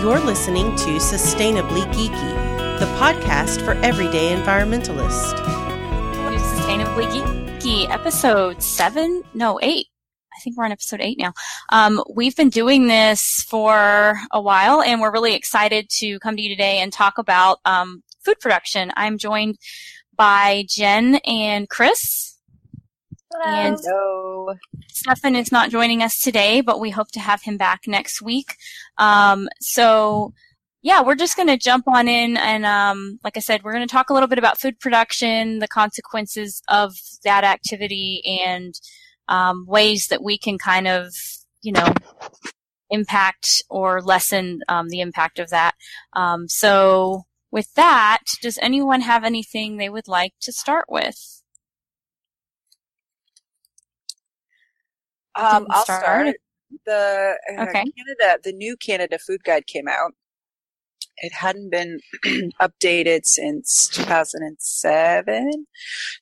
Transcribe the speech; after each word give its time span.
You're 0.00 0.18
listening 0.18 0.74
to 0.76 0.96
Sustainably 0.96 1.82
Geeky, 1.92 2.78
the 2.78 2.86
podcast 2.98 3.62
for 3.62 3.72
everyday 3.84 4.34
environmentalists. 4.34 5.34
Welcome 5.34 6.32
to 6.32 6.40
Sustainably 6.40 7.04
Geeky, 7.10 7.90
episode 7.90 8.62
seven, 8.62 9.22
no, 9.34 9.60
eight. 9.62 9.88
I 10.34 10.40
think 10.40 10.56
we're 10.56 10.64
on 10.64 10.72
episode 10.72 11.02
eight 11.02 11.18
now. 11.18 11.34
Um, 11.68 12.02
we've 12.14 12.34
been 12.34 12.48
doing 12.48 12.86
this 12.86 13.44
for 13.46 14.18
a 14.32 14.40
while, 14.40 14.80
and 14.80 15.02
we're 15.02 15.12
really 15.12 15.34
excited 15.34 15.90
to 15.98 16.18
come 16.20 16.34
to 16.34 16.42
you 16.42 16.48
today 16.48 16.78
and 16.78 16.90
talk 16.90 17.18
about 17.18 17.58
um, 17.66 18.02
food 18.24 18.40
production. 18.40 18.92
I'm 18.96 19.18
joined 19.18 19.58
by 20.16 20.64
Jen 20.66 21.16
and 21.26 21.68
Chris. 21.68 22.29
Hello. 23.32 23.44
And 23.44 23.78
Hello. 23.80 24.54
Stefan 24.88 25.36
is 25.36 25.52
not 25.52 25.70
joining 25.70 26.02
us 26.02 26.18
today, 26.20 26.60
but 26.60 26.80
we 26.80 26.90
hope 26.90 27.12
to 27.12 27.20
have 27.20 27.42
him 27.42 27.56
back 27.56 27.82
next 27.86 28.20
week. 28.20 28.56
Um, 28.98 29.48
so, 29.60 30.32
yeah, 30.82 31.00
we're 31.00 31.14
just 31.14 31.36
going 31.36 31.48
to 31.48 31.56
jump 31.56 31.86
on 31.86 32.08
in 32.08 32.36
and, 32.36 32.66
um, 32.66 33.20
like 33.22 33.36
I 33.36 33.40
said, 33.40 33.62
we're 33.62 33.72
going 33.72 33.86
to 33.86 33.92
talk 33.92 34.10
a 34.10 34.14
little 34.14 34.28
bit 34.28 34.38
about 34.38 34.58
food 34.58 34.80
production, 34.80 35.60
the 35.60 35.68
consequences 35.68 36.60
of 36.66 36.94
that 37.22 37.44
activity, 37.44 38.22
and 38.26 38.74
um, 39.28 39.64
ways 39.68 40.08
that 40.08 40.24
we 40.24 40.36
can 40.36 40.58
kind 40.58 40.88
of, 40.88 41.14
you 41.62 41.72
know, 41.72 41.94
impact 42.90 43.62
or 43.70 44.02
lessen 44.02 44.60
um, 44.68 44.88
the 44.88 45.00
impact 45.00 45.38
of 45.38 45.50
that. 45.50 45.76
Um, 46.14 46.48
so, 46.48 47.26
with 47.52 47.72
that, 47.74 48.20
does 48.42 48.58
anyone 48.60 49.02
have 49.02 49.22
anything 49.22 49.76
they 49.76 49.88
would 49.88 50.08
like 50.08 50.32
to 50.40 50.52
start 50.52 50.86
with? 50.88 51.39
Um, 55.36 55.66
I'll 55.70 55.84
start. 55.84 56.02
start. 56.02 56.36
The 56.86 57.36
uh, 57.58 57.62
Okay. 57.62 57.84
Canada, 57.96 58.40
the 58.42 58.52
new 58.52 58.76
Canada 58.76 59.18
Food 59.18 59.42
Guide 59.44 59.66
came 59.66 59.88
out. 59.88 60.12
It 61.18 61.32
hadn't 61.34 61.70
been 61.70 62.00
updated 62.62 63.26
since 63.26 63.88
2007. 63.88 65.66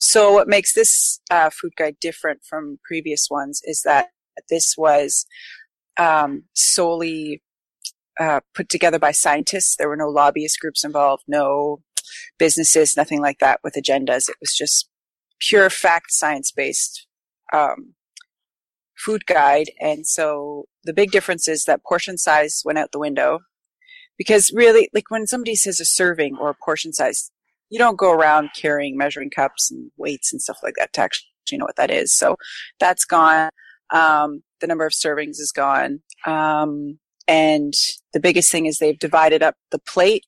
So 0.01 0.33
what 0.33 0.49
makes 0.49 0.75
this 0.75 1.21
uh, 1.31 1.51
food 1.51 1.73
guide 1.77 1.97
different 2.01 2.41
from 2.45 2.79
previous 2.85 3.29
ones 3.31 3.61
is 3.65 3.83
that 3.83 4.09
this 4.51 4.77
was 4.77 5.27
um, 5.99 6.45
solely 6.55 7.43
uh, 8.21 8.41
put 8.55 8.69
together 8.69 8.99
by 8.99 9.13
scientists. 9.13 9.77
There 9.77 9.89
were 9.89 9.97
no 9.97 10.09
lobbyist 10.09 10.61
groups 10.61 10.85
involved, 10.85 11.25
no 11.29 11.81
businesses, 12.39 12.97
nothing 12.97 13.21
like 13.21 13.39
that 13.41 13.61
with 13.65 13.75
agendas. 13.75 14.29
It 14.29 14.37
was 14.41 14.55
just 14.57 14.89
pure 15.41 15.71
fact 15.71 16.13
science 16.13 16.53
based 16.53 17.07
um, 17.53 17.95
food 18.99 19.27
guide. 19.27 19.71
And 19.81 20.07
so 20.07 20.65
the 20.85 20.93
big 20.93 21.11
difference 21.11 21.49
is 21.49 21.65
that 21.65 21.85
portion 21.85 22.19
size 22.19 22.63
went 22.65 22.79
out 22.79 22.93
the 22.93 22.99
window 22.99 23.41
because 24.17 24.53
really, 24.53 24.89
like 24.93 25.11
when 25.11 25.27
somebody 25.27 25.55
says 25.55 25.81
a 25.81 25.85
serving 25.85 26.37
or 26.41 26.51
a 26.51 26.65
portion 26.65 26.93
size, 26.93 27.31
you 27.71 27.79
don't 27.79 27.99
go 27.99 28.13
around 28.13 28.51
carrying 28.57 28.97
measuring 28.97 29.31
cups 29.31 29.71
and 29.71 29.91
weights 29.97 30.33
and 30.33 30.43
stuff 30.43 30.59
like 30.63 30.75
that 30.79 30.93
to 30.95 31.01
actually 31.03 31.29
know 31.53 31.65
what 31.65 31.77
that 31.77 31.91
is. 31.91 32.13
So 32.13 32.37
that's 32.81 33.05
gone. 33.05 33.51
Um, 33.91 34.43
the 34.61 34.67
number 34.67 34.85
of 34.85 34.93
servings 34.93 35.39
is 35.39 35.53
gone. 35.55 36.01
Um, 36.27 36.99
and 37.27 37.75
the 38.13 38.21
biggest 38.21 38.51
thing 38.51 38.67
is 38.67 38.79
they've 38.79 38.99
divided 38.99 39.43
up 39.43 39.55
the 39.71 39.79
plate. 39.79 40.25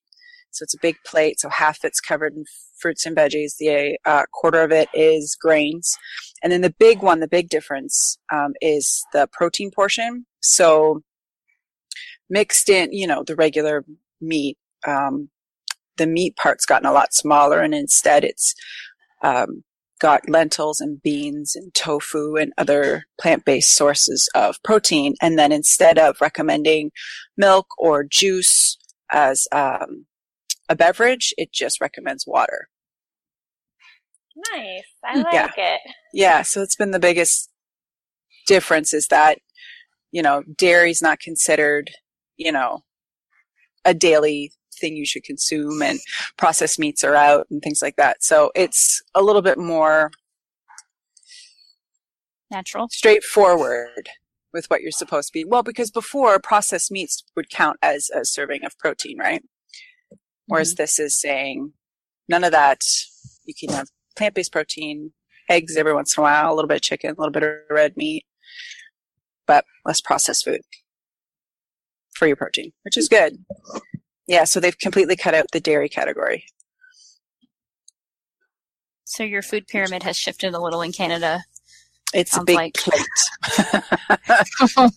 So 0.51 0.63
it's 0.63 0.75
a 0.75 0.81
big 0.81 0.97
plate. 1.05 1.41
So 1.41 1.49
half 1.49 1.85
it's 1.85 2.01
covered 2.01 2.35
in 2.35 2.45
fruits 2.79 3.07
and 3.07 3.17
veggies. 3.17 3.57
The 3.59 3.99
uh, 4.05 4.25
quarter 4.33 4.63
of 4.63 4.73
it 4.73 4.89
is 4.95 5.37
grains. 5.41 5.97
And 6.43 6.53
then 6.53 6.63
the 6.63 6.75
big 6.79 7.03
one, 7.03 7.21
the 7.21 7.29
big 7.29 7.49
difference 7.49 8.19
um, 8.33 8.55
is 8.61 9.05
the 9.13 9.29
protein 9.31 9.71
portion. 9.71 10.27
So 10.41 11.03
mixed 12.29 12.69
in, 12.69 12.93
you 12.93 13.07
know, 13.07 13.23
the 13.25 13.37
regular 13.37 13.85
meat, 14.21 14.57
um, 14.87 15.29
the 15.97 16.07
meat 16.07 16.37
part's 16.37 16.65
gotten 16.65 16.87
a 16.87 16.93
lot 16.93 17.13
smaller, 17.13 17.61
and 17.61 17.75
instead 17.75 18.25
it's 18.25 18.55
um, 19.23 19.65
got 20.01 20.31
lentils 20.31 20.81
and 20.81 21.03
beans 21.03 21.55
and 21.55 21.75
tofu 21.75 22.37
and 22.37 22.53
other 22.57 23.05
plant-based 23.21 23.71
sources 23.71 24.29
of 24.35 24.63
protein. 24.63 25.15
And 25.21 25.39
then 25.39 25.53
instead 25.53 25.99
of 25.99 26.21
recommending 26.21 26.91
milk 27.37 27.67
or 27.77 28.03
juice 28.03 28.79
as 29.13 29.47
um, 29.53 30.07
a 30.71 30.75
beverage, 30.75 31.35
it 31.37 31.53
just 31.53 31.81
recommends 31.81 32.27
water. 32.27 32.69
Nice. 34.53 34.83
I 35.05 35.17
mm, 35.17 35.25
like 35.25 35.35
Yeah. 35.35 35.51
it. 35.57 35.81
Yeah, 36.13 36.43
so 36.43 36.63
it's 36.63 36.77
been 36.77 36.91
the 36.91 36.99
biggest 36.99 37.51
difference 38.47 38.95
is 38.95 39.09
that, 39.09 39.39
you 40.13 40.23
know, 40.23 40.43
dairy's 40.57 41.03
not 41.03 41.21
considered, 41.21 41.91
you 42.37 42.53
know, 42.53 42.85
a 43.85 43.95
daily 43.95 44.53
thing 44.81 44.97
you 44.97 45.07
should 45.07 45.25
consume 45.25 45.83
and 45.83 46.01
processed 46.37 46.79
meats 46.79 47.05
are 47.05 47.15
out 47.15 47.47
and 47.51 47.63
things 47.63 47.83
like 47.83 47.97
that. 47.97 48.23
So 48.23 48.51
it's 48.55 49.03
a 49.15 49.23
little 49.23 49.43
bit 49.43 49.59
more 49.59 50.11
Natural. 52.51 52.89
straightforward 52.91 54.09
with 54.53 54.67
what 54.67 54.81
you're 54.81 54.91
supposed 54.91 55.29
to 55.29 55.33
be. 55.33 55.45
Well, 55.45 55.63
because 55.63 55.91
before 55.91 56.39
processed 56.41 56.91
meats 56.91 57.23
would 57.37 57.51
count 57.51 57.79
as 57.83 58.11
a 58.11 58.25
serving 58.25 58.65
of 58.65 58.77
protein, 58.79 59.19
right? 59.19 59.43
Whereas 60.47 60.75
mm-hmm. 60.75 60.83
this 60.83 60.99
is 60.99 61.21
saying 61.21 61.73
none 62.29 62.43
of 62.43 62.53
that. 62.53 62.81
You 63.45 63.55
can 63.59 63.75
have 63.75 63.89
plant-based 64.17 64.53
protein, 64.53 65.13
eggs 65.49 65.77
every 65.77 65.95
once 65.95 66.17
in 66.17 66.21
a 66.21 66.25
while, 66.25 66.53
a 66.53 66.55
little 66.55 66.69
bit 66.69 66.77
of 66.77 66.83
chicken, 66.83 67.11
a 67.11 67.21
little 67.21 67.33
bit 67.33 67.43
of 67.43 67.55
red 67.71 67.97
meat, 67.97 68.25
but 69.47 69.65
less 69.85 70.01
processed 70.01 70.45
food 70.45 70.61
for 72.15 72.27
your 72.27 72.37
protein, 72.37 72.73
which 72.83 72.97
is 72.97 73.09
good. 73.09 73.39
Yeah, 74.27 74.45
so 74.45 74.61
they've 74.61 74.79
completely 74.79 75.17
cut 75.17 75.35
out 75.35 75.47
the 75.53 75.61
dairy 75.61 75.89
category. 75.89 76.45
So 79.05 79.25
your 79.25 79.43
food 79.43 79.67
pyramid 79.67 80.03
has 80.05 80.17
shifted 80.17 80.55
a 80.55 80.61
little 80.61 80.83
in 80.83 80.93
Canada 80.93 81.43
It's 82.15 82.33
a 82.33 82.35
Sounds 82.37 82.47
big 82.47 82.57
like- 82.57 82.75
plate. 82.75 83.01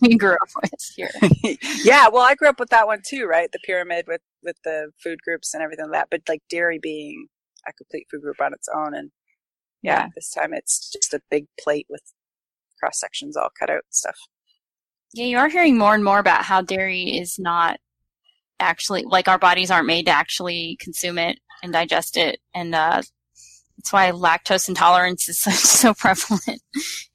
we 0.02 0.16
grew 0.16 0.34
up 0.34 0.48
with 0.62 0.72
here. 0.94 1.10
yeah, 1.84 2.08
well, 2.08 2.22
I 2.22 2.34
grew 2.34 2.48
up 2.48 2.60
with 2.60 2.70
that 2.70 2.86
one 2.86 3.00
too, 3.04 3.26
right? 3.26 3.50
The 3.52 3.58
pyramid 3.64 4.04
with 4.06 4.20
with 4.42 4.56
the 4.64 4.90
food 5.02 5.20
groups 5.22 5.54
and 5.54 5.62
everything 5.62 5.86
like 5.86 5.92
that. 5.92 6.08
But 6.10 6.22
like 6.28 6.42
dairy 6.48 6.78
being 6.80 7.26
a 7.66 7.72
complete 7.72 8.06
food 8.10 8.22
group 8.22 8.40
on 8.40 8.52
its 8.52 8.68
own, 8.74 8.94
and 8.94 9.10
yeah, 9.82 10.00
Yeah. 10.04 10.08
this 10.14 10.30
time 10.30 10.52
it's 10.54 10.90
just 10.90 11.12
a 11.14 11.20
big 11.30 11.46
plate 11.60 11.86
with 11.90 12.02
cross 12.80 12.98
sections 13.00 13.36
all 13.36 13.50
cut 13.58 13.70
out 13.70 13.76
and 13.76 13.82
stuff. 13.92 14.16
Yeah, 15.12 15.26
you 15.26 15.38
are 15.38 15.48
hearing 15.48 15.78
more 15.78 15.94
and 15.94 16.04
more 16.04 16.18
about 16.18 16.44
how 16.44 16.60
dairy 16.60 17.18
is 17.18 17.38
not 17.38 17.78
actually 18.60 19.02
like 19.04 19.28
our 19.28 19.38
bodies 19.38 19.70
aren't 19.70 19.86
made 19.86 20.06
to 20.06 20.12
actually 20.12 20.76
consume 20.80 21.18
it 21.18 21.38
and 21.62 21.72
digest 21.72 22.16
it, 22.16 22.40
and 22.54 22.74
uh, 22.74 23.02
that's 23.76 23.92
why 23.92 24.10
lactose 24.10 24.68
intolerance 24.68 25.28
is 25.28 25.38
so, 25.38 25.50
so 25.52 25.94
prevalent 25.94 26.60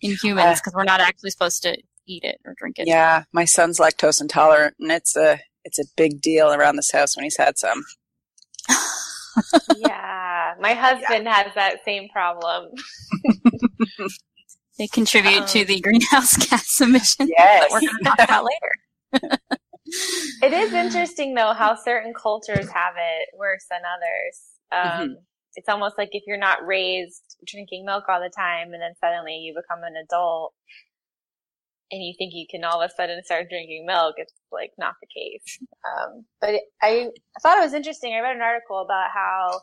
in 0.02 0.16
humans 0.22 0.60
because 0.60 0.74
we're 0.74 0.84
not 0.84 1.02
actually 1.02 1.30
supposed 1.32 1.62
to 1.64 1.78
eat 2.08 2.24
it 2.24 2.40
or 2.46 2.54
drink 2.58 2.78
it. 2.80 2.88
Yeah, 2.88 3.24
my 3.34 3.46
son's 3.46 3.80
lactose 3.80 4.22
intolerant, 4.22 4.76
and 4.80 4.92
it's 4.92 5.16
a 5.16 5.40
it's 5.66 5.80
a 5.80 5.84
big 5.98 6.22
deal 6.22 6.52
around 6.54 6.78
this 6.78 6.92
house 6.92 7.16
when 7.18 7.24
he's 7.26 7.38
had 7.38 7.58
some. 7.58 7.84
yeah. 9.78 10.54
My 10.60 10.74
husband 10.86 11.28
has 11.28 11.54
that 11.56 11.78
same 11.86 12.10
problem. 12.10 12.72
They 14.78 14.88
contribute 14.88 15.48
to 15.48 15.62
Um, 15.62 15.66
the 15.68 15.80
greenhouse 15.82 16.38
gas 16.50 16.80
emissions 16.82 17.30
Yes. 17.38 17.62
that 17.64 17.72
we're 17.72 17.82
going 17.82 17.98
to 17.98 18.04
talk 18.04 18.20
about 18.24 18.46
later. 18.46 19.38
It 20.44 20.54
is 20.54 20.72
interesting 20.72 21.34
though 21.34 21.54
how 21.54 21.74
certain 21.76 22.14
cultures 22.14 22.70
have 22.70 22.94
it 22.96 23.30
worse 23.36 23.66
than 23.72 23.82
others. 23.96 24.40
Um, 24.72 25.18
It's 25.56 25.68
almost 25.68 25.98
like 25.98 26.10
if 26.12 26.24
you're 26.28 26.38
not 26.38 26.66
raised 26.66 27.36
drinking 27.48 27.86
milk 27.86 28.04
all 28.08 28.20
the 28.22 28.30
time 28.30 28.72
and 28.74 28.82
then 28.82 28.94
suddenly 29.04 29.38
you 29.38 29.56
become 29.56 29.84
an 29.84 29.96
adult 29.96 30.54
and 31.92 32.04
you 32.04 32.14
think 32.18 32.34
you 32.34 32.46
can 32.50 32.64
all 32.64 32.82
of 32.82 32.90
a 32.90 32.94
sudden 32.94 33.24
start 33.24 33.50
drinking 33.50 33.86
milk, 33.86 34.16
it's 34.18 34.34
like 34.52 34.72
not 34.78 34.96
the 35.02 35.08
case. 35.08 35.60
Um, 35.80 36.26
but 36.42 36.56
it, 36.56 36.64
I, 36.84 37.08
I 37.08 37.40
thought 37.42 37.58
it 37.58 37.64
was 37.64 37.74
interesting. 37.74 38.14
I 38.14 38.20
read 38.20 38.36
an 38.36 38.42
article 38.42 38.80
about 38.82 39.08
how 39.14 39.62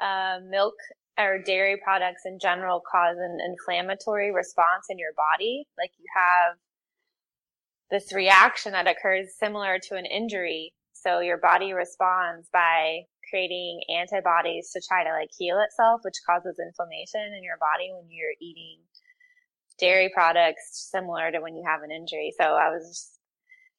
uh, 0.00 0.40
milk 0.50 0.74
or 1.18 1.38
dairy 1.38 1.78
products 1.82 2.22
in 2.26 2.38
general 2.40 2.82
cause 2.90 3.16
an 3.16 3.38
inflammatory 3.46 4.32
response 4.32 4.86
in 4.90 4.98
your 4.98 5.12
body. 5.16 5.64
Like 5.78 5.92
you 5.96 6.04
have 6.14 6.56
this 7.90 8.12
reaction 8.12 8.72
that 8.72 8.88
occurs 8.88 9.28
similar 9.38 9.78
to 9.88 9.94
an 9.94 10.06
injury. 10.06 10.72
So 10.92 11.20
your 11.20 11.38
body 11.38 11.72
responds 11.72 12.48
by 12.52 13.02
creating 13.30 13.80
antibodies 13.96 14.70
to 14.72 14.82
try 14.86 15.04
to 15.04 15.10
like 15.10 15.30
heal 15.38 15.60
itself, 15.60 16.00
which 16.04 16.18
causes 16.26 16.58
inflammation 16.58 17.32
in 17.36 17.44
your 17.44 17.58
body 17.58 17.90
when 17.92 18.10
you're 18.10 18.36
eating 18.40 18.80
dairy 19.78 20.10
products 20.14 20.88
similar 20.90 21.30
to 21.30 21.40
when 21.40 21.54
you 21.54 21.64
have 21.66 21.82
an 21.82 21.90
injury. 21.90 22.32
So 22.38 22.44
I 22.44 22.70
was 22.70 22.88
just, 22.88 23.18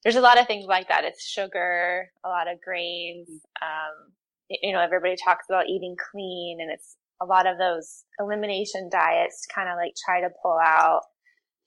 there's 0.04 0.16
a 0.16 0.22
lot 0.22 0.40
of 0.40 0.48
things 0.48 0.66
like 0.68 0.88
that. 0.90 1.04
It's 1.04 1.26
sugar, 1.26 2.10
a 2.24 2.30
lot 2.30 2.52
of 2.52 2.62
grains. 2.62 3.30
Um, 3.62 4.12
you 4.50 4.74
know, 4.74 4.82
everybody 4.82 5.16
talks 5.24 5.46
about 5.50 5.68
eating 5.68 5.96
clean 6.12 6.60
and 6.62 6.72
it's 6.72 6.98
a 7.22 7.26
lot 7.26 7.48
of 7.48 7.58
those 7.58 8.04
elimination 8.20 8.90
diets 8.92 9.48
kind 9.54 9.70
of 9.70 9.78
like 9.78 9.94
try 10.06 10.22
to 10.22 10.30
pull 10.44 10.60
out 10.62 11.02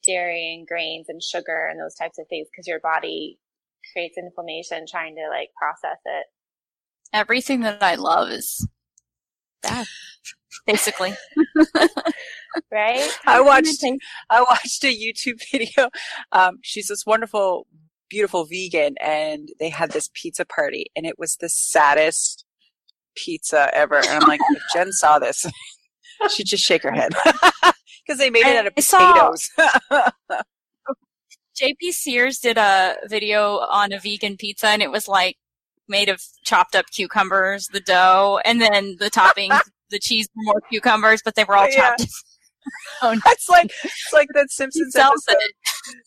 dairy 0.04 0.54
and 0.56 0.66
grains 0.66 1.06
and 1.08 1.22
sugar 1.22 1.68
and 1.70 1.80
those 1.80 1.94
types 1.94 2.18
of 2.18 2.26
things 2.28 2.48
because 2.50 2.66
your 2.66 2.80
body 2.80 3.38
creates 3.92 4.18
inflammation 4.18 4.84
trying 4.88 5.14
to 5.16 5.28
like 5.30 5.48
process 5.56 5.98
it. 6.04 6.26
Everything 7.12 7.60
that 7.60 7.82
I 7.82 7.94
love 7.94 8.30
is 8.30 8.68
bad, 9.62 9.86
basically. 10.66 11.14
right? 12.72 13.08
I 13.26 13.40
watched 13.40 13.84
I 14.30 14.40
watched 14.40 14.84
a 14.84 14.94
YouTube 14.94 15.40
video. 15.52 15.90
Um, 16.32 16.58
she's 16.62 16.88
this 16.88 17.06
wonderful, 17.06 17.66
beautiful 18.08 18.44
vegan, 18.44 18.96
and 19.00 19.50
they 19.58 19.68
had 19.68 19.92
this 19.92 20.10
pizza 20.14 20.44
party, 20.44 20.86
and 20.96 21.06
it 21.06 21.18
was 21.18 21.36
the 21.36 21.48
saddest 21.48 22.44
pizza 23.16 23.70
ever. 23.74 23.96
And 23.96 24.22
I'm 24.22 24.28
like, 24.28 24.40
if 24.50 24.62
Jen 24.74 24.92
saw 24.92 25.18
this, 25.18 25.46
she'd 26.30 26.46
just 26.46 26.64
shake 26.64 26.82
her 26.82 26.92
head 26.92 27.12
because 28.06 28.18
they 28.18 28.30
made 28.30 28.46
it 28.46 28.56
out 28.56 28.66
of 28.66 28.74
potatoes. 28.74 29.50
JP 31.60 31.90
Sears 31.90 32.38
did 32.38 32.56
a 32.56 32.96
video 33.08 33.58
on 33.58 33.92
a 33.92 33.98
vegan 33.98 34.36
pizza, 34.36 34.68
and 34.68 34.82
it 34.82 34.90
was 34.90 35.08
like 35.08 35.36
made 35.88 36.08
of 36.08 36.22
chopped 36.44 36.76
up 36.76 36.86
cucumbers, 36.90 37.68
the 37.68 37.80
dough, 37.80 38.40
and 38.44 38.60
then 38.60 38.96
the 39.00 39.10
toppings, 39.10 39.58
the 39.90 39.98
cheese 39.98 40.28
were 40.34 40.42
more 40.44 40.60
cucumbers, 40.70 41.20
but 41.24 41.34
they 41.34 41.44
were 41.44 41.56
all 41.56 41.64
oh, 41.64 41.68
Yeah. 41.70 41.96
chopped. 41.96 42.06
oh, 43.02 43.14
no. 43.14 43.20
it's 43.26 43.48
like 43.48 43.70
it's 43.84 44.12
like 44.12 44.28
that 44.34 44.50
Simpsons 44.50 44.94
episode. 44.94 45.36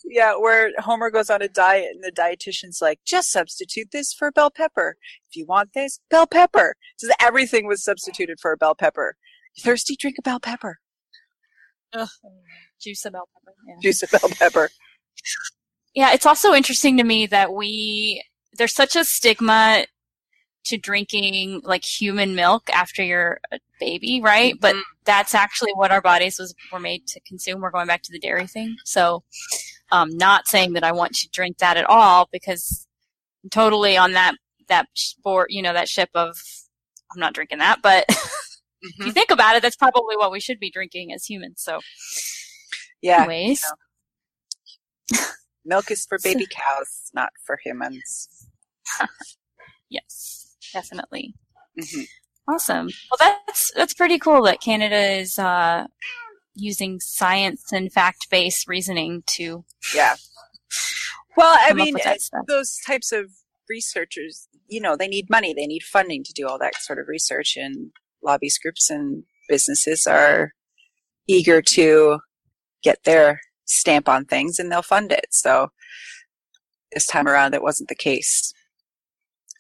Yeah, 0.06 0.36
where 0.38 0.72
Homer 0.78 1.10
goes 1.10 1.30
on 1.30 1.42
a 1.42 1.48
diet 1.48 1.90
and 1.94 2.04
the 2.04 2.12
dietitian's 2.12 2.80
like, 2.82 3.00
just 3.06 3.32
substitute 3.32 3.90
this 3.92 4.14
for 4.14 4.32
bell 4.32 4.52
pepper. 4.52 4.98
If 5.30 5.36
you 5.36 5.46
want 5.48 5.70
this, 5.74 6.00
bell 6.10 6.28
pepper. 6.28 6.76
So 6.98 7.10
everything 7.20 7.66
was 7.68 7.84
substituted 7.84 8.40
for 8.40 8.52
a 8.52 8.58
bell 8.58 8.76
pepper. 8.76 9.16
You 9.56 9.64
thirsty? 9.64 9.96
Drink 10.00 10.18
a 10.20 10.22
bell 10.22 10.40
pepper. 10.40 10.78
Juice 12.82 13.06
of 13.06 13.14
bell 13.14 13.28
pepper. 13.34 13.56
Yeah. 13.68 13.76
Juice 13.82 14.04
of 14.04 14.12
bell 14.12 14.30
pepper. 14.38 14.70
Yeah, 15.94 16.14
it's 16.14 16.26
also 16.26 16.54
interesting 16.54 16.96
to 16.96 17.04
me 17.04 17.26
that 17.26 17.52
we 17.52 18.24
there's 18.58 18.74
such 18.74 18.96
a 18.96 19.04
stigma 19.04 19.84
to 20.66 20.78
drinking 20.78 21.62
like 21.64 21.84
human 21.84 22.36
milk 22.36 22.70
after 22.72 23.04
you're 23.04 23.40
a 23.52 23.60
baby, 23.80 24.22
right? 24.22 24.56
But 24.60 24.76
Mhm. 24.76 24.84
that's 25.06 25.34
actually 25.34 25.74
what 25.74 25.92
our 25.92 26.02
bodies 26.02 26.38
was 26.40 26.54
were 26.72 26.80
made 26.80 27.08
to 27.08 27.20
consume. 27.22 27.62
We're 27.62 27.72
going 27.72 27.88
back 27.88 28.04
to 28.04 28.12
the 28.12 28.20
dairy 28.20 28.48
thing. 28.48 28.78
So, 28.86 29.24
um, 29.92 30.16
not 30.18 30.48
saying 30.48 30.74
that 30.74 30.84
I 30.84 30.92
want 30.92 31.16
to 31.16 31.30
drink 31.30 31.58
that 31.58 31.78
at 31.78 31.86
all 31.86 32.30
because 32.32 32.88
I'm 33.44 33.50
totally 33.50 33.98
on 33.98 34.14
that 34.14 34.36
that 34.68 34.88
sport, 34.94 35.52
you 35.52 35.62
know, 35.62 35.74
that 35.74 35.90
ship 35.90 36.10
of 36.14 36.38
I'm 37.12 37.20
not 37.20 37.34
drinking 37.34 37.58
that. 37.58 37.82
But 37.82 38.06
if 38.82 39.06
you 39.06 39.12
think 39.12 39.32
about 39.32 39.56
it, 39.56 39.62
that's 39.64 39.76
probably 39.76 40.16
what 40.16 40.32
we 40.32 40.40
should 40.40 40.60
be 40.60 40.70
drinking 40.72 41.12
as 41.12 41.26
humans. 41.26 41.62
So, 41.62 41.80
Yeah. 43.02 43.24
anyways, 43.24 43.64
Milk 45.66 45.92
is 45.92 46.06
for 46.06 46.18
baby 46.24 46.48
cows, 46.50 47.10
not 47.14 47.32
for 47.46 47.58
humans. 47.64 48.48
yes, 49.90 50.51
definitely. 50.74 51.34
hmm 51.80 52.02
Awesome. 52.48 52.90
Well, 53.10 53.36
that's 53.46 53.72
that's 53.76 53.94
pretty 53.94 54.18
cool 54.18 54.44
that 54.44 54.62
Canada 54.62 55.00
is 55.20 55.38
uh, 55.38 55.86
using 56.56 57.00
science 57.00 57.72
and 57.72 57.94
fact-based 57.94 58.68
reasoning 58.68 59.24
to 59.28 59.64
Yeah. 59.96 60.16
Well, 61.38 61.58
I 61.62 61.74
mean, 61.74 61.90
up 61.90 62.00
with 62.00 62.04
that 62.04 62.22
stuff. 62.22 62.46
those 62.48 62.78
types 62.86 63.12
of 63.12 63.32
researchers, 63.70 64.48
you 64.68 64.82
know, 64.82 64.98
they 64.98 65.08
need 65.08 65.30
money, 65.30 65.54
they 65.54 65.68
need 65.68 65.84
funding 65.84 66.24
to 66.24 66.34
do 66.34 66.48
all 66.48 66.58
that 66.60 66.76
sort 66.82 67.00
of 67.00 67.08
research, 67.08 67.56
and 67.56 67.92
lobbyist 68.24 68.62
groups 68.62 68.90
and 68.90 69.24
businesses 69.48 70.06
are 70.06 70.54
eager 71.28 71.62
to 71.62 72.20
get 72.84 73.04
their 73.04 73.40
stamp 73.66 74.10
on 74.10 74.26
things, 74.26 74.60
and 74.60 74.72
they'll 74.72 74.82
fund 74.82 75.12
it. 75.12 75.28
So 75.32 75.70
this 76.92 77.06
time 77.06 77.28
around, 77.28 77.52
that 77.54 77.64
wasn't 77.64 77.88
the 77.88 77.96
case. 77.96 78.54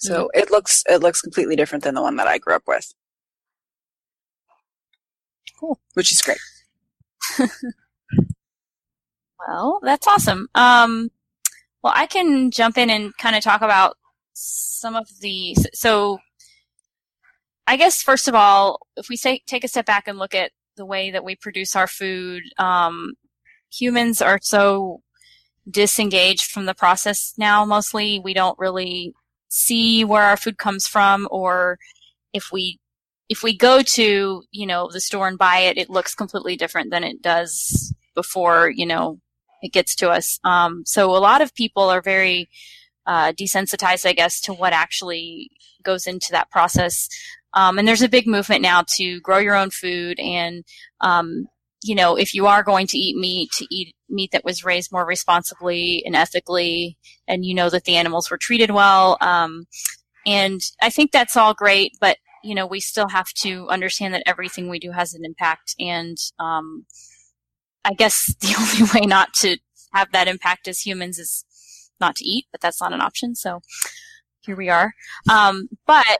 So 0.01 0.31
it 0.33 0.49
looks 0.49 0.83
it 0.89 1.01
looks 1.01 1.21
completely 1.21 1.55
different 1.55 1.83
than 1.83 1.95
the 1.95 2.01
one 2.01 2.15
that 2.17 2.27
I 2.27 2.39
grew 2.39 2.55
up 2.55 2.63
with. 2.67 2.93
Cool. 5.59 5.79
Which 5.93 6.11
is 6.11 6.21
great. 6.21 6.39
Well, 9.47 9.79
that's 9.81 10.07
awesome. 10.07 10.47
Um, 10.55 11.09
well, 11.83 11.93
I 11.95 12.05
can 12.05 12.51
jump 12.51 12.77
in 12.77 12.89
and 12.89 13.15
kind 13.17 13.35
of 13.35 13.43
talk 13.43 13.61
about 13.61 13.97
some 14.33 14.95
of 14.95 15.07
the. 15.21 15.55
So, 15.73 16.19
I 17.67 17.77
guess 17.77 18.01
first 18.03 18.27
of 18.27 18.35
all, 18.35 18.79
if 18.97 19.09
we 19.09 19.15
say 19.17 19.41
take 19.47 19.63
a 19.63 19.67
step 19.67 19.85
back 19.85 20.07
and 20.07 20.17
look 20.19 20.35
at 20.35 20.51
the 20.77 20.85
way 20.85 21.11
that 21.11 21.23
we 21.23 21.35
produce 21.35 21.75
our 21.75 21.87
food, 21.87 22.43
um, 22.57 23.13
humans 23.71 24.21
are 24.21 24.39
so 24.41 25.01
disengaged 25.69 26.49
from 26.49 26.65
the 26.65 26.73
process 26.75 27.33
now. 27.37 27.65
Mostly, 27.65 28.19
we 28.19 28.33
don't 28.33 28.59
really 28.59 29.13
see 29.51 30.03
where 30.05 30.23
our 30.23 30.37
food 30.37 30.57
comes 30.57 30.87
from, 30.87 31.27
or 31.29 31.77
if 32.33 32.51
we 32.51 32.79
if 33.29 33.43
we 33.43 33.55
go 33.55 33.81
to 33.81 34.43
you 34.51 34.65
know 34.65 34.89
the 34.91 35.01
store 35.01 35.27
and 35.27 35.37
buy 35.37 35.59
it, 35.59 35.77
it 35.77 35.89
looks 35.89 36.15
completely 36.15 36.55
different 36.55 36.89
than 36.89 37.03
it 37.03 37.21
does 37.21 37.93
before 38.15 38.69
you 38.69 38.85
know 38.85 39.19
it 39.61 39.73
gets 39.73 39.95
to 39.95 40.09
us. 40.09 40.39
Um, 40.43 40.83
so 40.85 41.15
a 41.15 41.19
lot 41.19 41.41
of 41.41 41.53
people 41.53 41.83
are 41.83 42.01
very 42.01 42.49
uh, 43.05 43.33
desensitized, 43.33 44.07
I 44.07 44.13
guess, 44.13 44.41
to 44.41 44.53
what 44.53 44.73
actually 44.73 45.51
goes 45.83 46.07
into 46.07 46.31
that 46.31 46.49
process. 46.49 47.07
Um, 47.53 47.77
and 47.77 47.87
there's 47.87 48.01
a 48.01 48.09
big 48.09 48.27
movement 48.27 48.61
now 48.61 48.85
to 48.95 49.19
grow 49.19 49.37
your 49.37 49.55
own 49.55 49.69
food 49.69 50.19
and 50.19 50.63
um, 51.01 51.47
you 51.83 51.95
know, 51.95 52.15
if 52.15 52.33
you 52.33 52.47
are 52.47 52.63
going 52.63 52.87
to 52.87 52.97
eat 52.97 53.15
meat, 53.15 53.51
to 53.53 53.65
eat 53.71 53.95
meat 54.09 54.31
that 54.31 54.45
was 54.45 54.63
raised 54.63 54.91
more 54.91 55.05
responsibly 55.05 56.03
and 56.05 56.15
ethically, 56.15 56.97
and 57.27 57.45
you 57.45 57.53
know 57.53 57.69
that 57.69 57.85
the 57.85 57.95
animals 57.95 58.29
were 58.29 58.37
treated 58.37 58.71
well. 58.71 59.17
Um, 59.21 59.65
and 60.25 60.61
I 60.81 60.89
think 60.89 61.11
that's 61.11 61.35
all 61.35 61.53
great, 61.53 61.93
but 61.99 62.17
you 62.43 62.55
know, 62.55 62.65
we 62.65 62.79
still 62.79 63.09
have 63.09 63.31
to 63.33 63.67
understand 63.69 64.13
that 64.13 64.23
everything 64.25 64.69
we 64.69 64.79
do 64.79 64.91
has 64.91 65.13
an 65.13 65.23
impact. 65.23 65.75
And 65.79 66.17
um, 66.39 66.85
I 67.85 67.93
guess 67.93 68.33
the 68.39 68.55
only 68.59 68.91
way 68.93 69.05
not 69.05 69.33
to 69.35 69.57
have 69.93 70.11
that 70.11 70.27
impact 70.27 70.67
as 70.67 70.85
humans 70.85 71.19
is 71.19 71.45
not 71.99 72.15
to 72.17 72.25
eat, 72.25 72.47
but 72.51 72.61
that's 72.61 72.81
not 72.81 72.93
an 72.93 73.01
option. 73.01 73.35
So 73.35 73.61
here 74.41 74.55
we 74.55 74.69
are. 74.69 74.93
Um, 75.29 75.69
but 75.85 76.19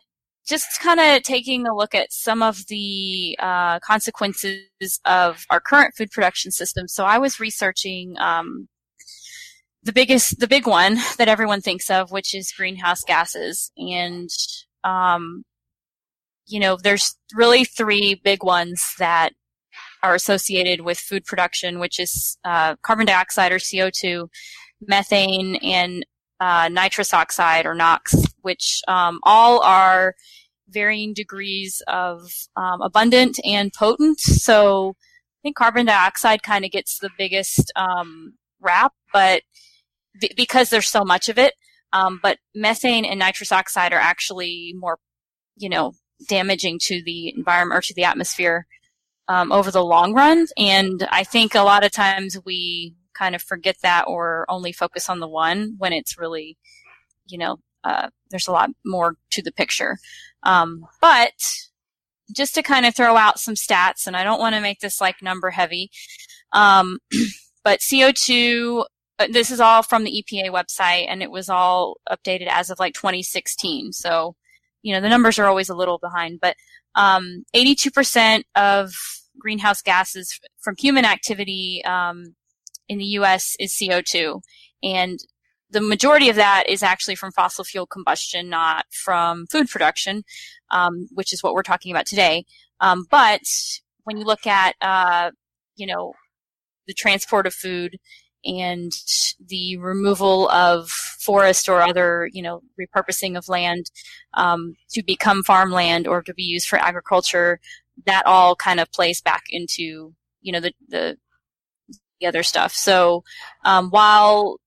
just 0.51 0.81
kind 0.81 0.99
of 0.99 1.23
taking 1.23 1.65
a 1.65 1.73
look 1.73 1.95
at 1.95 2.11
some 2.11 2.43
of 2.43 2.67
the 2.67 3.37
uh, 3.39 3.79
consequences 3.79 4.99
of 5.05 5.45
our 5.49 5.61
current 5.61 5.95
food 5.95 6.11
production 6.11 6.51
system. 6.51 6.89
So 6.89 7.05
I 7.05 7.17
was 7.17 7.39
researching 7.39 8.15
um, 8.19 8.67
the 9.81 9.93
biggest, 9.93 10.39
the 10.39 10.49
big 10.49 10.67
one 10.67 10.97
that 11.17 11.29
everyone 11.29 11.61
thinks 11.61 11.89
of, 11.89 12.11
which 12.11 12.35
is 12.35 12.51
greenhouse 12.51 13.01
gases, 13.03 13.71
and 13.77 14.29
um, 14.83 15.43
you 16.45 16.59
know, 16.59 16.75
there's 16.75 17.15
really 17.33 17.63
three 17.63 18.15
big 18.15 18.43
ones 18.43 18.93
that 18.99 19.29
are 20.03 20.15
associated 20.15 20.81
with 20.81 20.99
food 20.99 21.23
production, 21.23 21.79
which 21.79 21.97
is 21.97 22.37
uh, 22.43 22.75
carbon 22.81 23.05
dioxide 23.05 23.53
or 23.53 23.57
CO2, 23.57 24.27
methane, 24.81 25.55
and 25.57 26.05
uh, 26.41 26.67
nitrous 26.69 27.13
oxide 27.13 27.65
or 27.65 27.73
NOx, 27.73 28.15
which 28.41 28.81
um, 28.89 29.19
all 29.23 29.61
are 29.63 30.15
varying 30.71 31.13
degrees 31.13 31.81
of 31.87 32.31
um, 32.55 32.81
abundant 32.81 33.39
and 33.45 33.71
potent. 33.73 34.19
So 34.19 34.89
I 34.89 35.39
think 35.43 35.55
carbon 35.55 35.85
dioxide 35.85 36.43
kind 36.43 36.65
of 36.65 36.71
gets 36.71 36.99
the 36.99 37.09
biggest 37.17 37.71
um, 37.75 38.35
rap, 38.59 38.93
but 39.11 39.43
b- 40.19 40.33
because 40.35 40.69
there's 40.69 40.89
so 40.89 41.03
much 41.03 41.29
of 41.29 41.37
it. 41.37 41.53
Um, 41.93 42.19
but 42.23 42.37
methane 42.55 43.05
and 43.05 43.19
nitrous 43.19 43.51
oxide 43.51 43.91
are 43.91 43.99
actually 43.99 44.73
more, 44.77 44.97
you 45.57 45.67
know, 45.67 45.93
damaging 46.27 46.79
to 46.83 47.01
the 47.03 47.33
environment 47.35 47.77
or 47.77 47.81
to 47.81 47.93
the 47.93 48.03
atmosphere 48.03 48.65
um, 49.27 49.51
over 49.51 49.71
the 49.71 49.83
long 49.83 50.13
run. 50.13 50.47
And 50.57 51.07
I 51.11 51.23
think 51.23 51.55
a 51.55 51.63
lot 51.63 51.85
of 51.85 51.91
times 51.91 52.37
we 52.45 52.95
kind 53.17 53.35
of 53.35 53.41
forget 53.41 53.77
that 53.83 54.05
or 54.07 54.45
only 54.49 54.71
focus 54.71 55.09
on 55.09 55.19
the 55.19 55.27
one 55.27 55.75
when 55.77 55.93
it's 55.93 56.17
really, 56.17 56.57
you 57.27 57.37
know, 57.37 57.57
uh, 57.83 58.09
there's 58.29 58.47
a 58.47 58.51
lot 58.51 58.69
more 58.85 59.15
to 59.31 59.41
the 59.41 59.51
picture. 59.51 59.97
Um, 60.43 60.85
but 61.01 61.33
just 62.35 62.55
to 62.55 62.63
kind 62.63 62.85
of 62.85 62.95
throw 62.95 63.17
out 63.17 63.39
some 63.39 63.55
stats, 63.55 64.07
and 64.07 64.15
I 64.15 64.23
don't 64.23 64.39
want 64.39 64.55
to 64.55 64.61
make 64.61 64.79
this 64.79 65.01
like 65.01 65.21
number 65.21 65.51
heavy, 65.51 65.91
um, 66.53 66.99
but 67.63 67.79
CO2, 67.79 68.85
uh, 69.19 69.27
this 69.29 69.51
is 69.51 69.59
all 69.59 69.83
from 69.83 70.03
the 70.03 70.23
EPA 70.23 70.49
website, 70.49 71.05
and 71.07 71.21
it 71.21 71.31
was 71.31 71.49
all 71.49 71.97
updated 72.09 72.47
as 72.47 72.69
of 72.69 72.79
like 72.79 72.93
2016. 72.93 73.93
So, 73.93 74.35
you 74.81 74.93
know, 74.93 75.01
the 75.01 75.09
numbers 75.09 75.37
are 75.37 75.45
always 75.45 75.69
a 75.69 75.75
little 75.75 75.99
behind, 75.99 76.39
but 76.41 76.55
um, 76.95 77.43
82% 77.55 78.43
of 78.55 78.91
greenhouse 79.37 79.81
gases 79.81 80.39
from 80.61 80.75
human 80.77 81.05
activity 81.05 81.81
um, 81.85 82.35
in 82.89 82.97
the 82.97 83.05
U.S. 83.05 83.55
is 83.59 83.77
CO2, 83.79 84.41
and 84.83 85.19
the 85.71 85.81
majority 85.81 86.29
of 86.29 86.35
that 86.35 86.65
is 86.67 86.83
actually 86.83 87.15
from 87.15 87.31
fossil 87.31 87.63
fuel 87.63 87.85
combustion, 87.85 88.49
not 88.49 88.85
from 88.91 89.47
food 89.47 89.69
production, 89.69 90.23
um, 90.69 91.07
which 91.13 91.33
is 91.33 91.41
what 91.41 91.53
we're 91.53 91.63
talking 91.63 91.91
about 91.91 92.05
today. 92.05 92.45
Um, 92.81 93.05
but 93.09 93.41
when 94.03 94.17
you 94.17 94.25
look 94.25 94.45
at, 94.45 94.75
uh, 94.81 95.31
you 95.75 95.87
know, 95.87 96.13
the 96.87 96.93
transport 96.93 97.47
of 97.47 97.53
food 97.53 97.97
and 98.43 98.91
the 99.47 99.77
removal 99.77 100.49
of 100.49 100.89
forest 100.89 101.69
or 101.69 101.81
other, 101.81 102.29
you 102.33 102.41
know, 102.41 102.61
repurposing 102.79 103.37
of 103.37 103.47
land 103.47 103.91
um, 104.33 104.75
to 104.89 105.03
become 105.03 105.43
farmland 105.43 106.07
or 106.07 106.21
to 106.21 106.33
be 106.33 106.43
used 106.43 106.67
for 106.67 106.79
agriculture, 106.79 107.59
that 108.05 108.25
all 108.25 108.55
kind 108.55 108.79
of 108.79 108.91
plays 108.91 109.21
back 109.21 109.43
into, 109.51 110.13
you 110.41 110.51
know, 110.51 110.59
the 110.59 110.73
the, 110.89 111.17
the 112.19 112.27
other 112.27 112.43
stuff. 112.43 112.73
So 112.73 113.23
um, 113.63 113.89
while 113.89 114.57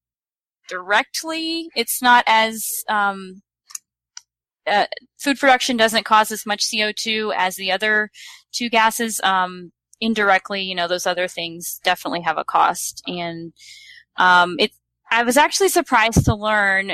directly 0.68 1.68
it's 1.75 2.00
not 2.00 2.25
as 2.26 2.66
um, 2.88 3.42
uh, 4.66 4.87
food 5.18 5.38
production 5.38 5.76
doesn't 5.76 6.04
cause 6.04 6.30
as 6.30 6.47
much 6.47 6.64
CO2 6.64 7.35
as 7.37 7.56
the 7.56 7.71
other 7.71 8.11
two 8.52 8.68
gases. 8.68 9.21
Um, 9.23 9.73
indirectly, 10.00 10.62
you 10.62 10.75
know, 10.75 10.88
those 10.88 11.06
other 11.06 11.28
things 11.28 11.80
definitely 11.85 12.21
have 12.23 12.38
a 12.38 12.44
cost. 12.44 13.02
And 13.06 13.52
um, 14.16 14.56
it, 14.59 14.73
I 15.11 15.23
was 15.23 15.37
actually 15.37 15.68
surprised 15.68 16.25
to 16.25 16.35
learn 16.35 16.92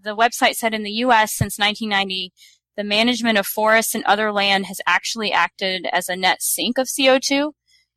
the 0.00 0.16
website 0.16 0.54
said 0.54 0.74
in 0.74 0.84
the 0.84 0.92
U.S. 0.92 1.34
since 1.34 1.58
1990, 1.58 2.32
the 2.76 2.84
management 2.84 3.38
of 3.38 3.46
forests 3.46 3.94
and 3.94 4.04
other 4.04 4.32
land 4.32 4.66
has 4.66 4.80
actually 4.86 5.32
acted 5.32 5.86
as 5.92 6.08
a 6.08 6.16
net 6.16 6.40
sink 6.40 6.78
of 6.78 6.86
CO2 6.86 7.52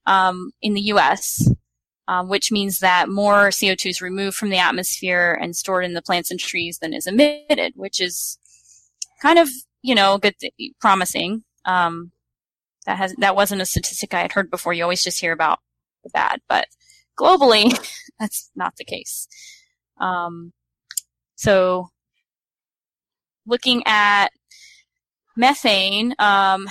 um, 0.08 0.51
in 0.62 0.74
the 0.74 0.81
U.S. 0.81 1.48
Um, 2.08 2.27
which 2.27 2.51
means 2.51 2.79
that 2.79 3.08
more 3.10 3.50
CO2 3.50 3.91
is 3.91 4.01
removed 4.01 4.36
from 4.36 4.50
the 4.50 4.58
atmosphere 4.58 5.38
and 5.41 5.55
stored 5.55 5.86
in 5.86 5.93
the 5.93 6.01
plants 6.01 6.29
and 6.29 6.39
trees 6.39 6.79
than 6.79 6.93
is 6.93 7.08
emitted, 7.08 7.74
which 7.75 8.01
is 8.01 8.38
kind 9.22 9.39
of, 9.39 9.48
you 9.81 9.96
know, 9.96 10.17
good, 10.17 10.36
th- 10.39 10.74
promising. 10.81 11.43
Um, 11.63 12.12
that 12.86 12.98
has, 12.98 13.13
that 13.20 13.36
wasn't 13.36 13.62
a 13.62 13.65
statistic 13.65 14.13
I 14.13 14.22
had 14.22 14.31
heard 14.34 14.50
before. 14.50 14.74
You 14.74 14.84
always 14.84 15.03
just 15.03 15.22
hear 15.22 15.31
about 15.31 15.60
the 16.03 16.10
bad, 16.10 16.41
but 16.50 16.65
globally, 17.17 17.72
that's 18.20 18.50
not 18.55 18.75
the 18.77 18.84
case. 18.84 19.27
Um, 20.00 20.53
so 21.36 21.89
looking 23.46 23.84
at 23.86 24.29
methane, 25.36 26.15
um, 26.20 26.67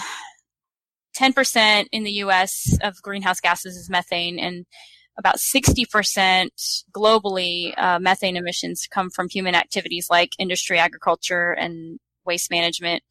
10% 1.17 1.87
in 1.93 2.05
the 2.05 2.13
US 2.13 2.79
of 2.83 3.03
greenhouse 3.03 3.41
gases 3.41 3.77
is 3.77 3.91
methane 3.91 4.39
and 4.39 4.67
about 5.21 5.37
60% 5.37 6.85
globally 6.93 7.79
uh, 7.79 7.99
methane 7.99 8.37
emissions 8.37 8.89
come 8.91 9.11
from 9.11 9.29
human 9.29 9.55
activities 9.55 10.09
like 10.11 10.33
industry, 10.39 10.79
agriculture, 10.79 11.53
and 11.53 12.00
waste 12.25 12.50
management, 12.50 13.03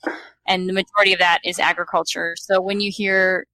and 0.48 0.68
the 0.68 0.74
majority 0.74 1.13
of 1.13 1.20
that 1.20 1.39
is 1.46 1.60
agriculture. 1.60 2.36
So 2.38 2.60
when 2.62 2.82
you 2.82 2.92
hear, 2.92 3.46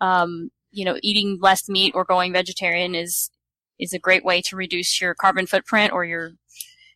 um, 0.00 0.50
you 0.72 0.84
know, 0.84 0.98
eating 1.02 1.38
less 1.40 1.68
meat 1.68 1.94
or 1.94 2.04
going 2.04 2.32
vegetarian 2.32 2.94
is 2.94 3.30
is 3.78 3.92
a 3.92 3.98
great 3.98 4.24
way 4.24 4.42
to 4.42 4.56
reduce 4.56 5.00
your 5.00 5.14
carbon 5.14 5.46
footprint 5.46 5.92
or 5.92 6.04
your, 6.04 6.32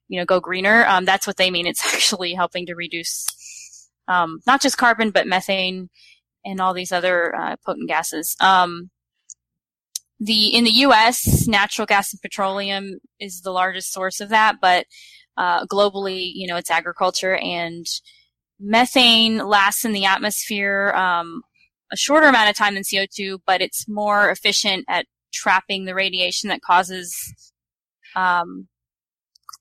you 0.08 0.18
know, 0.18 0.26
go 0.26 0.38
greener. 0.38 0.84
Um, 0.86 1.04
that's 1.06 1.26
what 1.26 1.38
they 1.38 1.50
mean. 1.50 1.66
It's 1.66 1.84
actually 1.94 2.34
helping 2.34 2.66
to 2.66 2.74
reduce 2.74 3.88
um, 4.08 4.40
not 4.46 4.60
just 4.60 4.76
carbon 4.76 5.10
but 5.10 5.26
methane 5.26 5.88
and 6.44 6.60
all 6.60 6.74
these 6.74 6.92
other 6.92 7.34
uh, 7.34 7.56
potent 7.64 7.88
gases. 7.88 8.36
Um, 8.40 8.90
the 10.24 10.54
in 10.54 10.64
the 10.64 10.70
U.S., 10.70 11.46
natural 11.46 11.86
gas 11.86 12.12
and 12.12 12.22
petroleum 12.22 12.98
is 13.20 13.42
the 13.42 13.50
largest 13.50 13.92
source 13.92 14.20
of 14.20 14.30
that, 14.30 14.56
but 14.60 14.86
uh, 15.36 15.66
globally, 15.66 16.30
you 16.34 16.46
know, 16.46 16.56
it's 16.56 16.70
agriculture 16.70 17.36
and 17.36 17.86
methane 18.58 19.38
lasts 19.38 19.84
in 19.84 19.92
the 19.92 20.06
atmosphere 20.06 20.92
um, 20.96 21.42
a 21.92 21.96
shorter 21.96 22.26
amount 22.26 22.48
of 22.48 22.56
time 22.56 22.74
than 22.74 22.84
CO2, 22.84 23.40
but 23.46 23.60
it's 23.60 23.86
more 23.86 24.30
efficient 24.30 24.84
at 24.88 25.06
trapping 25.32 25.84
the 25.84 25.94
radiation 25.94 26.48
that 26.48 26.62
causes, 26.62 27.52
um, 28.16 28.68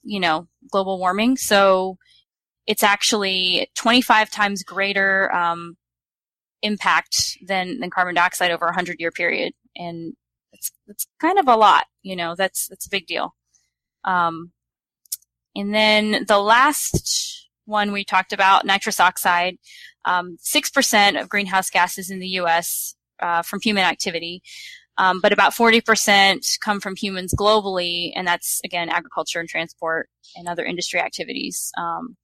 you 0.04 0.20
know, 0.20 0.48
global 0.72 0.98
warming. 0.98 1.36
So 1.36 1.98
it's 2.66 2.84
actually 2.84 3.70
25 3.76 4.32
times 4.32 4.64
greater 4.64 5.34
um, 5.36 5.76
impact 6.62 7.38
than, 7.46 7.80
than 7.82 7.90
carbon 7.90 8.16
dioxide 8.16 8.52
over 8.52 8.66
a 8.66 8.70
100 8.70 8.98
year 9.00 9.12
period. 9.12 9.54
And 9.76 10.14
it's, 10.64 10.72
it's 10.88 11.08
kind 11.20 11.40
of 11.40 11.48
a 11.48 11.56
lot, 11.56 11.86
you 12.02 12.16
know, 12.16 12.36
that's, 12.38 12.68
that's 12.68 12.86
a 12.86 12.90
big 12.90 13.06
deal. 13.06 13.36
Um, 14.06 14.52
and 15.56 15.74
then 15.74 16.26
the 16.28 16.40
last 16.40 17.50
one 17.66 17.92
we 17.92 18.04
talked 18.04 18.34
about, 18.34 18.66
nitrous 18.66 19.00
oxide, 19.00 19.58
um, 20.06 20.38
6% 20.44 21.22
of 21.22 21.30
greenhouse 21.30 21.70
gases 21.70 22.10
in 22.10 22.20
the 22.20 22.28
U.S. 22.28 22.96
Uh, 23.20 23.42
from 23.42 23.62
human 23.62 23.84
activity. 23.84 24.42
Um, 24.98 25.22
but 25.22 25.34
about 25.34 25.54
40% 25.54 26.60
come 26.60 26.80
from 26.80 26.96
humans 26.96 27.34
globally, 27.34 28.12
and 28.16 28.28
that's 28.28 28.62
again 28.64 28.90
agriculture 28.90 29.40
and 29.40 29.50
transport 29.50 30.08
and 30.36 30.48
other 30.48 30.64
industry 30.64 31.00
activities. 31.00 31.72
Um, 31.78 32.16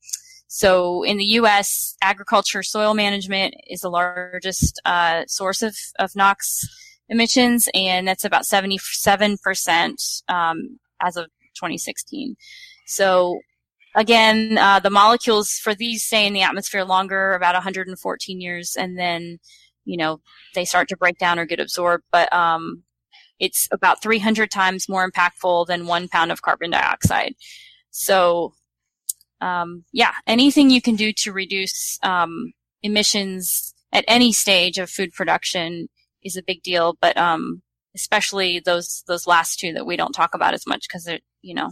so 0.47 1.03
in 1.03 1.17
the 1.17 1.25
U.S., 1.25 1.95
agriculture 2.01 2.63
soil 2.63 2.93
management 2.93 3.55
is 3.67 3.81
the 3.81 3.89
largest 3.89 4.79
uh, 4.85 5.23
source 5.27 5.61
of, 5.61 5.75
of 5.97 6.15
NOx 6.15 6.67
emissions, 7.09 7.67
and 7.73 8.07
that's 8.07 8.25
about 8.25 8.43
77% 8.43 10.23
um, 10.29 10.79
as 11.01 11.17
of 11.17 11.25
2016. 11.55 12.35
So 12.85 13.39
again, 13.95 14.57
uh, 14.57 14.79
the 14.79 14.89
molecules 14.89 15.53
for 15.53 15.75
these 15.75 16.03
stay 16.03 16.25
in 16.25 16.33
the 16.33 16.41
atmosphere 16.41 16.83
longer, 16.83 17.33
about 17.33 17.55
114 17.55 18.41
years, 18.41 18.75
and 18.77 18.97
then, 18.97 19.39
you 19.85 19.97
know, 19.97 20.21
they 20.55 20.65
start 20.65 20.87
to 20.89 20.97
break 20.97 21.17
down 21.17 21.39
or 21.39 21.45
get 21.45 21.59
absorbed. 21.59 22.03
But 22.11 22.31
um, 22.31 22.83
it's 23.39 23.67
about 23.71 24.01
300 24.01 24.51
times 24.51 24.89
more 24.89 25.09
impactful 25.09 25.67
than 25.67 25.87
one 25.87 26.07
pound 26.07 26.31
of 26.31 26.41
carbon 26.41 26.71
dioxide. 26.71 27.35
So, 27.91 28.53
um, 29.41 29.85
yeah, 29.93 30.13
anything 30.27 30.69
you 30.69 30.81
can 30.81 30.95
do 30.95 31.13
to 31.13 31.31
reduce 31.31 31.97
um, 32.03 32.53
emissions 32.83 33.73
at 33.91 34.05
any 34.07 34.31
stage 34.31 34.77
of 34.77 34.89
food 34.89 35.11
production 35.13 35.87
is 36.23 36.37
a 36.37 36.43
big 36.43 36.61
deal. 36.63 36.97
But 37.01 37.17
um, 37.17 37.61
especially 37.95 38.59
those 38.59 39.03
those 39.07 39.27
last 39.27 39.59
two 39.59 39.73
that 39.73 39.85
we 39.85 39.97
don't 39.97 40.13
talk 40.13 40.35
about 40.35 40.53
as 40.53 40.67
much 40.67 40.87
because 40.87 41.03
they're, 41.03 41.19
you 41.41 41.53
know, 41.53 41.71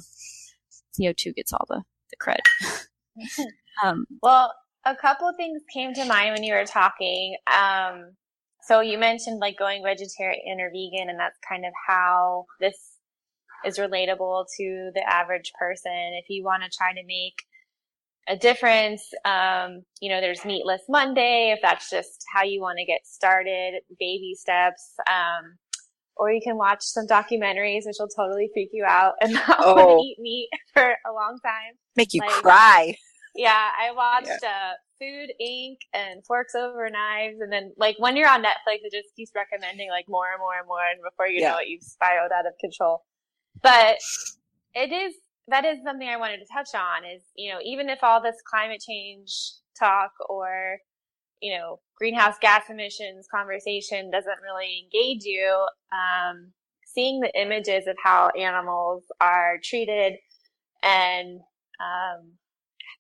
CO2 1.00 1.36
gets 1.36 1.54
all 1.54 1.66
the, 1.68 1.84
the 2.10 2.18
credit. 2.18 2.46
um, 3.84 4.06
well, 4.22 4.54
a 4.86 4.96
couple 4.96 5.32
things 5.38 5.62
came 5.74 5.94
to 5.94 6.06
mind 6.06 6.34
when 6.34 6.44
you 6.44 6.54
were 6.54 6.66
talking. 6.66 7.38
Um, 7.51 8.16
so 8.63 8.82
you 8.82 8.98
mentioned 8.98 9.39
like 9.39 9.58
going 9.58 9.84
vegetarian 9.84 10.60
or 10.60 10.70
vegan, 10.70 11.10
and 11.10 11.20
that's 11.20 11.38
kind 11.48 11.66
of 11.66 11.72
how 11.88 12.46
this 12.60 12.75
is 13.66 13.80
relatable 13.80 14.46
to 14.58 14.92
the 14.94 15.04
average 15.08 15.51
person. 15.60 15.92
If 16.22 16.25
you 16.30 16.44
want 16.44 16.63
to 16.63 16.70
try 16.75 16.94
to 16.94 17.06
make 17.06 17.36
a 18.28 18.36
difference, 18.36 19.14
um, 19.26 19.84
you 20.02 20.10
know, 20.10 20.20
there's 20.20 20.44
Meatless 20.44 20.82
Monday, 20.90 21.54
if 21.56 21.60
that's 21.62 21.90
just 21.90 22.26
how 22.34 22.44
you 22.44 22.62
want 22.62 22.78
to 22.78 22.86
get 22.86 23.06
started, 23.06 23.82
baby 24.00 24.36
steps. 24.38 24.94
Um, 25.10 25.58
or 26.18 26.32
you 26.32 26.42
can 26.44 26.58
watch 26.58 26.82
some 26.82 27.08
documentaries, 27.08 27.86
which 27.86 27.98
will 28.00 28.08
totally 28.08 28.50
freak 28.54 28.70
you 28.74 28.84
out 28.86 29.14
and 29.22 29.34
not 29.48 29.58
oh. 29.60 29.76
want 29.76 30.02
to 30.02 30.06
eat 30.06 30.18
meat 30.20 30.50
for 30.74 30.84
a 30.84 31.14
long 31.14 31.38
time. 31.44 31.76
Make 31.96 32.14
you 32.14 32.22
like, 32.22 32.32
cry. 32.32 32.96
Yeah, 33.36 33.70
I 33.80 33.94
watched 33.94 34.42
yeah. 34.42 34.50
uh, 34.50 34.74
Food 35.00 35.32
Inc. 35.40 35.78
and 35.94 36.26
Forks 36.26 36.56
Over 36.56 36.90
Knives, 36.90 37.40
and 37.40 37.52
then 37.52 37.72
like 37.78 37.96
when 38.00 38.18
you're 38.18 38.30
on 38.30 38.42
Netflix, 38.42 38.80
it 38.82 38.92
just 38.92 39.16
keeps 39.16 39.32
recommending 39.36 39.90
like 39.90 40.06
more 40.10 40.32
and 40.32 40.40
more 40.40 40.58
and 40.58 40.68
more, 40.68 40.82
and 40.82 41.00
before 41.04 41.28
you 41.28 41.42
yeah. 41.42 41.52
know 41.52 41.58
it, 41.60 41.68
you've 41.68 41.84
spiraled 41.84 42.32
out 42.32 42.48
of 42.48 42.54
control. 42.60 43.04
But 43.62 44.00
it 44.74 44.92
is 44.92 45.14
that 45.48 45.66
is 45.66 45.80
something 45.84 46.08
I 46.08 46.18
wanted 46.18 46.39
to 46.39 46.54
touch 46.54 46.70
on. 46.75 47.06
Is 47.06 47.22
you 47.36 47.51
know 47.51 47.60
even 47.63 47.89
if 47.89 48.00
all 48.04 48.22
this 48.22 48.42
climate 48.46 48.82
change 48.86 49.32
talk 49.80 50.12
or 50.30 50.80
you 51.42 51.58
know, 51.58 51.80
greenhouse 51.98 52.36
gas 52.42 52.63
emissions 52.70 53.27
conversation 53.30 54.10
doesn't 54.12 54.42
really 54.42 54.84
engage 54.84 55.24
you, 55.24 55.66
um, 55.92 56.51
seeing 56.86 57.20
the 57.20 57.39
images 57.39 57.88
of 57.88 57.96
how 58.04 58.30
animals 58.30 59.04
are 59.22 59.58
treated 59.63 60.13
and, 60.84 61.39
um, 61.80 62.32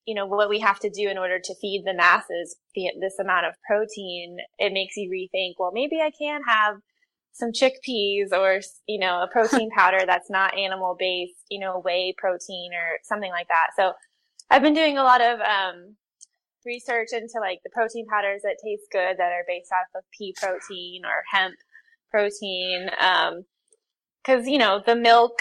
you 0.05 0.15
know, 0.15 0.25
what 0.25 0.49
we 0.49 0.59
have 0.59 0.79
to 0.79 0.89
do 0.89 1.09
in 1.09 1.17
order 1.17 1.39
to 1.39 1.55
feed 1.55 1.83
the 1.85 1.93
masses 1.93 2.55
the, 2.75 2.89
this 3.01 3.19
amount 3.19 3.45
of 3.45 3.55
protein, 3.67 4.37
it 4.59 4.71
makes 4.71 4.95
you 4.95 5.09
rethink, 5.09 5.53
well, 5.57 5.71
maybe 5.73 5.99
I 5.99 6.11
can 6.17 6.41
have 6.47 6.75
some 7.37 7.51
chickpeas 7.51 8.31
or, 8.31 8.61
you 8.87 8.99
know, 8.99 9.21
a 9.21 9.27
protein 9.31 9.69
powder 9.71 10.03
that's 10.05 10.29
not 10.29 10.57
animal 10.57 10.95
based, 10.97 11.45
you 11.49 11.59
know, 11.59 11.81
whey 11.83 12.13
protein 12.17 12.71
or 12.73 12.97
something 13.03 13.31
like 13.31 13.47
that. 13.47 13.67
So 13.75 13.93
I've 14.49 14.61
been 14.61 14.73
doing 14.73 14.97
a 14.97 15.03
lot 15.03 15.21
of, 15.21 15.39
um, 15.41 15.95
research 16.65 17.09
into 17.13 17.39
like 17.39 17.59
the 17.63 17.69
protein 17.69 18.05
powders 18.07 18.41
that 18.43 18.57
taste 18.63 18.83
good 18.91 19.17
that 19.17 19.31
are 19.31 19.45
based 19.47 19.71
off 19.71 19.87
of 19.95 20.03
pea 20.17 20.33
protein 20.37 21.03
or 21.05 21.23
hemp 21.31 21.55
protein. 22.11 22.89
Um, 22.99 23.45
cause 24.25 24.47
you 24.47 24.57
know, 24.57 24.81
the 24.85 24.95
milk 24.95 25.39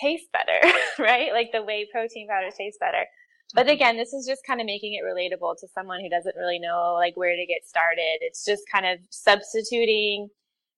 tastes 0.00 0.28
better, 0.32 0.72
right? 0.98 1.32
Like 1.32 1.50
the 1.52 1.64
whey 1.64 1.88
protein 1.90 2.28
powder 2.28 2.50
tastes 2.56 2.78
better. 2.80 3.04
But 3.54 3.66
mm-hmm. 3.66 3.72
again, 3.72 3.96
this 3.96 4.12
is 4.12 4.26
just 4.26 4.42
kind 4.46 4.60
of 4.60 4.66
making 4.66 4.94
it 4.94 5.04
relatable 5.04 5.58
to 5.60 5.68
someone 5.74 6.00
who 6.00 6.08
doesn't 6.08 6.36
really 6.36 6.58
know 6.58 6.94
like 6.94 7.16
where 7.16 7.34
to 7.34 7.46
get 7.46 7.66
started. 7.66 8.18
It's 8.20 8.44
just 8.44 8.62
kind 8.72 8.86
of 8.86 8.98
substituting 9.10 10.28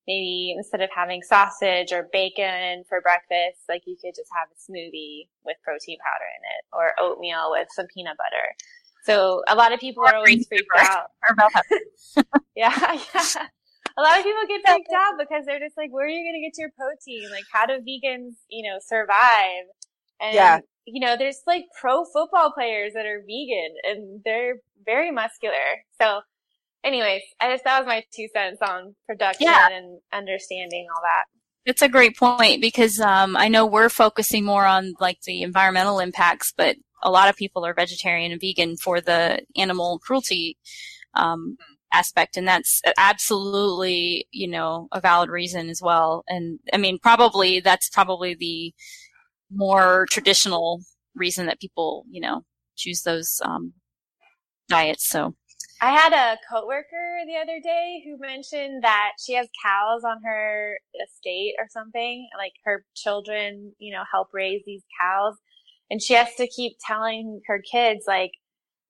maybe 0.07 0.53
instead 0.57 0.81
of 0.81 0.89
having 0.95 1.21
sausage 1.21 1.91
or 1.91 2.09
bacon 2.11 2.83
for 2.89 3.01
breakfast, 3.01 3.61
like 3.69 3.83
you 3.85 3.95
could 4.01 4.15
just 4.15 4.29
have 4.35 4.47
a 4.49 4.57
smoothie 4.57 5.27
with 5.45 5.57
protein 5.63 5.97
powder 5.99 6.25
in 6.25 6.43
it 6.57 6.63
or 6.73 6.93
oatmeal 6.99 7.51
with 7.51 7.67
some 7.71 7.87
peanut 7.93 8.17
butter. 8.17 8.55
So 9.03 9.43
a 9.47 9.55
lot 9.55 9.73
of 9.73 9.79
people 9.79 10.03
are 10.05 10.15
always 10.15 10.47
freaked 10.47 10.67
out. 10.77 11.07
yeah, 12.55 12.99
yeah. 13.13 13.47
A 13.97 14.01
lot 14.01 14.19
of 14.19 14.23
people 14.23 14.41
get 14.47 14.61
freaked 14.65 14.93
out 14.95 15.13
because 15.19 15.45
they're 15.45 15.59
just 15.59 15.77
like, 15.77 15.91
where 15.91 16.05
are 16.05 16.09
you 16.09 16.23
going 16.23 16.39
to 16.39 16.41
get 16.41 16.57
your 16.57 16.71
protein? 16.77 17.29
Like, 17.31 17.45
how 17.51 17.65
do 17.65 17.73
vegans, 17.73 18.35
you 18.49 18.69
know, 18.69 18.79
survive? 18.85 19.65
And, 20.19 20.35
yeah. 20.35 20.59
you 20.85 20.99
know, 20.99 21.17
there's 21.17 21.41
like 21.47 21.65
pro 21.79 22.05
football 22.05 22.51
players 22.51 22.93
that 22.93 23.05
are 23.05 23.21
vegan 23.21 23.75
and 23.83 24.21
they're 24.23 24.57
very 24.85 25.11
muscular. 25.11 25.83
So 25.99 26.21
anyways, 26.83 27.21
I 27.39 27.51
just, 27.51 27.63
that 27.63 27.79
was 27.79 27.87
my 27.87 28.03
two 28.13 28.27
cents 28.33 28.59
on 28.61 28.95
production 29.07 29.47
yeah. 29.47 29.67
and 29.71 29.99
understanding 30.13 30.87
all 30.93 31.01
that. 31.01 31.25
It's 31.65 31.81
a 31.81 31.89
great 31.89 32.17
point 32.17 32.61
because 32.61 32.99
um, 32.99 33.37
I 33.37 33.47
know 33.47 33.65
we're 33.65 33.89
focusing 33.89 34.43
more 34.43 34.65
on 34.65 34.93
like 34.99 35.21
the 35.21 35.43
environmental 35.43 35.99
impacts, 35.99 36.53
but 36.55 36.75
a 37.03 37.11
lot 37.11 37.29
of 37.29 37.35
people 37.35 37.65
are 37.65 37.73
vegetarian 37.73 38.31
and 38.31 38.41
vegan 38.41 38.77
for 38.77 38.99
the 38.99 39.41
animal 39.55 39.99
cruelty 39.99 40.57
um, 41.13 41.57
aspect, 41.91 42.37
and 42.37 42.47
that's 42.47 42.81
absolutely 42.97 44.27
you 44.31 44.47
know 44.47 44.87
a 44.91 44.99
valid 44.99 45.29
reason 45.29 45.69
as 45.69 45.81
well. 45.81 46.23
And 46.27 46.59
I 46.73 46.77
mean, 46.77 46.97
probably 46.99 47.59
that's 47.59 47.89
probably 47.89 48.33
the 48.33 48.73
more 49.53 50.07
traditional 50.09 50.81
reason 51.15 51.45
that 51.45 51.59
people 51.59 52.05
you 52.09 52.21
know 52.21 52.43
choose 52.75 53.01
those 53.03 53.39
um, 53.45 53.73
diets. 54.67 55.07
So 55.07 55.35
I 55.83 55.89
had 55.89 56.13
a 56.13 56.37
coworker 56.47 57.25
the 57.25 57.37
other 57.41 57.59
day 57.59 58.03
who 58.05 58.19
mentioned 58.19 58.83
that 58.83 59.13
she 59.19 59.33
has 59.33 59.47
cows 59.65 60.03
on 60.03 60.21
her 60.23 60.77
estate 61.03 61.55
or 61.57 61.65
something. 61.69 62.29
Like 62.37 62.53
her 62.65 62.85
children, 62.95 63.73
you 63.79 63.91
know, 63.91 64.03
help 64.11 64.27
raise 64.31 64.61
these 64.63 64.83
cows. 65.01 65.37
And 65.89 65.99
she 65.99 66.13
has 66.13 66.35
to 66.35 66.47
keep 66.47 66.73
telling 66.85 67.41
her 67.47 67.61
kids, 67.69 68.05
like, 68.07 68.31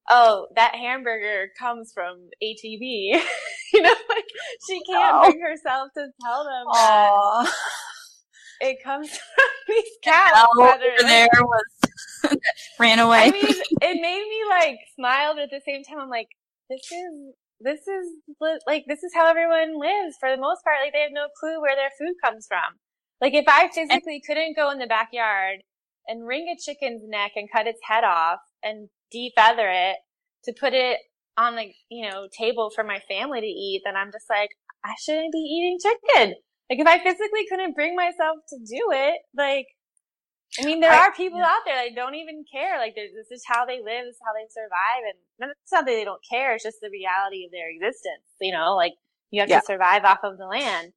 oh, 0.10 0.48
that 0.58 0.76
hamburger 0.76 1.50
comes 1.58 1.94
from 1.94 2.30
HEB. 2.42 2.62
you 3.74 3.82
know, 3.82 3.96
like 4.10 4.26
she 4.68 4.82
can't 4.84 5.16
oh. 5.16 5.32
bring 5.32 5.42
herself 5.42 5.92
to 5.96 6.08
tell 6.22 6.44
them 6.44 6.66
Aww. 6.68 7.46
that 7.46 7.54
it 8.62 8.84
comes 8.84 9.10
from 9.36 9.46
these 9.68 9.92
cows. 10.04 10.48
over 10.58 10.78
there 11.00 11.28
was 11.42 12.38
ran 12.80 13.00
away. 13.00 13.24
I 13.24 13.32
mean, 13.32 13.44
it 13.46 14.02
made 14.02 14.28
me 14.30 14.50
like 14.50 14.78
smile, 14.96 15.34
but 15.34 15.44
at 15.44 15.50
the 15.52 15.62
same 15.66 15.84
time, 15.84 16.00
I'm 16.00 16.10
like, 16.10 16.28
this 16.72 16.88
is 16.92 17.36
this 17.60 17.82
is 17.82 18.08
like 18.66 18.86
this 18.88 19.04
is 19.04 19.12
how 19.14 19.30
everyone 19.30 19.80
lives 19.80 20.16
for 20.20 20.32
the 20.32 20.42
most 20.42 20.64
part. 20.64 20.78
Like 20.82 20.94
they 20.94 21.02
have 21.02 21.14
no 21.14 21.28
clue 21.40 21.62
where 21.62 21.76
their 21.76 21.92
food 22.00 22.16
comes 22.24 22.48
from. 22.48 22.80
Like 23.20 23.34
if 23.34 23.46
I 23.48 23.68
physically 23.68 24.22
couldn't 24.26 24.56
go 24.56 24.72
in 24.72 24.80
the 24.80 24.88
backyard 24.88 25.60
and 26.08 26.26
wring 26.26 26.48
a 26.48 26.58
chicken's 26.58 27.04
neck 27.06 27.34
and 27.36 27.52
cut 27.52 27.68
its 27.68 27.82
head 27.84 28.04
off 28.04 28.40
and 28.64 28.90
defeather 29.14 29.92
it 29.92 29.98
to 30.46 30.54
put 30.60 30.74
it 30.74 31.00
on 31.38 31.56
the 31.56 31.68
you 31.90 32.10
know 32.10 32.28
table 32.38 32.72
for 32.74 32.84
my 32.84 33.00
family 33.08 33.42
to 33.42 33.48
eat, 33.48 33.82
then 33.86 33.96
I'm 33.96 34.12
just 34.12 34.30
like 34.30 34.50
I 34.84 34.94
shouldn't 35.04 35.34
be 35.34 35.40
eating 35.40 35.78
chicken. 35.82 36.36
Like 36.70 36.80
if 36.80 36.88
I 36.88 37.04
physically 37.04 37.46
couldn't 37.50 37.76
bring 37.76 37.96
myself 37.96 38.38
to 38.50 38.58
do 38.58 38.82
it, 38.92 39.20
like 39.36 39.68
I 40.60 40.66
mean, 40.66 40.82
there 40.82 40.92
I, 40.92 41.08
are 41.08 41.14
people 41.14 41.40
yeah. 41.40 41.46
out 41.46 41.62
there 41.66 41.76
that 41.76 41.96
don't 41.96 42.16
even 42.16 42.44
care. 42.52 42.78
Like, 42.78 42.96
this 42.96 43.32
is 43.32 43.44
how 43.48 43.66
they 43.66 43.78
live, 43.78 44.06
this 44.06 44.16
is 44.16 44.22
how 44.26 44.34
they 44.34 44.48
survive, 44.50 45.04
and 45.40 45.52
it's 45.52 45.72
not 45.72 45.86
that 45.86 45.92
they 45.92 46.04
don't 46.04 46.22
care. 46.30 46.54
It's 46.54 46.64
just 46.64 46.82
the 46.82 46.90
reality 46.90 47.46
of 47.46 47.52
their 47.52 47.70
existence. 47.70 48.28
You 48.40 48.52
know, 48.52 48.76
like 48.76 48.94
you 49.32 49.40
have 49.42 49.50
yeah. 49.50 49.62
to 49.62 49.66
survive 49.66 50.04
off 50.04 50.20
of 50.24 50.38
the 50.38 50.46
land. 50.46 50.94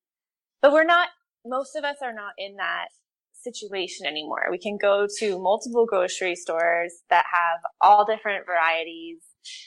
But 0.61 0.73
we're 0.73 0.85
not. 0.85 1.09
Most 1.47 1.77
of 1.77 1.85
us 1.85 1.99
are 2.03 2.13
not 2.13 2.33
in 2.39 2.57
that 2.57 2.89
situation 3.33 4.07
anymore. 4.07 4.49
We 4.51 4.59
can 4.59 4.79
go 4.81 5.07
to 5.19 5.39
multiple 5.39 5.87
grocery 5.87 6.35
stores 6.35 7.03
that 7.11 7.25
have 7.31 7.61
all 7.81 8.05
different 8.05 8.47
varieties. 8.47 9.19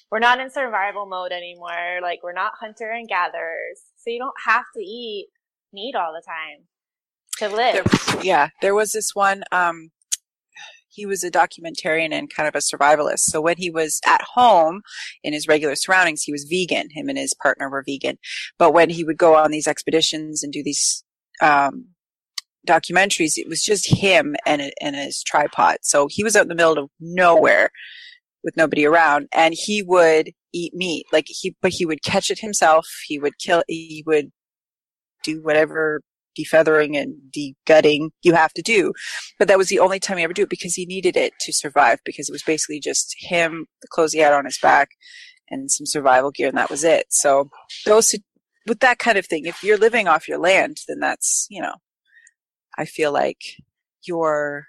We're 0.09 0.19
not 0.19 0.39
in 0.39 0.49
survival 0.49 1.05
mode 1.05 1.31
anymore. 1.31 1.99
Like, 2.01 2.23
we're 2.23 2.33
not 2.33 2.53
hunter 2.59 2.89
and 2.89 3.07
gatherers, 3.07 3.79
so 3.95 4.09
you 4.09 4.17
don't 4.17 4.33
have 4.45 4.65
to 4.73 4.81
eat 4.81 5.27
meat 5.71 5.95
all 5.95 6.11
the 6.13 6.23
time 6.25 6.65
to 7.39 7.49
live. 7.49 7.85
There, 7.85 8.23
yeah, 8.23 8.49
there 8.61 8.75
was 8.75 8.91
this 8.91 9.11
one. 9.13 9.43
Um, 9.51 9.91
he 10.97 11.05
was 11.05 11.23
a 11.23 11.29
documentarian 11.29 12.11
and 12.11 12.33
kind 12.33 12.47
of 12.47 12.55
a 12.55 12.57
survivalist. 12.57 13.19
So 13.19 13.39
when 13.39 13.57
he 13.57 13.69
was 13.69 14.01
at 14.05 14.21
home 14.33 14.81
in 15.23 15.31
his 15.31 15.47
regular 15.47 15.75
surroundings, 15.75 16.23
he 16.23 16.31
was 16.31 16.47
vegan. 16.49 16.89
Him 16.91 17.07
and 17.07 17.19
his 17.19 17.35
partner 17.35 17.69
were 17.69 17.83
vegan. 17.85 18.17
But 18.57 18.73
when 18.73 18.89
he 18.89 19.03
would 19.03 19.17
go 19.17 19.35
on 19.35 19.51
these 19.51 19.67
expeditions 19.67 20.43
and 20.43 20.51
do 20.51 20.63
these 20.63 21.03
um, 21.39 21.89
documentaries, 22.67 23.37
it 23.37 23.47
was 23.47 23.63
just 23.63 23.87
him 23.87 24.35
and 24.47 24.71
and 24.81 24.95
his 24.95 25.21
tripod. 25.21 25.77
So 25.83 26.07
he 26.09 26.23
was 26.23 26.35
out 26.35 26.43
in 26.43 26.49
the 26.49 26.55
middle 26.55 26.79
of 26.79 26.89
nowhere 26.99 27.69
with 28.43 28.57
nobody 28.57 28.85
around, 28.85 29.27
and 29.33 29.53
he 29.55 29.83
would 29.83 30.31
eat 30.51 30.73
meat. 30.73 31.05
Like 31.11 31.25
he, 31.27 31.55
but 31.61 31.71
he 31.71 31.85
would 31.85 32.03
catch 32.03 32.31
it 32.31 32.39
himself. 32.39 32.87
He 33.05 33.19
would 33.19 33.37
kill. 33.37 33.61
He 33.67 34.03
would 34.07 34.31
do 35.23 35.43
whatever 35.43 36.01
defeathering 36.37 36.97
and 36.97 37.15
degutting 37.31 38.09
you 38.21 38.33
have 38.33 38.53
to 38.53 38.61
do. 38.61 38.93
But 39.39 39.47
that 39.47 39.57
was 39.57 39.69
the 39.69 39.79
only 39.79 39.99
time 39.99 40.17
he 40.17 40.23
ever 40.23 40.33
do 40.33 40.43
it 40.43 40.49
because 40.49 40.75
he 40.75 40.85
needed 40.85 41.17
it 41.17 41.33
to 41.41 41.53
survive 41.53 41.99
because 42.05 42.29
it 42.29 42.33
was 42.33 42.43
basically 42.43 42.79
just 42.79 43.15
him, 43.19 43.67
the 43.81 43.87
clothes 43.89 44.13
he 44.13 44.19
had 44.19 44.33
on 44.33 44.45
his 44.45 44.59
back, 44.59 44.89
and 45.49 45.71
some 45.71 45.85
survival 45.85 46.31
gear, 46.31 46.49
and 46.49 46.57
that 46.57 46.69
was 46.69 46.83
it. 46.83 47.07
So 47.09 47.49
those 47.85 48.15
with 48.65 48.79
that 48.81 48.99
kind 48.99 49.17
of 49.17 49.25
thing, 49.25 49.45
if 49.45 49.63
you're 49.63 49.77
living 49.77 50.07
off 50.07 50.27
your 50.27 50.39
land, 50.39 50.77
then 50.87 50.99
that's 50.99 51.47
you 51.49 51.61
know, 51.61 51.75
I 52.77 52.85
feel 52.85 53.11
like 53.11 53.41
your 54.03 54.67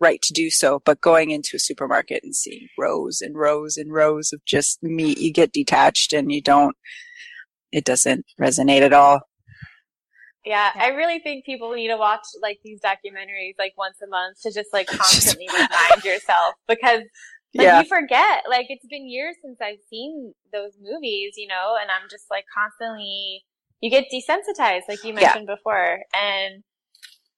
right 0.00 0.22
to 0.22 0.32
do 0.32 0.50
so. 0.50 0.80
But 0.84 1.00
going 1.00 1.30
into 1.30 1.56
a 1.56 1.60
supermarket 1.60 2.24
and 2.24 2.34
seeing 2.34 2.68
rows 2.78 3.20
and 3.20 3.36
rows 3.36 3.76
and 3.76 3.92
rows 3.92 4.32
of 4.32 4.44
just 4.44 4.82
meat, 4.82 5.18
you 5.18 5.32
get 5.32 5.52
detached 5.52 6.12
and 6.12 6.32
you 6.32 6.42
don't. 6.42 6.76
It 7.72 7.84
doesn't 7.84 8.26
resonate 8.40 8.80
at 8.80 8.92
all. 8.92 9.20
Yeah, 10.44 10.70
I 10.74 10.88
really 10.88 11.18
think 11.18 11.44
people 11.44 11.72
need 11.72 11.88
to 11.88 11.96
watch 11.96 12.24
like 12.40 12.60
these 12.64 12.80
documentaries 12.80 13.58
like 13.58 13.74
once 13.76 13.96
a 14.02 14.06
month 14.06 14.40
to 14.42 14.52
just 14.52 14.72
like 14.72 14.86
constantly 14.88 15.48
remind 15.52 16.04
yourself 16.04 16.54
because 16.66 17.02
like 17.54 17.66
yeah. 17.66 17.80
you 17.80 17.86
forget. 17.86 18.44
Like 18.48 18.66
it's 18.68 18.86
been 18.86 19.08
years 19.08 19.36
since 19.42 19.58
I've 19.60 19.82
seen 19.88 20.34
those 20.52 20.72
movies, 20.80 21.34
you 21.36 21.48
know, 21.48 21.76
and 21.80 21.90
I'm 21.90 22.08
just 22.08 22.26
like 22.30 22.44
constantly 22.54 23.44
you 23.80 23.90
get 23.90 24.06
desensitized, 24.12 24.82
like 24.88 25.02
you 25.04 25.14
mentioned 25.14 25.48
yeah. 25.48 25.54
before. 25.54 26.00
And 26.14 26.62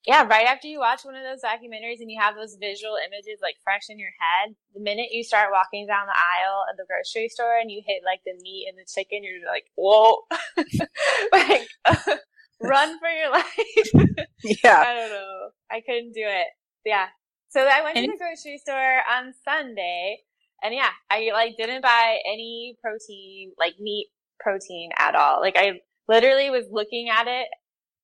yeah, 0.07 0.27
right 0.27 0.47
after 0.47 0.67
you 0.67 0.81
watch 0.81 1.05
one 1.05 1.15
of 1.15 1.23
those 1.23 1.43
documentaries 1.43 2.01
and 2.01 2.11
you 2.11 2.21
have 2.21 2.35
those 2.35 2.57
visual 2.61 2.97
images 2.97 3.39
like 3.41 3.55
fresh 3.63 3.85
in 3.89 3.99
your 3.99 4.11
head, 4.19 4.55
the 4.75 4.81
minute 4.81 5.13
you 5.13 5.23
start 5.23 5.51
walking 5.53 5.87
down 5.87 6.07
the 6.07 6.19
aisle 6.19 6.65
at 6.69 6.77
the 6.77 6.85
grocery 6.87 7.29
store 7.29 7.59
and 7.59 7.71
you 7.71 7.83
hit 7.87 8.03
like 8.05 8.21
the 8.27 8.35
meat 8.43 8.67
and 8.69 8.77
the 8.77 8.85
chicken, 8.93 9.23
you're 9.23 9.49
like, 9.49 9.65
whoa, 9.77 10.19
like 11.33 11.69
run 12.63 12.99
for 13.01 13.09
your 13.09 13.31
life. 13.33 14.19
yeah. 14.65 14.85
I 14.87 14.95
don't 14.95 15.11
know. 15.11 15.49
I 15.71 15.81
couldn't 15.81 16.13
do 16.13 16.23
it. 16.25 16.47
Yeah. 16.85 17.07
So 17.51 17.61
I 17.61 17.83
went 17.83 17.97
to 17.97 18.07
the 18.07 18.17
grocery 18.19 18.59
store 18.59 19.01
on 19.11 19.35
Sunday 19.45 20.19
and 20.63 20.75
yeah, 20.75 20.89
I 21.11 21.31
like 21.33 21.57
didn't 21.59 21.83
buy 21.83 22.19
any 22.27 22.77
protein, 22.83 23.53
like 23.59 23.75
meat 23.79 24.09
protein 24.41 24.91
at 24.99 25.15
all. 25.15 25.41
Like 25.41 25.57
I 25.57 25.81
literally 26.09 26.51
was 26.51 26.65
looking 26.71 27.09
at 27.11 27.27
it 27.29 27.49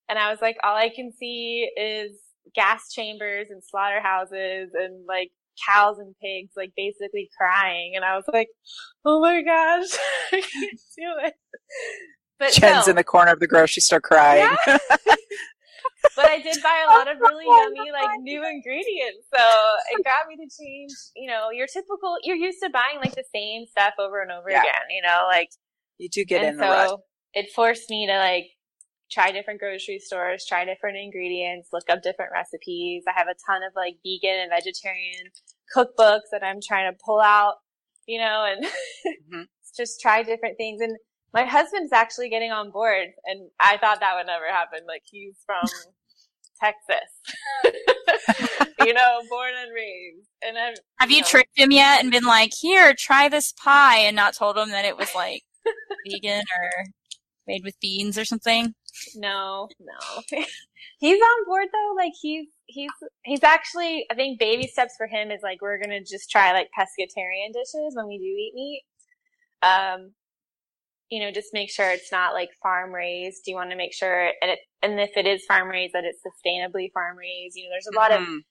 and 0.09 0.19
I 0.19 0.31
was 0.31 0.41
like, 0.43 0.57
all 0.63 0.77
I 0.77 0.91
can 0.95 1.13
see 1.13 1.71
is 1.77 2.13
gas 2.55 2.93
chambers 2.93 3.49
and 3.51 3.63
slaughterhouses 3.65 4.71
and 4.75 5.07
like 5.07 5.31
cows 5.67 5.99
and 5.99 6.15
pigs 6.23 6.53
like 6.57 6.73
basically 6.77 7.29
crying 7.37 7.93
and 7.97 8.05
I 8.05 8.17
was 8.17 8.25
like, 8.33 8.49
oh 9.05 9.21
my 9.21 9.43
gosh, 9.43 9.89
I 10.33 10.41
can't 10.41 10.81
do 10.97 11.27
it. 11.27 11.35
But 12.39 12.53
Jen's 12.53 12.87
no. 12.87 12.91
in 12.91 12.97
the 12.97 13.05
corner 13.05 13.33
of 13.33 13.41
the 13.41 13.47
grocery 13.47 13.81
store 13.81 14.01
crying. 14.01 14.49
Yeah. 14.67 14.79
but 16.17 16.27
I 16.27 16.41
did 16.41 16.57
buy 16.63 16.85
a 16.89 16.91
lot 16.91 17.11
of 17.11 17.19
really 17.21 17.45
yummy, 17.45 17.91
like 17.91 18.21
new 18.21 18.45
ingredients. 18.45 19.27
So 19.35 19.43
it 19.91 20.05
got 20.05 20.29
me 20.29 20.37
to 20.37 20.49
change, 20.57 20.93
you 21.17 21.29
know, 21.29 21.51
your 21.51 21.67
typical, 21.67 22.17
you're 22.23 22.37
used 22.37 22.59
to 22.63 22.71
buying 22.71 22.99
like 23.01 23.15
the 23.15 23.25
same 23.35 23.67
stuff 23.67 23.95
over 23.99 24.23
and 24.23 24.31
over 24.31 24.51
yeah. 24.51 24.61
again, 24.61 24.87
you 24.91 25.03
know, 25.03 25.27
like. 25.27 25.51
You 25.99 26.09
do 26.09 26.25
get 26.25 26.45
in 26.45 26.55
so 26.55 26.61
the 26.61 26.67
rut. 26.67 27.01
It 27.35 27.51
forced 27.55 27.91
me 27.91 28.07
to 28.07 28.17
like 28.17 28.47
try 29.11 29.33
different 29.33 29.61
grocery 29.61 29.99
stores, 29.99 30.45
try 30.47 30.65
different 30.65 30.97
ingredients, 30.97 31.69
look 31.73 31.89
up 31.89 32.03
different 32.03 32.33
recipes. 32.33 33.05
I 33.09 33.19
have 33.19 33.29
a 33.29 33.35
ton 33.47 33.63
of 33.63 33.73
like 33.75 33.97
vegan 34.05 34.39
and 34.41 34.51
vegetarian 34.51 35.27
cookbooks 35.75 36.31
that 36.33 36.43
I'm 36.43 36.61
trying 36.67 36.93
to 36.93 36.99
pull 37.05 37.21
out, 37.21 37.55
you 38.07 38.19
know, 38.19 38.47
and 38.49 38.65
mm-hmm. 38.65 39.43
just 39.77 40.01
try 40.01 40.23
different 40.23 40.57
things. 40.57 40.81
And 40.81 40.97
my 41.35 41.45
husband's 41.45 41.93
actually 41.93 42.31
getting 42.31 42.53
on 42.53 42.71
board, 42.71 43.09
and 43.25 43.51
I 43.61 43.77
thought 43.77 44.01
that 44.01 44.15
would 44.17 44.27
never 44.27 44.47
happen. 44.47 44.81
Like 44.87 45.03
he's 45.05 45.37
from 45.45 45.63
Texas, 46.61 47.11
you 48.85 48.95
know, 48.95 49.21
born 49.29 49.53
and 49.63 49.73
raised. 49.75 50.29
And 50.43 50.59
i 50.59 50.75
have 51.01 51.11
you, 51.11 51.21
know, 51.21 51.27
tricked 51.27 51.59
him 51.59 51.71
yet 51.71 52.03
and 52.03 52.11
been 52.11 52.25
like, 52.25 52.53
"Here, 52.59 52.95
try 52.95 53.29
this 53.29 53.53
pie," 53.53 53.99
and 53.99 54.17
not 54.17 54.35
told 54.35 54.57
him 54.57 54.71
that 54.71 54.85
it 54.85 54.97
was 54.97 55.15
like 55.15 55.43
vegan 56.11 56.41
or 56.41 56.85
made 57.47 57.65
with 57.65 57.81
beans 57.81 58.17
or 58.17 58.25
something? 58.25 58.75
No, 59.15 59.69
no. 59.81 60.23
he's 60.99 61.21
on 61.21 61.45
board 61.47 61.69
though. 61.73 61.95
Like 61.97 62.13
he's 62.21 62.47
he's 62.67 62.91
he's 63.25 63.43
actually 63.43 64.07
I 64.11 64.15
think 64.15 64.39
baby 64.39 64.67
steps 64.67 64.95
for 64.97 65.07
him 65.07 65.31
is 65.31 65.41
like 65.43 65.61
we're 65.61 65.81
gonna 65.81 66.01
just 66.01 66.31
try 66.31 66.53
like 66.53 66.69
pescatarian 66.79 67.53
dishes 67.53 67.95
when 67.95 68.07
we 68.07 68.19
do 68.19 68.25
eat 68.25 68.53
meat. 68.55 68.83
Um, 69.63 70.13
you 71.11 71.21
know, 71.21 71.31
just 71.31 71.49
make 71.53 71.71
sure 71.71 71.91
it's 71.91 72.13
not 72.13 72.35
like 72.35 72.51
farm 72.63 72.93
raised. 72.93 73.45
Do 73.45 73.51
you 73.51 73.57
want 73.57 73.71
to 73.71 73.77
make 73.77 73.95
sure, 73.95 74.33
and 74.43 74.51
it, 74.51 74.59
and 74.83 75.01
if 75.01 75.17
it 75.17 75.27
is 75.27 75.45
farm 75.47 75.69
raised, 75.69 75.95
that 75.95 76.05
it's 76.05 76.21
sustainably 76.21 76.93
farm 76.93 77.17
raised. 77.17 77.57
You 77.57 77.65
know, 77.65 77.71
there's 77.73 77.89
a 77.93 77.99
lot 77.99 78.11
mm-hmm. 78.11 78.35
of 78.35 78.43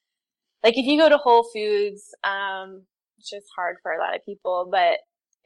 like 0.64 0.78
if 0.78 0.86
you 0.86 0.98
go 0.98 1.10
to 1.10 1.18
Whole 1.18 1.48
Foods, 1.54 2.04
um, 2.24 2.84
it's 3.18 3.30
just 3.30 3.48
hard 3.56 3.78
for 3.82 3.92
a 3.92 4.00
lot 4.00 4.16
of 4.16 4.26
people, 4.26 4.68
but 4.72 4.98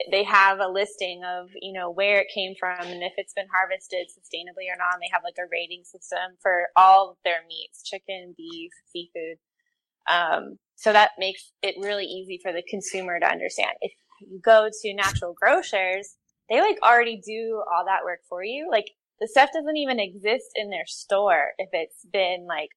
they 0.09 0.23
have 0.23 0.59
a 0.59 0.67
listing 0.67 1.21
of 1.23 1.49
you 1.61 1.73
know 1.73 1.91
where 1.91 2.19
it 2.19 2.27
came 2.33 2.55
from 2.59 2.87
and 2.87 3.03
if 3.03 3.13
it's 3.17 3.33
been 3.33 3.45
harvested 3.53 4.07
sustainably 4.07 4.71
or 4.71 4.77
not. 4.77 4.93
And 4.93 5.01
they 5.01 5.11
have 5.11 5.23
like 5.23 5.37
a 5.37 5.49
rating 5.51 5.83
system 5.83 6.37
for 6.41 6.67
all 6.77 7.17
their 7.25 7.41
meats: 7.47 7.83
chicken, 7.83 8.33
beef, 8.37 8.71
seafood. 8.91 9.37
Um, 10.09 10.57
so 10.75 10.93
that 10.93 11.11
makes 11.19 11.51
it 11.61 11.75
really 11.77 12.05
easy 12.05 12.39
for 12.41 12.51
the 12.51 12.63
consumer 12.67 13.19
to 13.19 13.27
understand. 13.27 13.73
If 13.81 13.91
you 14.21 14.39
go 14.43 14.69
to 14.81 14.93
natural 14.93 15.35
grocers, 15.39 16.15
they 16.51 16.59
like 16.59 16.77
already 16.83 17.21
do 17.25 17.63
all 17.73 17.85
that 17.85 18.03
work 18.03 18.19
for 18.27 18.43
you. 18.43 18.67
Like 18.69 18.91
the 19.21 19.27
stuff 19.27 19.51
doesn't 19.53 19.77
even 19.77 19.99
exist 19.99 20.51
in 20.55 20.69
their 20.69 20.85
store 20.85 21.51
if 21.57 21.69
it's 21.71 22.05
been 22.11 22.45
like 22.47 22.69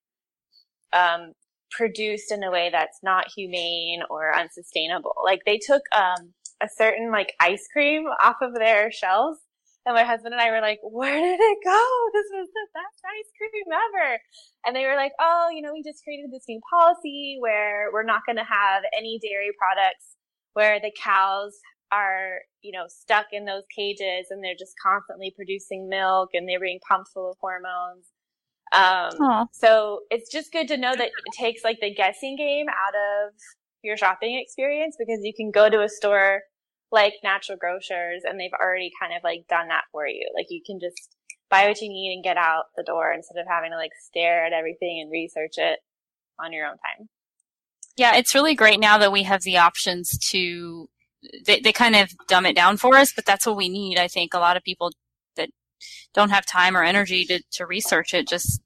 um, 0.92 1.32
produced 1.72 2.30
in 2.30 2.44
a 2.44 2.52
way 2.52 2.70
that's 2.70 3.00
not 3.02 3.32
humane 3.34 4.02
or 4.08 4.34
unsustainable. 4.34 5.14
Like 5.24 5.40
they 5.44 5.58
took 5.58 5.82
um, 5.94 6.32
a 6.62 6.68
certain 6.76 7.10
like 7.10 7.34
ice 7.40 7.66
cream 7.72 8.04
off 8.22 8.36
of 8.40 8.54
their 8.54 8.92
shelves. 8.92 9.40
And 9.86 9.94
my 9.94 10.04
husband 10.04 10.32
and 10.32 10.40
I 10.40 10.50
were 10.50 10.62
like, 10.62 10.78
where 10.82 11.20
did 11.20 11.40
it 11.40 11.58
go? 11.64 11.84
This 12.14 12.26
was 12.32 12.48
the 12.54 12.66
best 12.72 13.02
ice 13.04 13.30
cream 13.36 13.68
ever. 13.68 14.18
And 14.64 14.74
they 14.74 14.86
were 14.86 14.96
like, 14.96 15.12
oh, 15.20 15.48
you 15.52 15.60
know, 15.60 15.72
we 15.74 15.82
just 15.82 16.02
created 16.04 16.30
this 16.32 16.44
new 16.48 16.60
policy 16.70 17.36
where 17.40 17.90
we're 17.92 18.04
not 18.04 18.22
going 18.24 18.36
to 18.36 18.44
have 18.44 18.84
any 18.96 19.18
dairy 19.20 19.50
products 19.58 20.16
where 20.54 20.80
the 20.80 20.92
cows 21.02 21.58
are, 21.94 22.40
you 22.62 22.72
know, 22.72 22.84
stuck 22.88 23.26
in 23.32 23.44
those 23.44 23.62
cages 23.74 24.26
and 24.30 24.42
they're 24.42 24.58
just 24.58 24.74
constantly 24.82 25.32
producing 25.34 25.88
milk 25.88 26.30
and 26.34 26.48
they're 26.48 26.60
being 26.60 26.80
pumped 26.88 27.10
full 27.12 27.30
of 27.30 27.36
hormones. 27.40 28.06
Um, 28.72 29.48
so 29.52 30.00
it's 30.10 30.30
just 30.32 30.50
good 30.50 30.66
to 30.68 30.76
know 30.76 30.94
that 30.96 31.06
it 31.06 31.34
takes 31.38 31.62
like 31.62 31.78
the 31.80 31.94
guessing 31.94 32.36
game 32.36 32.66
out 32.68 32.94
of 32.94 33.34
your 33.82 33.96
shopping 33.96 34.38
experience 34.38 34.96
because 34.98 35.20
you 35.22 35.32
can 35.34 35.50
go 35.50 35.68
to 35.68 35.82
a 35.82 35.88
store 35.88 36.40
like 36.90 37.14
natural 37.22 37.58
grocers 37.58 38.22
and 38.24 38.40
they've 38.40 38.54
already 38.60 38.90
kind 39.00 39.12
of 39.14 39.22
like 39.22 39.46
done 39.48 39.68
that 39.68 39.84
for 39.92 40.06
you. 40.06 40.26
Like 40.34 40.46
you 40.48 40.62
can 40.66 40.80
just 40.80 41.14
buy 41.50 41.68
what 41.68 41.80
you 41.80 41.88
need 41.88 42.14
and 42.14 42.24
get 42.24 42.36
out 42.36 42.64
the 42.76 42.82
door 42.82 43.12
instead 43.12 43.40
of 43.40 43.46
having 43.48 43.70
to 43.70 43.76
like 43.76 43.92
stare 44.00 44.44
at 44.44 44.52
everything 44.52 45.00
and 45.00 45.12
research 45.12 45.54
it 45.56 45.78
on 46.40 46.52
your 46.52 46.66
own 46.66 46.72
time. 46.72 47.08
Yeah, 47.96 48.16
it's 48.16 48.34
really 48.34 48.56
great 48.56 48.80
now 48.80 48.98
that 48.98 49.12
we 49.12 49.22
have 49.22 49.42
the 49.42 49.58
options 49.58 50.18
to 50.30 50.88
they, 51.44 51.60
they 51.60 51.72
kind 51.72 51.96
of 51.96 52.10
dumb 52.28 52.46
it 52.46 52.56
down 52.56 52.76
for 52.76 52.96
us, 52.96 53.12
but 53.12 53.24
that's 53.24 53.46
what 53.46 53.56
we 53.56 53.68
need. 53.68 53.98
I 53.98 54.08
think 54.08 54.34
a 54.34 54.38
lot 54.38 54.56
of 54.56 54.62
people 54.62 54.92
that 55.36 55.50
don't 56.12 56.30
have 56.30 56.46
time 56.46 56.76
or 56.76 56.82
energy 56.82 57.24
to, 57.26 57.42
to 57.52 57.66
research 57.66 58.14
it 58.14 58.28
just 58.28 58.60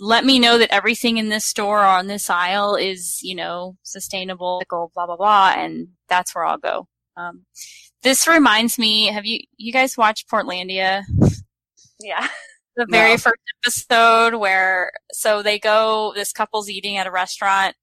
let 0.00 0.24
me 0.24 0.38
know 0.38 0.58
that 0.58 0.72
everything 0.72 1.18
in 1.18 1.28
this 1.28 1.44
store 1.44 1.80
or 1.80 1.86
on 1.86 2.06
this 2.06 2.28
aisle 2.28 2.74
is, 2.74 3.20
you 3.22 3.34
know, 3.34 3.76
sustainable, 3.82 4.62
blah, 4.68 5.06
blah, 5.06 5.16
blah, 5.16 5.54
and 5.56 5.88
that's 6.08 6.34
where 6.34 6.44
I'll 6.44 6.58
go. 6.58 6.88
Um, 7.16 7.44
this 8.02 8.26
reminds 8.26 8.78
me, 8.78 9.06
have 9.06 9.24
you, 9.24 9.40
you 9.56 9.72
guys 9.72 9.96
watched 9.96 10.28
Portlandia? 10.28 11.02
Yeah. 12.00 12.28
The 12.76 12.86
very 12.90 13.12
no. 13.12 13.18
first 13.18 13.40
episode 13.64 14.34
where, 14.34 14.90
so 15.12 15.42
they 15.42 15.60
go, 15.60 16.12
this 16.16 16.32
couple's 16.32 16.68
eating 16.68 16.96
at 16.96 17.06
a 17.06 17.10
restaurant 17.12 17.76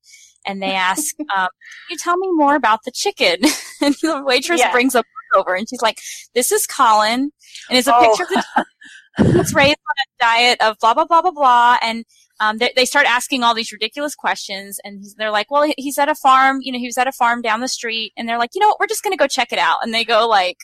and 0.46 0.62
they 0.62 0.74
ask, 0.74 1.16
um, 1.36 1.48
you 1.90 1.98
tell 1.98 2.18
me 2.18 2.30
more 2.32 2.56
about 2.56 2.80
the 2.86 2.92
chicken? 2.92 3.38
and 3.82 3.96
the 4.02 4.24
waitress 4.26 4.60
yeah. 4.60 4.72
brings 4.72 4.96
a 4.96 5.00
book 5.00 5.06
over 5.36 5.56
and 5.56 5.68
she's 5.70 5.82
like, 5.82 6.00
this 6.36 6.52
is 6.52 6.66
Colin. 6.68 7.32
And 7.70 7.78
it's 7.78 7.88
a 7.88 7.96
oh. 7.96 8.02
picture 8.02 8.24
of 8.24 8.30
the 8.30 8.66
He's 9.18 9.54
raised 9.54 9.78
on 9.90 9.96
a 9.98 10.24
diet 10.24 10.62
of 10.62 10.78
blah 10.80 10.94
blah 10.94 11.06
blah 11.06 11.22
blah 11.22 11.32
blah, 11.32 11.78
and 11.82 12.06
um, 12.40 12.58
they, 12.58 12.72
they, 12.76 12.86
start 12.86 13.06
asking 13.06 13.44
all 13.44 13.54
these 13.54 13.72
ridiculous 13.72 14.16
questions, 14.16 14.80
and 14.84 15.04
they're 15.18 15.32
like, 15.32 15.52
"Well, 15.52 15.70
he's 15.78 15.98
at 15.98 16.08
a 16.08 16.16
farm. 16.16 16.60
You 16.62 16.72
know, 16.72 16.80
he 16.80 16.88
was 16.88 16.98
at 16.98 17.08
a 17.08 17.12
farm 17.12 17.42
down 17.42 17.60
the 17.60 17.68
street." 17.68 18.14
And 18.16 18.28
they're 18.28 18.38
like, 18.38 18.52
"You 18.54 18.62
know 18.62 18.70
what? 18.70 18.80
We're 18.80 18.88
just 18.88 19.04
going 19.04 19.12
to 19.12 19.18
go 19.18 19.28
check 19.28 19.52
it 19.52 19.60
out." 19.60 19.78
And 19.82 19.94
they 19.94 20.06
go 20.06 20.28
like 20.28 20.58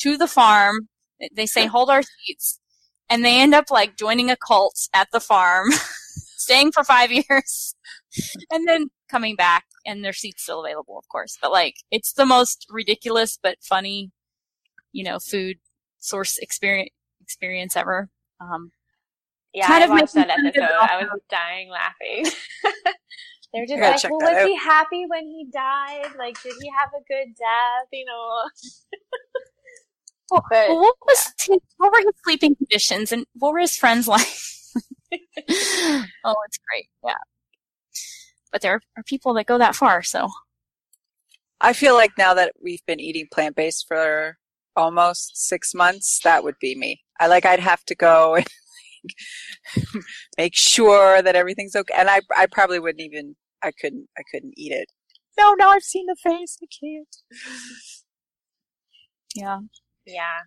to 0.00 0.18
the 0.18 0.26
farm. 0.26 0.88
They 1.34 1.46
say, 1.46 1.66
"Hold 1.66 1.88
our 1.88 2.02
seats," 2.02 2.60
and 3.08 3.24
they 3.24 3.40
end 3.40 3.54
up 3.54 3.70
like 3.70 3.96
joining 3.96 4.30
a 4.30 4.36
cult 4.36 4.88
at 4.92 5.08
the 5.10 5.20
farm, 5.20 5.70
staying 6.36 6.72
for 6.72 6.84
five 6.84 7.10
years, 7.10 7.74
and 8.50 8.68
then 8.68 8.88
coming 9.08 9.36
back, 9.36 9.64
and 9.86 10.04
their 10.04 10.12
seats 10.12 10.42
still 10.42 10.64
available, 10.64 10.98
of 10.98 11.08
course. 11.08 11.38
But 11.40 11.52
like, 11.52 11.76
it's 11.90 12.12
the 12.12 12.26
most 12.26 12.66
ridiculous 12.70 13.38
but 13.42 13.58
funny, 13.60 14.10
you 14.92 15.04
know, 15.04 15.18
food 15.18 15.56
source 15.98 16.38
experience 16.38 16.90
experience 17.20 17.76
ever. 17.76 18.10
Um, 18.40 18.70
yeah, 19.54 19.66
I 19.70 19.86
watched 19.88 20.14
that 20.14 20.30
episode. 20.30 20.62
I 20.62 21.04
was 21.04 21.20
dying 21.30 21.70
laughing. 21.70 22.26
They're 23.54 23.66
just 23.66 23.80
like, 23.80 24.10
well, 24.10 24.32
was 24.32 24.36
out. 24.36 24.48
he 24.48 24.56
happy 24.56 25.04
when 25.06 25.28
he 25.28 25.46
died? 25.52 26.10
Like, 26.18 26.42
did 26.42 26.54
he 26.60 26.68
have 26.76 26.88
a 26.88 27.02
good 27.06 27.34
death? 27.36 27.88
You 27.92 28.04
know. 28.04 28.48
well, 30.32 30.44
but, 30.50 30.68
what 30.70 30.96
was 31.06 31.32
yeah. 31.48 31.54
his, 31.54 31.60
what 31.76 31.92
were 31.92 31.98
his 31.98 32.14
sleeping 32.24 32.56
conditions, 32.56 33.12
and 33.12 33.26
what 33.34 33.52
were 33.52 33.60
his 33.60 33.76
friends 33.76 34.08
like? 34.08 34.26
oh, 36.24 36.34
it's 36.46 36.58
great. 36.68 36.88
Yeah, 37.04 37.14
but 38.54 38.62
there 38.62 38.80
are 38.96 39.02
people 39.04 39.34
that 39.34 39.46
go 39.46 39.58
that 39.58 39.74
far. 39.74 40.00
So, 40.04 40.28
I 41.60 41.72
feel 41.72 41.94
like 41.94 42.12
now 42.16 42.34
that 42.34 42.52
we've 42.62 42.86
been 42.86 43.00
eating 43.00 43.26
plant 43.32 43.56
based 43.56 43.86
for 43.88 44.38
almost 44.76 45.36
six 45.36 45.74
months, 45.74 46.20
that 46.22 46.44
would 46.44 46.54
be 46.60 46.76
me. 46.76 47.02
I 47.18 47.26
like 47.26 47.44
I'd 47.44 47.58
have 47.58 47.84
to 47.86 47.96
go 47.96 48.36
and 48.36 48.46
make 50.38 50.54
sure 50.54 51.20
that 51.20 51.34
everything's 51.34 51.74
okay. 51.74 51.94
And 51.96 52.08
I 52.08 52.20
I 52.36 52.46
probably 52.46 52.78
wouldn't 52.78 53.02
even 53.02 53.34
I 53.60 53.72
couldn't 53.72 54.06
I 54.16 54.22
couldn't 54.30 54.54
eat 54.56 54.70
it. 54.70 54.86
No, 55.36 55.54
no, 55.54 55.70
I've 55.70 55.82
seen 55.82 56.06
the 56.06 56.16
face. 56.22 56.56
I 56.62 56.66
can't. 56.80 57.16
Yeah. 59.34 59.58
Yeah. 60.06 60.38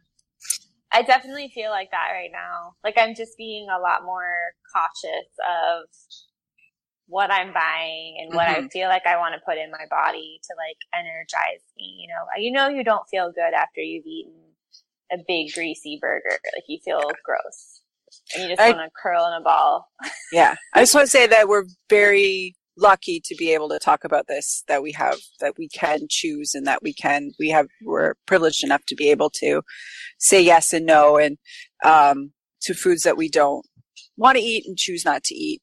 I 0.94 1.02
definitely 1.02 1.52
feel 1.54 1.72
like 1.72 1.92
that 1.92 2.14
right 2.14 2.30
now. 2.32 2.76
Like 2.86 2.96
I'm 2.98 3.16
just 3.16 3.38
being 3.38 3.68
a 3.70 3.82
lot 3.82 4.06
more 4.06 4.54
cautious 4.74 5.28
of 5.46 5.90
what 7.08 7.32
I'm 7.32 7.54
buying 7.54 8.18
and 8.22 8.36
what 8.36 8.48
mm-hmm. 8.48 8.66
I 8.66 8.70
feel 8.70 8.90
like 8.90 9.06
I 9.06 9.18
want 9.18 9.34
to 9.36 9.42
put 9.46 9.58
in 9.58 9.72
my 9.72 9.86
body 9.90 10.40
to 10.44 10.54
like 10.58 10.78
energize 10.94 11.64
me. 11.78 11.98
You 12.02 12.08
know, 12.08 12.26
you 12.38 12.52
know, 12.52 12.68
you 12.68 12.84
don't 12.84 13.08
feel 13.10 13.32
good 13.32 13.54
after 13.54 13.82
you've 13.82 14.06
eaten 14.06 14.34
a 15.12 15.18
big 15.28 15.54
greasy 15.54 15.98
burger. 16.02 16.38
Like 16.54 16.66
you 16.68 16.80
feel 16.84 17.02
gross 17.24 17.82
and 18.36 18.44
you 18.44 18.56
just 18.56 18.60
want 18.60 18.78
to 18.78 18.90
curl 19.02 19.26
in 19.28 19.34
a 19.34 19.42
ball. 19.42 19.90
yeah. 20.32 20.56
I 20.74 20.82
just 20.82 20.94
want 20.94 21.06
to 21.06 21.12
say 21.12 21.28
that 21.28 21.48
we're 21.48 21.66
very 21.90 22.56
lucky 22.78 23.20
to 23.26 23.36
be 23.36 23.54
able 23.54 23.70
to 23.70 23.80
talk 23.80 24.04
about 24.04 24.28
this, 24.28 24.64
that 24.68 24.84
we 24.84 24.92
have, 24.92 25.18
that 25.40 25.58
we 25.58 25.68
can 25.70 26.02
choose 26.10 26.54
and 26.54 26.68
that 26.68 26.84
we 26.84 26.94
can, 26.94 27.32
we 27.40 27.50
have, 27.50 27.68
we're 27.84 28.14
privileged 28.26 28.64
enough 28.64 28.86
to 28.88 28.96
be 28.96 29.10
able 29.10 29.32
to 29.32 29.62
say 30.20 30.42
yes 30.42 30.74
and 30.74 30.86
no 30.86 31.18
and, 31.18 31.38
um, 31.84 32.32
to 32.62 32.74
foods 32.74 33.04
that 33.04 33.18
we 33.18 33.30
don't 33.30 33.66
want 34.16 34.38
to 34.38 34.44
eat 34.44 34.66
and 34.68 34.78
choose 34.78 35.06
not 35.06 35.24
to 35.24 35.36
eat. 35.36 35.62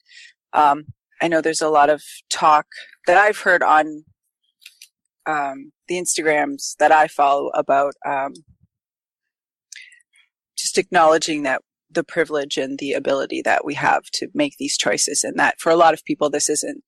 Um, 0.52 0.86
I 1.24 1.28
know 1.28 1.40
there's 1.40 1.62
a 1.62 1.70
lot 1.70 1.88
of 1.88 2.02
talk 2.28 2.66
that 3.06 3.16
I've 3.16 3.38
heard 3.38 3.62
on 3.62 4.04
um, 5.24 5.72
the 5.88 5.94
Instagrams 5.94 6.76
that 6.78 6.92
I 6.92 7.08
follow 7.08 7.48
about 7.54 7.94
um, 8.04 8.34
just 10.58 10.76
acknowledging 10.76 11.42
that 11.44 11.62
the 11.90 12.04
privilege 12.04 12.58
and 12.58 12.78
the 12.78 12.92
ability 12.92 13.40
that 13.40 13.64
we 13.64 13.72
have 13.72 14.02
to 14.12 14.28
make 14.34 14.56
these 14.58 14.76
choices, 14.76 15.24
and 15.24 15.38
that 15.38 15.58
for 15.58 15.72
a 15.72 15.76
lot 15.76 15.94
of 15.94 16.04
people, 16.04 16.28
this 16.28 16.50
isn't 16.50 16.84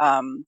um, 0.00 0.44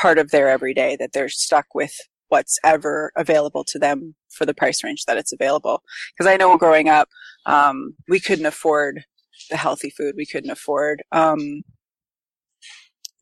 part 0.00 0.16
of 0.16 0.30
their 0.30 0.48
everyday, 0.48 0.96
that 0.96 1.12
they're 1.12 1.28
stuck 1.28 1.66
with 1.74 1.94
what's 2.28 2.58
ever 2.64 3.12
available 3.14 3.64
to 3.64 3.78
them 3.78 4.14
for 4.30 4.46
the 4.46 4.54
price 4.54 4.82
range 4.82 5.04
that 5.04 5.18
it's 5.18 5.34
available. 5.34 5.82
Because 6.16 6.32
I 6.32 6.38
know 6.38 6.56
growing 6.56 6.88
up, 6.88 7.10
um, 7.44 7.94
we 8.08 8.20
couldn't 8.20 8.46
afford 8.46 9.04
the 9.50 9.58
healthy 9.58 9.90
food, 9.90 10.14
we 10.16 10.24
couldn't 10.24 10.50
afford 10.50 11.02
um, 11.12 11.62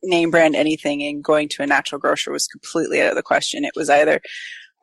name 0.03 0.31
brand 0.31 0.55
anything 0.55 1.01
and 1.03 1.23
going 1.23 1.49
to 1.49 1.63
a 1.63 1.67
natural 1.67 1.99
grocer 1.99 2.31
was 2.31 2.47
completely 2.47 3.01
out 3.01 3.09
of 3.09 3.15
the 3.15 3.23
question. 3.23 3.65
It 3.65 3.73
was 3.75 3.89
either 3.89 4.21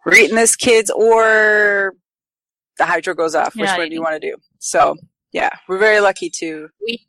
we're 0.04 0.14
eating 0.14 0.37
this 0.37 0.56
kids 0.56 0.90
or 0.90 1.94
the 2.78 2.87
hydro 2.87 3.14
goes 3.14 3.35
off. 3.35 3.54
Which 3.54 3.68
one 3.68 3.88
do 3.88 3.94
you 3.94 4.02
want 4.02 4.20
to 4.20 4.30
do? 4.30 4.37
So 4.59 4.96
yeah, 5.33 5.50
we're 5.68 5.78
very 5.78 6.00
lucky 6.00 6.30
to, 6.30 6.68
we, 6.85 7.06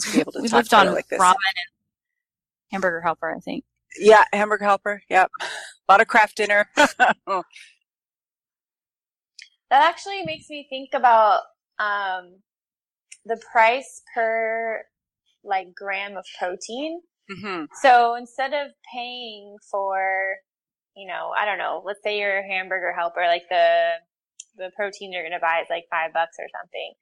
to 0.00 0.12
be 0.12 0.20
able 0.20 0.32
to 0.32 0.40
we 0.40 0.48
talk 0.48 0.58
lived 0.58 0.74
on 0.74 0.92
like 0.92 1.08
this. 1.08 1.20
ramen 1.20 1.34
and 1.34 1.72
hamburger 2.70 3.00
helper, 3.00 3.34
I 3.34 3.40
think. 3.40 3.64
Yeah, 3.98 4.24
hamburger 4.32 4.64
helper. 4.64 5.02
Yep. 5.10 5.30
A 5.40 5.46
lot 5.92 6.00
of 6.00 6.08
Kraft 6.08 6.36
Dinner. 6.36 6.68
that 6.76 7.44
actually 9.70 10.22
makes 10.24 10.48
me 10.48 10.66
think 10.70 10.90
about 10.94 11.40
um, 11.78 12.38
the 13.24 13.40
price 13.52 14.02
per 14.14 14.84
like 15.44 15.74
gram 15.74 16.16
of 16.16 16.24
protein. 16.38 17.00
Mm-hmm. 17.30 17.64
So 17.82 18.14
instead 18.14 18.52
of 18.52 18.72
paying 18.92 19.56
for, 19.70 20.36
you 20.96 21.06
know, 21.06 21.30
I 21.38 21.44
don't 21.46 21.58
know, 21.58 21.82
let's 21.84 22.00
say 22.02 22.18
you're 22.18 22.38
a 22.38 22.46
hamburger 22.46 22.92
helper, 22.92 23.24
like 23.26 23.44
the 23.48 23.92
the 24.56 24.70
protein 24.76 25.12
you're 25.12 25.22
going 25.22 25.32
to 25.32 25.40
buy 25.40 25.60
is 25.62 25.70
like 25.70 25.84
five 25.90 26.12
bucks 26.12 26.36
or 26.38 26.46
something. 26.52 26.92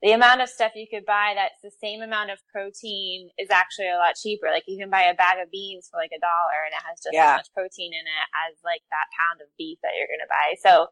The 0.00 0.12
amount 0.12 0.40
of 0.40 0.48
stuff 0.48 0.72
you 0.74 0.86
could 0.88 1.04
buy 1.04 1.34
that's 1.36 1.60
the 1.60 1.70
same 1.76 2.00
amount 2.00 2.30
of 2.30 2.40
protein 2.48 3.28
is 3.36 3.50
actually 3.52 3.92
a 3.92 4.00
lot 4.00 4.16
cheaper. 4.16 4.48
Like 4.48 4.64
you 4.66 4.80
can 4.80 4.88
buy 4.88 5.02
a 5.02 5.14
bag 5.14 5.36
of 5.44 5.52
beans 5.52 5.88
for 5.92 6.00
like 6.00 6.12
a 6.16 6.24
dollar 6.24 6.64
and 6.64 6.72
it 6.72 6.80
has 6.88 7.04
just 7.04 7.12
Yeah. 7.12 7.36
as 7.36 7.44
much 7.44 7.52
protein 7.52 7.92
in 7.92 8.00
it 8.08 8.26
as 8.48 8.56
like 8.64 8.80
that 8.88 9.12
pound 9.12 9.44
of 9.44 9.52
beef 9.60 9.76
that 9.84 9.92
you're 9.92 10.08
going 10.08 10.24
to 10.24 10.32
buy. 10.32 10.48
So, 10.56 10.88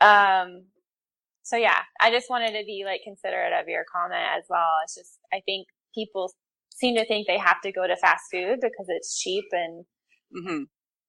um, 0.00 0.72
so 1.42 1.60
yeah, 1.60 1.84
I 2.00 2.08
just 2.10 2.30
wanted 2.30 2.56
to 2.56 2.64
be 2.64 2.84
like 2.88 3.04
considerate 3.04 3.52
of 3.52 3.68
your 3.68 3.84
comment 3.84 4.24
as 4.32 4.44
well. 4.48 4.80
It's 4.84 4.96
just, 4.96 5.20
I 5.34 5.44
think 5.44 5.68
people 5.94 6.32
seem 6.70 6.94
to 6.96 7.04
think 7.06 7.26
they 7.26 7.38
have 7.38 7.60
to 7.62 7.72
go 7.72 7.86
to 7.86 7.96
fast 7.96 8.22
food 8.32 8.58
because 8.60 8.86
it's 8.88 9.18
cheap 9.20 9.44
and, 9.52 9.84
Mm-hmm. 10.36 10.48
um, 10.50 10.66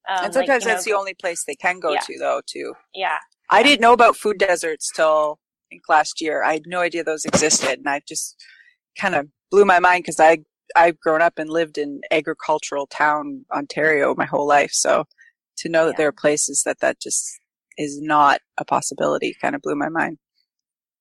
and 0.08 0.24
like, 0.24 0.34
sometimes 0.34 0.65
know, 0.65 0.72
that's 0.72 0.86
the 0.86 0.94
only 0.94 1.13
place 1.13 1.44
they 1.46 1.56
can 1.56 1.80
go 1.80 1.91
Yeah. 1.94 2.00
to, 2.00 2.17
though. 2.20 2.41
Too. 2.48 2.74
yeah. 2.94 3.17
I 3.52 3.62
didn't 3.63 3.82
know 3.82 3.94
about 3.94 4.15
food 4.15 4.38
deserts 4.39 4.89
till 4.96 5.39
I 5.39 5.76
think 5.76 5.84
last 5.89 6.22
year. 6.22 6.44
I 6.44 6.54
had 6.54 6.63
no 6.65 6.80
idea 6.80 7.04
those 7.04 7.26
existed, 7.26 7.78
and 7.80 7.88
I 7.88 8.02
just 8.08 8.36
kind 8.98 9.13
of 9.13 9.28
blew 9.52 9.65
my 9.65 9.80
mind 9.80 10.04
because 10.04 10.20
I 10.20 10.39
I've 10.76 11.00
grown 11.00 11.22
up 11.22 11.34
and 11.38 11.50
lived 11.50 11.78
in 11.78 12.00
agricultural 12.12 12.88
town 12.88 13.46
Ontario 13.54 14.15
my 14.17 14.26
whole 14.26 14.48
life. 14.48 14.72
So 14.74 15.04
to 15.58 15.70
know 15.70 15.86
that 15.86 15.91
Yeah. 15.91 15.98
there 15.98 16.08
are 16.08 16.12
places 16.13 16.63
that 16.65 16.80
that 16.80 17.00
just 17.02 17.30
is 17.78 18.00
not 18.02 18.39
a 18.58 18.63
possibility 18.65 19.36
kind 19.41 19.54
of 19.54 19.62
blew 19.62 19.76
my 19.76 19.89
mind. 19.89 20.17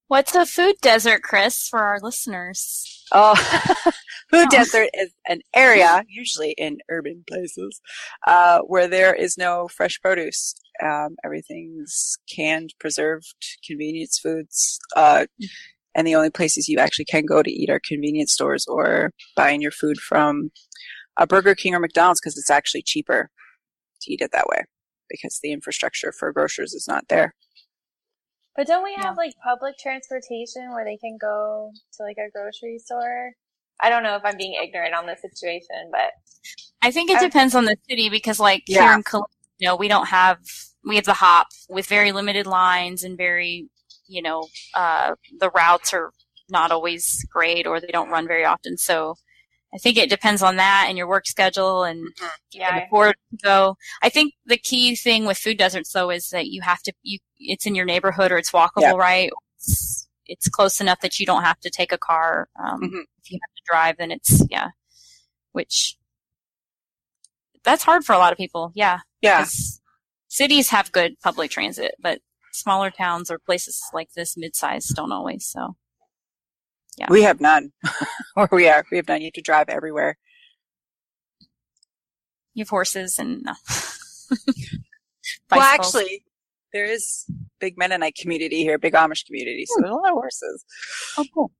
What's 0.08 0.34
a 0.34 0.44
food 0.44 0.74
desert, 0.82 1.22
Chris, 1.22 1.68
for 1.68 1.78
our 1.80 2.00
listeners? 2.00 2.99
Oh, 3.12 3.34
food 4.30 4.46
Oh. 4.46 4.50
desert 4.50 4.88
is 4.94 5.12
an 5.28 5.40
area, 5.54 6.04
usually 6.08 6.52
in 6.58 6.78
urban 6.90 7.24
places, 7.28 7.80
uh, 8.26 8.60
where 8.60 8.86
there 8.88 9.14
is 9.14 9.36
no 9.38 9.68
fresh 9.68 10.00
produce. 10.00 10.54
Um, 10.82 11.16
everything's 11.24 12.18
canned, 12.34 12.74
preserved, 12.78 13.34
convenience 13.66 14.18
foods. 14.18 14.78
Uh, 14.96 15.26
and 15.94 16.06
the 16.06 16.14
only 16.14 16.30
places 16.30 16.68
you 16.68 16.78
actually 16.78 17.04
can 17.06 17.26
go 17.26 17.42
to 17.42 17.50
eat 17.50 17.70
are 17.70 17.80
convenience 17.86 18.32
stores 18.32 18.66
or 18.68 19.12
buying 19.36 19.60
your 19.60 19.72
food 19.72 19.98
from 19.98 20.50
a 21.16 21.26
Burger 21.26 21.54
King 21.54 21.74
or 21.74 21.80
McDonald's 21.80 22.20
because 22.20 22.38
it's 22.38 22.50
actually 22.50 22.82
cheaper 22.82 23.30
to 24.02 24.12
eat 24.12 24.20
it 24.20 24.30
that 24.32 24.46
way 24.48 24.64
because 25.10 25.40
the 25.42 25.52
infrastructure 25.52 26.12
for 26.12 26.32
grocers 26.32 26.72
is 26.74 26.86
not 26.88 27.08
there. 27.08 27.34
But 28.56 28.66
don't 28.66 28.82
we 28.84 28.92
Yeah. 28.96 29.02
have 29.04 29.16
like 29.16 29.34
public 29.42 29.78
transportation 29.78 30.70
where 30.72 30.84
they 30.84 30.96
can 30.96 31.16
go 31.20 31.72
to 31.96 32.02
like 32.02 32.18
a 32.18 32.30
grocery 32.30 32.78
store? 32.78 33.32
I 33.80 33.88
don't 33.88 34.02
know 34.02 34.16
if 34.16 34.24
I'm 34.24 34.36
being 34.36 34.54
ignorant 34.54 34.94
on 34.94 35.06
the 35.06 35.16
situation, 35.16 35.90
but 35.90 36.12
I 36.82 36.90
think 36.90 37.10
it 37.10 37.18
I- 37.18 37.26
depends 37.26 37.54
on 37.54 37.64
the 37.64 37.76
city 37.88 38.08
because, 38.10 38.40
like 38.40 38.62
here 38.66 38.92
in 38.92 39.02
Columbia, 39.02 39.28
you 39.58 39.66
know, 39.66 39.76
we 39.76 39.88
don't 39.88 40.06
have 40.08 40.38
we 40.84 40.96
have 40.96 41.04
the 41.04 41.14
hop 41.14 41.48
with 41.68 41.86
very 41.86 42.12
limited 42.12 42.46
lines 42.46 43.04
and 43.04 43.16
very, 43.16 43.68
you 44.06 44.22
know, 44.22 44.48
uh, 44.74 45.14
the 45.38 45.50
routes 45.50 45.92
are 45.92 46.10
not 46.48 46.70
always 46.72 47.24
great 47.32 47.66
or 47.66 47.80
they 47.80 47.88
don't 47.88 48.10
run 48.10 48.26
very 48.26 48.44
often. 48.44 48.76
So 48.78 49.16
I 49.72 49.78
think 49.78 49.96
it 49.96 50.10
depends 50.10 50.42
on 50.42 50.56
that 50.56 50.86
and 50.88 50.98
your 50.98 51.06
work 51.06 51.26
schedule 51.26 51.84
and 51.84 52.04
yeah, 52.50 52.70
can 52.70 52.82
afford 52.86 53.14
to 53.30 53.36
go. 53.44 53.76
I 54.02 54.08
think 54.08 54.34
the 54.44 54.56
key 54.56 54.96
thing 54.96 55.26
with 55.26 55.38
food 55.38 55.58
deserts 55.58 55.92
though 55.92 56.10
is 56.10 56.30
that 56.30 56.48
you 56.48 56.60
have 56.62 56.82
to 56.82 56.92
you 57.02 57.18
it's 57.38 57.66
in 57.66 57.74
your 57.76 57.84
neighborhood 57.84 58.32
or 58.32 58.38
it's 58.38 58.50
walkable, 58.50 58.82
Yeah. 58.82 58.92
right? 58.96 59.30
It's, 59.56 60.08
it's 60.26 60.48
close 60.48 60.80
enough 60.80 61.00
that 61.00 61.20
you 61.20 61.26
don't 61.26 61.44
have 61.44 61.60
to 61.60 61.70
take 61.70 61.92
a 61.92 61.98
car. 61.98 62.48
Um, 62.58 62.80
Mhm. 62.82 63.02
If 63.22 63.30
you 63.30 63.38
have 63.42 63.54
to 63.54 63.62
drive, 63.70 63.96
then 63.98 64.10
it's 64.10 64.42
yeah, 64.50 64.70
which 65.52 65.96
that's 67.62 67.84
hard 67.84 68.04
for 68.04 68.12
a 68.14 68.18
lot 68.18 68.32
of 68.32 68.38
people. 68.38 68.72
Yeah, 68.74 69.00
Yeah. 69.20 69.46
cities 70.28 70.70
have 70.70 70.90
good 70.92 71.18
public 71.20 71.50
transit, 71.50 71.94
but 72.00 72.20
smaller 72.52 72.90
towns 72.90 73.30
or 73.30 73.38
places 73.38 73.80
like 73.92 74.10
this, 74.14 74.36
mid-sized, 74.36 74.94
don't 74.96 75.12
always. 75.12 75.46
So 75.46 75.76
Yeah. 77.00 77.06
We 77.10 77.22
have 77.22 77.40
none 77.40 77.72
where 78.34 78.48
we 78.52 78.68
are. 78.68 78.84
We 78.90 78.98
have 78.98 79.08
none. 79.08 79.20
You 79.22 79.26
have 79.28 79.32
to 79.34 79.40
drive 79.42 79.68
everywhere. 79.70 80.18
you 82.54 82.62
have 82.62 82.68
horses 82.68 83.18
and 83.18 83.42
no. 83.42 83.54
Well, 85.50 85.60
actually, 85.60 86.24
there 86.72 86.84
is 86.84 87.24
big 87.58 87.76
Mennonite 87.76 88.14
community 88.14 88.62
here, 88.62 88.78
big 88.78 88.92
Amish 88.94 89.26
community, 89.26 89.64
so 89.66 89.74
there's 89.80 89.90
a 89.90 89.94
lot 89.94 90.08
of 90.10 90.14
horses. 90.14 90.64
oh, 91.18 91.24
cool. 91.34 91.52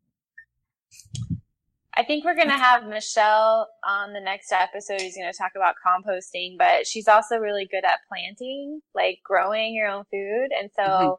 I 1.94 2.05
think 2.05 2.24
we're 2.24 2.37
going 2.37 2.48
to 2.48 2.55
have 2.59 2.87
Michelle 2.87 3.68
on 3.85 4.12
the 4.12 4.20
next 4.20 4.53
episode 4.53 5.00
who's 5.00 5.16
going 5.16 5.31
to 5.31 5.37
talk 5.37 5.53
about 5.57 5.74
composting, 5.85 6.57
but 6.57 6.87
she's 6.87 7.09
also 7.09 7.37
really 7.37 7.66
good 7.70 7.85
at 7.85 7.98
planting, 8.09 8.81
like 8.94 9.18
growing 9.24 9.74
your 9.74 9.88
own 9.88 10.05
food. 10.11 10.48
And 10.59 10.70
so 10.74 10.83
Mhm. 10.83 11.16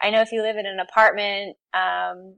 I 0.00 0.10
know 0.10 0.20
if 0.22 0.30
you 0.32 0.42
live 0.42 0.56
in 0.56 0.66
an 0.66 0.78
apartment, 0.80 1.56
um, 1.74 2.36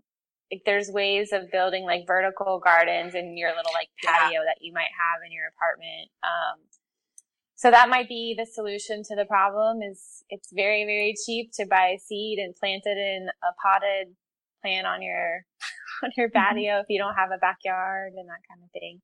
like 0.52 0.62
there's 0.66 0.90
ways 0.90 1.32
of 1.32 1.50
building 1.50 1.84
like 1.84 2.06
vertical 2.06 2.60
gardens 2.62 3.14
in 3.14 3.36
your 3.36 3.50
little 3.50 3.72
like 3.72 3.88
Yeah. 4.02 4.10
patio 4.12 4.40
that 4.44 4.58
you 4.60 4.72
might 4.72 4.92
have 4.92 5.20
in 5.24 5.32
your 5.32 5.48
apartment. 5.48 6.10
Um, 6.22 6.60
so 7.56 7.70
that 7.70 7.88
might 7.88 8.08
be 8.08 8.34
the 8.36 8.46
solution 8.46 9.02
to 9.04 9.14
the 9.16 9.24
problem 9.24 9.80
is 9.80 10.22
it's 10.28 10.50
very, 10.52 10.84
very 10.84 11.14
cheap 11.24 11.50
to 11.54 11.66
buy 11.66 11.94
a 11.96 11.98
seed 11.98 12.38
and 12.38 12.54
plant 12.56 12.82
it 12.84 12.98
in 12.98 13.28
a 13.42 13.52
potted 13.62 14.14
plant 14.60 14.86
on 14.86 15.02
your 15.02 15.44
on 16.02 16.10
your 16.16 16.30
patio 16.30 16.80
if 16.80 16.86
you 16.88 16.98
don't 16.98 17.14
have 17.14 17.30
a 17.30 17.38
backyard 17.38 18.12
and 18.16 18.28
that 18.28 18.42
kind 18.48 18.60
of 18.62 18.70
thing. 18.72 19.00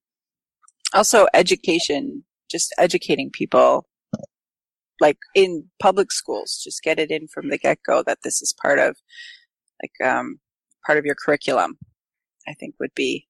Also, 0.92 1.26
education, 1.32 2.24
just 2.50 2.74
educating 2.76 3.30
people, 3.30 3.86
like 5.00 5.18
in 5.34 5.68
public 5.80 6.10
schools, 6.10 6.60
just 6.62 6.82
get 6.82 6.98
it 6.98 7.10
in 7.10 7.28
from 7.28 7.48
the 7.48 7.58
get 7.58 7.78
go 7.86 8.02
that 8.02 8.18
this 8.24 8.42
is 8.42 8.52
part 8.60 8.78
of, 8.80 8.96
like, 9.82 10.08
um, 10.10 10.40
part 10.86 10.98
of 10.98 11.04
your 11.04 11.14
curriculum. 11.14 11.78
I 12.48 12.54
think 12.54 12.74
would 12.80 12.94
be 12.94 13.26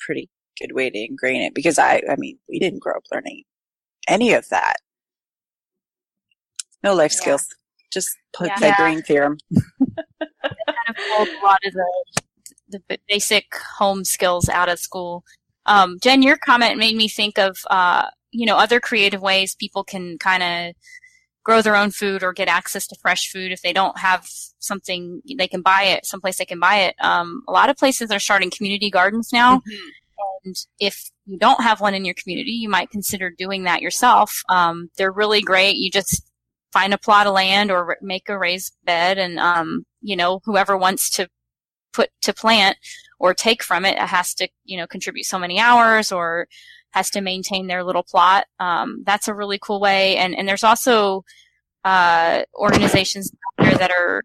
pretty 0.00 0.28
good 0.60 0.72
way 0.72 0.90
to 0.90 0.98
ingrain 0.98 1.42
it 1.42 1.54
because 1.54 1.78
I, 1.78 2.02
I 2.10 2.16
mean, 2.16 2.38
we 2.48 2.58
didn't 2.58 2.80
grow 2.80 2.94
up 2.94 3.04
learning 3.12 3.44
any 4.08 4.32
of 4.32 4.48
that. 4.50 4.76
No 6.82 6.94
life 6.94 7.12
Yeah. 7.14 7.20
skills. 7.20 7.46
Just 7.92 8.10
put 8.32 8.48
Yeah. 8.48 8.58
the 8.60 8.74
green 8.76 9.02
theorem. 9.02 9.38
kind 9.50 10.88
of 10.88 10.96
pulled 11.08 11.28
a 11.28 11.44
lot 11.44 11.58
of 11.64 11.72
the, 11.72 12.80
the 12.88 12.98
basic 13.08 13.54
home 13.78 14.04
skills 14.04 14.48
out 14.48 14.68
of 14.68 14.78
school. 14.78 15.24
Um, 15.66 15.98
Jen, 16.00 16.22
your 16.22 16.36
comment 16.36 16.78
made 16.78 16.96
me 16.96 17.08
think 17.08 17.38
of, 17.38 17.58
uh, 17.68 18.08
you 18.30 18.46
know, 18.46 18.56
other 18.56 18.80
creative 18.80 19.20
ways 19.20 19.54
people 19.54 19.84
can 19.84 20.18
kind 20.18 20.42
of 20.42 20.74
grow 21.42 21.62
their 21.62 21.76
own 21.76 21.90
food 21.90 22.22
or 22.22 22.32
get 22.32 22.48
access 22.48 22.86
to 22.86 22.96
fresh 23.00 23.30
food 23.30 23.52
if 23.52 23.62
they 23.62 23.72
don't 23.72 23.98
have 23.98 24.28
something 24.58 25.22
they 25.38 25.48
can 25.48 25.62
buy 25.62 25.84
it 25.84 26.04
someplace 26.04 26.36
they 26.36 26.44
can 26.44 26.60
buy 26.60 26.76
it. 26.80 26.94
Um, 27.00 27.42
a 27.48 27.52
lot 27.52 27.70
of 27.70 27.76
places 27.76 28.10
are 28.10 28.20
starting 28.20 28.50
community 28.50 28.90
gardens 28.90 29.32
now. 29.32 29.62
And 30.44 30.56
if 30.78 31.10
you 31.26 31.38
don't 31.38 31.62
have 31.62 31.80
one 31.80 31.94
in 31.94 32.04
your 32.04 32.14
community, 32.14 32.52
you 32.52 32.68
might 32.68 32.90
consider 32.90 33.30
doing 33.30 33.64
that 33.64 33.82
yourself. 33.82 34.42
Um, 34.48 34.90
they're 34.96 35.12
really 35.12 35.40
great. 35.40 35.76
You 35.76 35.90
just 35.90 36.22
find 36.72 36.94
a 36.94 36.98
plot 36.98 37.26
of 37.26 37.34
land 37.34 37.70
or 37.70 37.96
make 38.00 38.28
a 38.28 38.38
raised 38.38 38.76
bed 38.84 39.18
and, 39.18 39.38
um, 39.38 39.84
you 40.00 40.16
know, 40.16 40.40
whoever 40.44 40.76
wants 40.76 41.10
to 41.10 41.28
put 41.92 42.10
to 42.22 42.32
plant 42.32 42.76
or 43.18 43.34
take 43.34 43.62
from 43.62 43.84
it 43.84 43.98
has 43.98 44.34
to, 44.34 44.48
you 44.64 44.76
know, 44.76 44.86
contribute 44.86 45.24
so 45.24 45.38
many 45.38 45.58
hours 45.58 46.12
or 46.12 46.46
has 46.90 47.10
to 47.10 47.20
maintain 47.20 47.66
their 47.66 47.84
little 47.84 48.02
plot. 48.02 48.46
Um, 48.58 49.02
that's 49.04 49.28
a 49.28 49.34
really 49.34 49.58
cool 49.60 49.80
way. 49.80 50.16
And, 50.16 50.36
and 50.36 50.48
there's 50.48 50.64
also, 50.64 51.24
uh, 51.84 52.42
organizations 52.54 53.32
out 53.58 53.64
there 53.64 53.78
that 53.78 53.90
are 53.90 54.24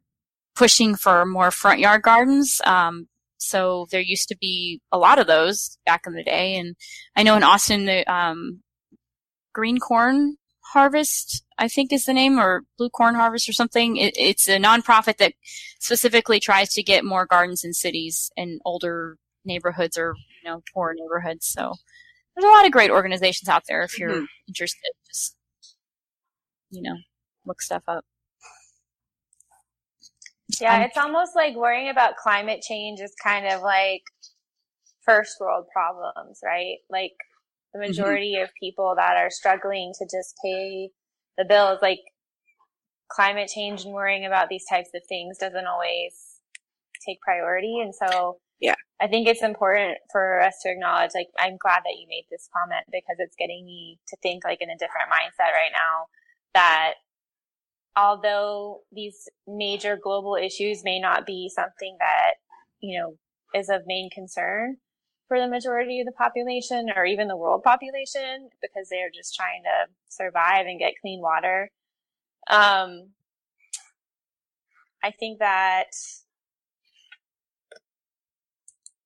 pushing 0.56 0.96
for 0.96 1.26
more 1.26 1.52
front 1.52 1.80
yard 1.80 2.02
gardens. 2.02 2.62
Um, 2.66 3.08
so 3.38 3.88
there 3.92 4.02
used 4.02 4.30
to 4.30 4.38
be 4.38 4.82
a 4.92 4.98
lot 4.98 5.20
of 5.20 5.28
those 5.28 5.78
back 5.86 6.04
in 6.08 6.14
the 6.14 6.24
day. 6.24 6.56
And 6.56 6.76
I 7.16 7.24
know 7.24 7.36
in 7.36 7.44
Austin, 7.44 7.86
the, 7.86 8.12
um, 8.12 8.62
green 9.54 9.78
corn 9.80 10.38
harvest, 10.74 11.46
I 11.58 11.68
think 11.68 11.94
is 11.94 12.06
the 12.06 12.14
name, 12.14 12.40
or 12.40 12.64
blue 12.78 12.90
corn 12.90 13.16
harvest 13.16 13.48
or 13.48 13.54
something. 13.54 13.96
It, 13.98 14.16
it's 14.18 14.50
a 14.50 14.58
nonprofit 14.58 15.18
that 15.18 15.34
specifically 15.80 16.40
tries 16.40 16.74
to 16.74 16.84
get 16.84 17.06
more 17.06 17.26
gardens 17.26 17.64
in 17.64 17.74
cities 17.74 18.32
and 18.36 18.60
older 18.66 19.18
neighborhoods 19.46 19.98
or, 19.98 20.16
you 20.44 20.50
know, 20.50 20.64
poor 20.74 20.94
neighborhoods. 20.94 21.46
So 21.46 21.76
there's 22.36 22.46
a 22.46 22.54
lot 22.54 22.66
of 22.66 22.72
great 22.72 22.92
organizations 22.92 23.50
out 23.50 23.64
there 23.68 23.84
if 23.84 24.00
you're 24.00 24.22
Mhm. 24.22 24.28
interested. 24.48 24.92
Just, 25.08 25.36
you 26.70 26.82
know, 26.82 26.98
look 27.46 27.62
stuff 27.62 27.84
up. 27.88 28.06
Yeah, 30.60 30.76
Um, 30.76 30.84
it's 30.84 30.98
almost 30.98 31.36
like 31.36 31.56
worrying 31.56 31.90
about 31.90 32.18
climate 32.18 32.62
change 32.62 33.00
is 33.02 33.14
kind 33.22 33.48
of 33.48 33.62
like 33.62 34.04
first 35.04 35.38
world 35.40 35.66
problems, 35.74 36.40
right? 36.44 36.78
Like 36.90 37.14
the 37.74 37.80
majority 37.80 38.38
of 38.38 38.50
people 38.60 38.94
that 38.96 39.18
are 39.18 39.30
struggling 39.30 39.94
to 40.00 40.06
just 40.06 40.36
pay 40.44 40.92
the 41.38 41.46
bills, 41.46 41.80
like 41.82 42.00
climate 43.10 43.50
change 43.54 43.84
and 43.86 43.94
worrying 43.94 44.26
about 44.26 44.50
these 44.50 44.66
types 44.70 44.90
of 44.96 45.02
things 45.08 45.38
doesn't 45.38 45.68
always 45.68 46.40
take 47.06 47.20
priority. 47.22 47.80
And 47.82 47.94
so 47.94 48.40
yeah, 48.60 48.76
I 49.02 49.08
think 49.08 49.28
it's 49.28 49.44
important 49.44 49.98
for 50.12 50.40
us 50.42 50.56
to 50.64 50.70
acknowledge, 50.70 51.12
like, 51.14 51.28
I'm 51.38 51.58
glad 51.58 51.82
that 51.84 51.98
you 52.00 52.08
made 52.08 52.26
this 52.32 52.50
comment 52.56 52.86
because 52.92 53.18
it's 53.20 53.36
getting 53.38 53.66
me 53.66 54.00
to 54.08 54.18
think 54.24 54.44
like 54.46 54.62
in 54.62 54.70
a 54.70 54.78
different 54.78 55.10
mindset 55.12 55.52
right 55.52 55.72
now 55.74 56.06
that 56.54 56.94
although 57.98 58.82
these 58.92 59.28
major 59.48 59.98
global 60.02 60.36
issues 60.36 60.84
may 60.84 61.00
not 61.00 61.26
be 61.26 61.50
something 61.54 61.98
that, 62.00 62.34
you 62.80 63.00
know, 63.00 63.18
is 63.58 63.70
of 63.70 63.82
main 63.86 64.10
concern 64.10 64.78
for 65.28 65.40
the 65.40 65.48
majority 65.48 66.00
of 66.00 66.06
the 66.06 66.12
population 66.12 66.88
or 66.96 67.06
even 67.06 67.28
the 67.28 67.38
world 67.38 67.64
population 67.64 68.50
because 68.62 68.88
they're 68.90 69.12
just 69.14 69.36
trying 69.36 69.64
to 69.64 69.92
survive 70.10 70.66
and 70.68 70.80
get 70.80 70.94
clean 71.02 71.22
water. 71.22 71.70
Um, 72.50 73.10
I 75.04 75.12
think 75.12 75.40
that 75.40 75.88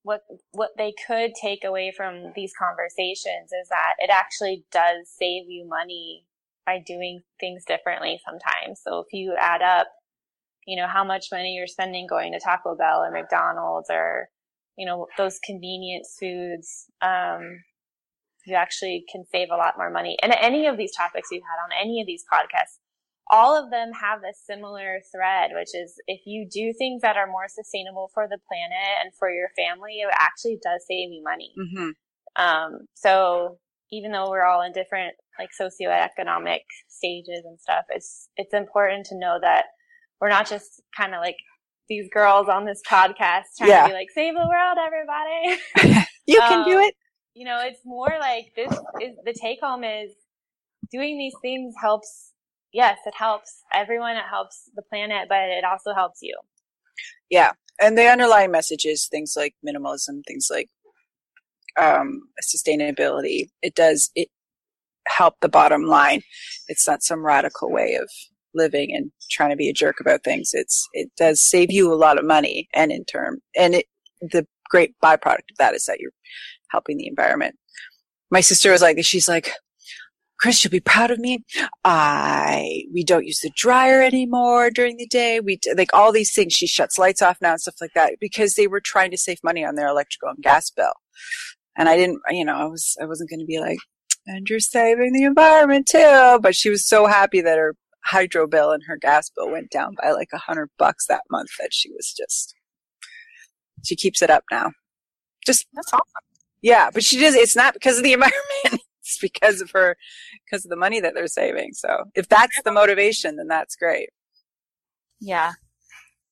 what 0.09 0.23
what 0.53 0.71
they 0.75 0.91
could 1.05 1.33
take 1.39 1.63
away 1.63 1.93
from 1.95 2.33
these 2.35 2.51
conversations 2.57 3.51
is 3.61 3.69
that 3.69 3.93
it 3.99 4.09
actually 4.11 4.65
does 4.71 5.05
save 5.05 5.43
you 5.47 5.67
money 5.69 6.25
by 6.65 6.79
doing 6.83 7.21
things 7.39 7.63
differently 7.67 8.19
sometimes. 8.25 8.81
So 8.83 8.99
if 9.01 9.13
you 9.13 9.35
add 9.39 9.61
up, 9.61 9.87
you 10.65 10.75
know, 10.75 10.87
how 10.87 11.03
much 11.03 11.27
money 11.31 11.53
you're 11.53 11.67
spending 11.67 12.07
going 12.07 12.31
to 12.33 12.39
Taco 12.39 12.75
Bell 12.75 13.03
or 13.03 13.11
McDonald's 13.11 13.89
or, 13.91 14.29
you 14.77 14.85
know, 14.87 15.05
those 15.15 15.37
convenience 15.45 16.17
foods, 16.19 16.85
um, 17.03 17.61
you 18.47 18.55
actually 18.55 19.05
can 19.11 19.25
save 19.31 19.49
a 19.51 19.57
lot 19.57 19.77
more 19.77 19.91
money. 19.91 20.17
And 20.23 20.33
any 20.41 20.65
of 20.65 20.75
these 20.75 20.95
topics 20.95 21.29
we've 21.31 21.41
had 21.41 21.63
on 21.63 21.79
any 21.79 22.01
of 22.01 22.07
these 22.07 22.23
podcasts, 22.33 22.79
all 23.29 23.55
of 23.61 23.69
them 23.71 23.91
have 23.99 24.19
a 24.19 24.33
similar 24.45 24.99
thread, 25.13 25.51
which 25.53 25.75
is 25.75 25.93
if 26.07 26.21
you 26.25 26.47
do 26.51 26.73
things 26.77 27.01
that 27.01 27.15
are 27.17 27.27
more 27.27 27.47
sustainable 27.47 28.09
for 28.13 28.27
the 28.27 28.39
planet 28.47 28.97
and 29.03 29.11
for 29.17 29.29
your 29.29 29.49
family, 29.55 29.99
it 29.99 30.09
actually 30.13 30.57
does 30.63 30.83
save 30.87 31.11
you 31.11 31.21
money. 31.23 31.53
Mm-hmm. 31.57 31.89
Um, 32.43 32.79
so 32.95 33.57
even 33.91 34.11
though 34.11 34.29
we're 34.29 34.45
all 34.45 34.61
in 34.61 34.71
different 34.71 35.13
like 35.37 35.49
socioeconomic 35.59 36.59
stages 36.87 37.41
and 37.45 37.59
stuff, 37.59 37.85
it's 37.89 38.29
it's 38.37 38.53
important 38.53 39.05
to 39.07 39.17
know 39.17 39.37
that 39.41 39.65
we're 40.21 40.29
not 40.29 40.47
just 40.49 40.81
kind 40.95 41.13
of 41.13 41.21
like 41.21 41.37
these 41.87 42.07
girls 42.13 42.47
on 42.49 42.65
this 42.65 42.81
podcast 42.87 43.43
trying 43.57 43.69
Yeah. 43.71 43.83
to 43.83 43.89
be 43.89 43.93
like 43.93 44.09
save 44.13 44.33
the 44.35 44.47
world, 44.47 44.77
everybody. 44.85 46.05
You 46.27 46.39
can 46.41 46.63
do 46.63 46.77
Um, 46.77 46.83
it. 46.83 46.93
you 47.33 47.43
know, 47.45 47.59
it's 47.63 47.79
more 47.83 48.15
like 48.19 48.53
this 48.55 48.71
is 49.01 49.15
the 49.25 49.33
take 49.33 49.59
home 49.61 49.83
is 49.83 50.11
doing 50.91 51.17
these 51.17 51.33
things 51.41 51.73
helps. 51.81 52.33
Yes, 52.73 52.99
it 53.05 53.15
helps 53.15 53.63
everyone. 53.73 54.15
It 54.15 54.25
helps 54.29 54.69
the 54.75 54.83
planet, 54.83 55.27
but 55.27 55.49
it 55.49 55.63
also 55.63 55.93
helps 55.93 56.19
you. 56.21 56.37
Yeah, 57.29 57.51
and 57.81 57.97
the 57.97 58.07
underlying 58.07 58.51
message 58.51 58.85
is 58.85 59.07
things 59.07 59.33
like 59.35 59.55
minimalism, 59.67 60.21
things 60.27 60.49
like 60.51 60.69
um, 61.79 62.21
sustainability. 62.43 63.49
It 63.61 63.75
does 63.75 64.11
it 64.15 64.29
help 65.07 65.35
the 65.41 65.49
bottom 65.49 65.83
line. 65.83 66.21
It's 66.67 66.87
not 66.87 67.03
some 67.03 67.25
radical 67.25 67.71
way 67.71 67.95
of 67.95 68.09
living 68.53 68.93
and 68.95 69.11
trying 69.29 69.51
to 69.51 69.55
be 69.55 69.69
a 69.69 69.73
jerk 69.73 69.99
about 69.99 70.23
things. 70.23 70.51
It's 70.53 70.87
it 70.93 71.09
does 71.17 71.41
save 71.41 71.71
you 71.71 71.91
a 71.91 71.95
lot 71.95 72.19
of 72.19 72.25
money, 72.25 72.67
and 72.73 72.91
in 72.91 73.05
turn, 73.05 73.39
and 73.57 73.75
it 73.75 73.85
the 74.21 74.45
great 74.69 74.93
byproduct 75.03 75.49
of 75.51 75.57
that 75.57 75.73
is 75.73 75.85
that 75.85 75.99
you're 75.99 76.11
helping 76.69 76.97
the 76.97 77.07
environment. 77.07 77.55
My 78.31 78.41
sister 78.41 78.71
was 78.71 78.81
like, 78.81 79.03
she's 79.03 79.27
like, 79.27 79.51
Chris, 80.39 80.63
you'll 80.63 80.71
be 80.71 80.79
proud 80.79 81.11
of 81.11 81.19
me. 81.19 81.43
I 81.83 82.83
we 82.93 83.03
don't 83.03 83.25
use 83.25 83.39
the 83.39 83.51
dryer 83.55 84.01
anymore 84.01 84.69
during 84.71 84.97
the 84.97 85.07
day. 85.07 85.39
We 85.39 85.59
like 85.75 85.93
all 85.93 86.11
these 86.11 86.33
things. 86.33 86.53
She 86.53 86.67
shuts 86.67 86.97
lights 86.97 87.21
off 87.21 87.37
now 87.41 87.51
and 87.51 87.61
stuff 87.61 87.75
like 87.81 87.93
that 87.95 88.13
because 88.21 88.55
they 88.55 88.67
were 88.67 88.79
trying 88.79 89.11
to 89.11 89.17
save 89.17 89.39
money 89.43 89.65
on 89.65 89.75
their 89.75 89.87
electrical 89.87 90.29
and 90.29 90.41
gas 90.41 90.69
bill. 90.69 90.93
And 91.77 91.89
I 91.89 91.97
didn't, 91.97 92.21
you 92.29 92.45
know, 92.45 92.55
I 92.55 92.65
was 92.65 92.95
I 93.01 93.05
wasn't 93.05 93.29
going 93.29 93.41
to 93.41 93.45
be 93.45 93.59
like, 93.59 93.79
and 94.27 94.49
you're 94.49 94.59
saving 94.59 95.13
the 95.13 95.23
environment 95.23 95.87
too. 95.87 96.39
But 96.41 96.55
she 96.55 96.69
was 96.69 96.87
so 96.87 97.07
happy 97.07 97.41
that 97.41 97.57
her 97.57 97.75
hydro 98.05 98.47
bill 98.47 98.71
and 98.71 98.83
her 98.87 98.97
gas 98.97 99.29
bill 99.29 99.51
went 99.51 99.69
down 99.69 99.95
by 100.01 100.11
like 100.11 100.29
a 100.33 100.37
hundred 100.37 100.69
bucks 100.77 101.05
that 101.07 101.23
month 101.29 101.49
that 101.59 101.73
she 101.73 101.91
was 101.91 102.13
just 102.17 102.55
she 103.83 103.95
keeps 103.95 104.21
it 104.21 104.29
up 104.29 104.43
now. 104.51 104.71
Just 105.45 105.67
That's 105.73 105.91
awesome. 105.93 106.05
yeah, 106.61 106.89
but 106.93 107.03
she 107.03 107.19
does. 107.19 107.35
It's 107.35 107.55
not 107.55 107.73
because 107.73 107.97
of 107.97 108.03
the 108.03 108.13
environment. 108.13 108.43
It's 109.09 109.17
because 109.21 109.61
of 109.61 109.71
her, 109.71 109.97
because 110.45 110.65
of 110.65 110.69
the 110.69 110.75
money 110.75 110.99
that 110.99 111.13
they're 111.13 111.27
saving. 111.27 111.73
So 111.73 112.05
if 112.15 112.27
that's 112.27 112.61
the 112.63 112.71
motivation, 112.71 113.35
then 113.35 113.47
that's 113.47 113.75
great. 113.75 114.09
Yeah. 115.19 115.53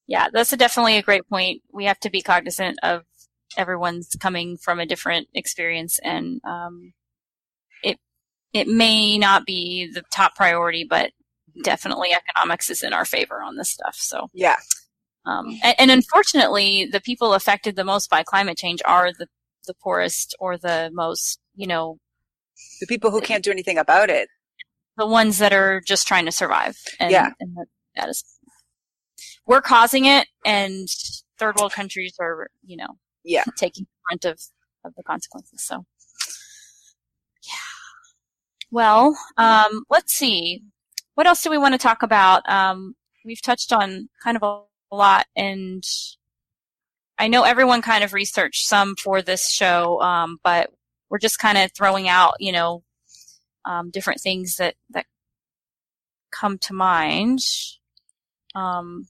Yeah, 0.08 0.28
that's 0.32 0.54
a 0.54 0.58
definitely 0.58 0.98
a 0.98 1.02
great 1.02 1.28
point. 1.28 1.62
We 1.74 1.86
have 1.86 2.00
to 2.02 2.10
be 2.10 2.22
cognizant 2.22 2.80
of 2.82 3.04
everyone's 3.58 4.16
coming 4.20 4.58
from 4.58 4.80
a 4.80 4.86
different 4.86 5.28
experience 5.34 6.00
and 6.04 6.40
um, 6.46 6.94
it 7.84 7.98
it 8.54 8.68
may 8.68 9.18
not 9.18 9.46
be 9.46 9.92
the 9.94 10.04
top 10.12 10.36
priority, 10.36 10.86
but 10.86 11.12
definitely 11.64 12.10
economics 12.14 12.70
is 12.70 12.84
in 12.84 12.94
our 12.94 13.04
favor 13.06 13.42
on 13.42 13.58
this 13.58 13.70
stuff. 13.70 13.96
So 13.96 14.30
Yeah, 14.34 14.58
um, 15.26 15.60
and, 15.62 15.76
and 15.80 15.92
unfortunately, 15.92 16.88
the 16.90 17.02
people 17.02 17.34
affected 17.34 17.76
the 17.76 17.84
most 17.84 18.10
by 18.10 18.24
climate 18.24 18.58
change 18.58 18.82
are 18.86 19.12
the 19.12 19.28
the 19.68 19.74
poorest 19.74 20.36
or 20.40 20.58
the 20.58 20.90
most, 20.94 21.40
you 21.56 21.68
know, 21.68 21.98
the 22.82 22.88
people 22.88 23.12
who 23.12 23.22
can't 23.22 23.44
do 23.44 23.52
anything 23.52 23.78
about 23.78 24.10
it. 24.10 24.30
the 24.98 25.06
ones 25.06 25.38
that 25.38 25.54
are 25.54 25.80
just 25.82 26.08
trying 26.08 26.26
to 26.26 26.32
survive. 26.32 26.76
And, 27.00 27.12
Yeah. 27.12 27.30
and 27.40 27.56
that, 27.56 27.68
that 27.96 28.10
is, 28.10 28.24
we're 29.46 29.62
causing 29.62 30.06
it, 30.06 30.28
and 30.46 30.88
third 31.38 31.56
world 31.60 31.72
countries 31.72 32.16
are, 32.20 32.50
you 32.66 32.78
know, 32.78 32.98
Yeah, 33.24 33.44
taking 33.58 33.84
the 33.86 33.90
brunt 34.10 34.26
of, 34.26 34.42
of 34.84 34.96
the 34.96 35.04
consequences. 35.04 35.64
So, 35.64 35.86
yeah. 37.44 37.52
Well, 38.72 39.16
um, 39.38 39.84
let's 39.90 40.14
see. 40.14 40.64
What 41.16 41.28
else 41.28 41.42
do 41.44 41.50
we 41.50 41.58
want 41.58 41.74
to 41.74 41.78
talk 41.80 42.02
about? 42.04 42.48
Um, 42.50 42.96
we've 43.26 43.42
touched 43.42 43.72
on 43.72 44.10
kind 44.24 44.36
of 44.38 44.44
a, 44.44 44.62
a 44.92 44.96
lot, 44.96 45.28
and 45.36 45.84
I 47.20 47.28
know 47.28 47.44
everyone 47.44 47.82
kind 47.82 48.04
of 48.04 48.14
researched 48.14 48.68
some 48.68 48.96
for 48.96 49.22
this 49.22 49.50
show, 49.50 50.02
um, 50.02 50.40
but 50.44 50.70
we're 51.10 51.20
just 51.20 51.40
kind 51.40 51.58
of 51.58 51.72
throwing 51.74 52.08
out, 52.08 52.36
you 52.40 52.52
know, 52.52 52.84
um, 53.66 53.90
different 53.90 54.22
things 54.22 54.58
that 54.58 54.76
that 54.92 55.06
come 56.32 56.58
to 56.60 56.74
mind. 56.74 57.40
Um, 58.56 59.08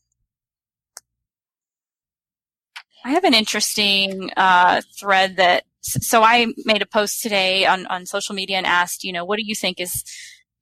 I 3.06 3.12
have 3.12 3.24
an 3.24 3.34
interesting 3.34 4.32
uh, 4.36 4.82
thread 5.00 5.38
that. 5.38 5.64
So 5.82 6.22
I 6.22 6.48
made 6.66 6.82
a 6.82 6.86
post 6.86 7.22
today 7.22 7.66
on, 7.66 7.86
on 7.86 8.06
social 8.06 8.36
media 8.36 8.58
and 8.58 8.66
asked, 8.66 9.06
you 9.06 9.14
know, 9.14 9.24
what 9.24 9.38
do 9.38 9.46
you 9.46 9.56
think 9.56 9.80
is 9.80 10.04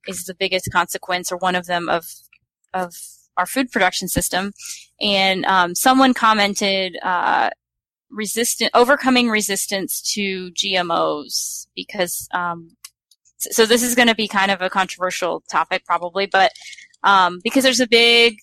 is 0.06 0.24
the 0.24 0.34
biggest 0.34 0.70
consequence 0.72 1.32
or 1.32 1.36
one 1.36 1.56
of 1.56 1.66
them 1.66 1.88
of 1.88 2.06
of 2.72 2.94
our 3.36 3.46
food 3.46 3.72
production 3.72 4.06
system? 4.06 4.52
And 5.00 5.44
um, 5.46 5.74
someone 5.74 6.14
commented, 6.14 6.96
uh, 7.02 7.50
resistant 8.10 8.70
overcoming 8.74 9.28
resistance 9.28 10.00
to 10.14 10.50
GMOs 10.52 11.66
because 11.74 12.28
um, 12.32 12.76
so 13.38 13.66
this 13.66 13.82
is 13.82 13.94
going 13.94 14.08
to 14.08 14.14
be 14.14 14.28
kind 14.28 14.50
of 14.50 14.62
a 14.62 14.70
controversial 14.70 15.42
topic 15.50 15.84
probably, 15.84 16.26
but 16.26 16.52
um, 17.02 17.40
because 17.44 17.64
there's 17.64 17.80
a 17.80 17.88
big 17.88 18.38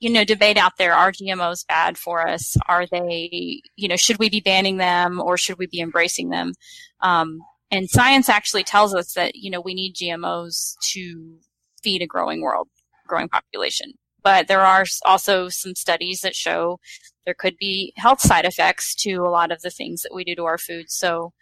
you 0.00 0.10
know 0.10 0.24
debate 0.24 0.56
out 0.58 0.72
there: 0.78 0.94
are 0.94 1.12
GMOs 1.12 1.66
bad 1.66 1.96
for 1.96 2.26
us? 2.26 2.56
Are 2.68 2.86
they 2.86 3.62
you 3.76 3.88
know 3.88 3.96
should 3.96 4.18
we 4.18 4.28
be 4.28 4.40
banning 4.40 4.76
them 4.76 5.20
or 5.20 5.36
should 5.36 5.58
we 5.58 5.66
be 5.66 5.80
embracing 5.80 6.30
them? 6.30 6.52
Um, 7.00 7.38
and 7.70 7.90
science 7.90 8.28
actually 8.28 8.64
tells 8.64 8.94
us 8.94 9.14
that 9.14 9.34
you 9.34 9.50
know 9.50 9.60
we 9.60 9.74
need 9.74 9.94
GMOs 9.94 10.74
to 10.92 11.36
feed 11.82 12.02
a 12.02 12.06
growing 12.06 12.42
world, 12.42 12.68
growing 13.06 13.28
population. 13.28 13.92
But 14.22 14.48
there 14.48 14.62
are 14.62 14.86
also 15.04 15.48
some 15.50 15.74
studies 15.74 16.22
that 16.22 16.34
show 16.34 16.80
there 17.24 17.34
could 17.34 17.56
be 17.56 17.92
health 17.96 18.20
side 18.20 18.44
effects 18.44 18.94
to 18.96 19.16
a 19.16 19.30
lot 19.30 19.50
of 19.50 19.62
the 19.62 19.70
things 19.70 20.02
that 20.02 20.14
we 20.14 20.24
do 20.24 20.34
to 20.34 20.44
our 20.44 20.58
food. 20.58 20.90
So 20.90 21.32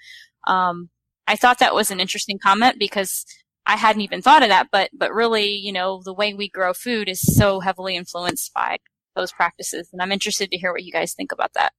um, 0.47 0.91
I 1.27 1.37
thought 1.37 1.59
that 1.59 1.75
was 1.75 1.91
an 1.91 2.01
interesting 2.01 2.39
comment 2.39 2.79
because 2.79 3.25
I 3.67 3.77
hadn't 3.77 4.03
even 4.03 4.23
thought 4.23 4.43
of 4.43 4.49
that. 4.49 4.69
But 4.73 4.91
but 4.93 5.13
really, 5.13 5.51
you 5.51 5.73
know, 5.73 6.03
the 6.05 6.15
way 6.15 6.35
we 6.35 6.49
grow 6.49 6.73
food 6.73 7.09
is 7.09 7.21
so 7.21 7.61
heavily 7.61 7.97
influenced 7.97 8.53
by 8.53 8.79
those 9.15 9.33
practices, 9.33 9.89
and 9.93 10.03
I'm 10.03 10.13
interested 10.13 10.51
to 10.51 10.59
hear 10.59 10.73
what 10.73 10.85
you 10.85 10.93
guys 10.93 11.15
think 11.15 11.33
about 11.33 11.53
that. 11.55 11.73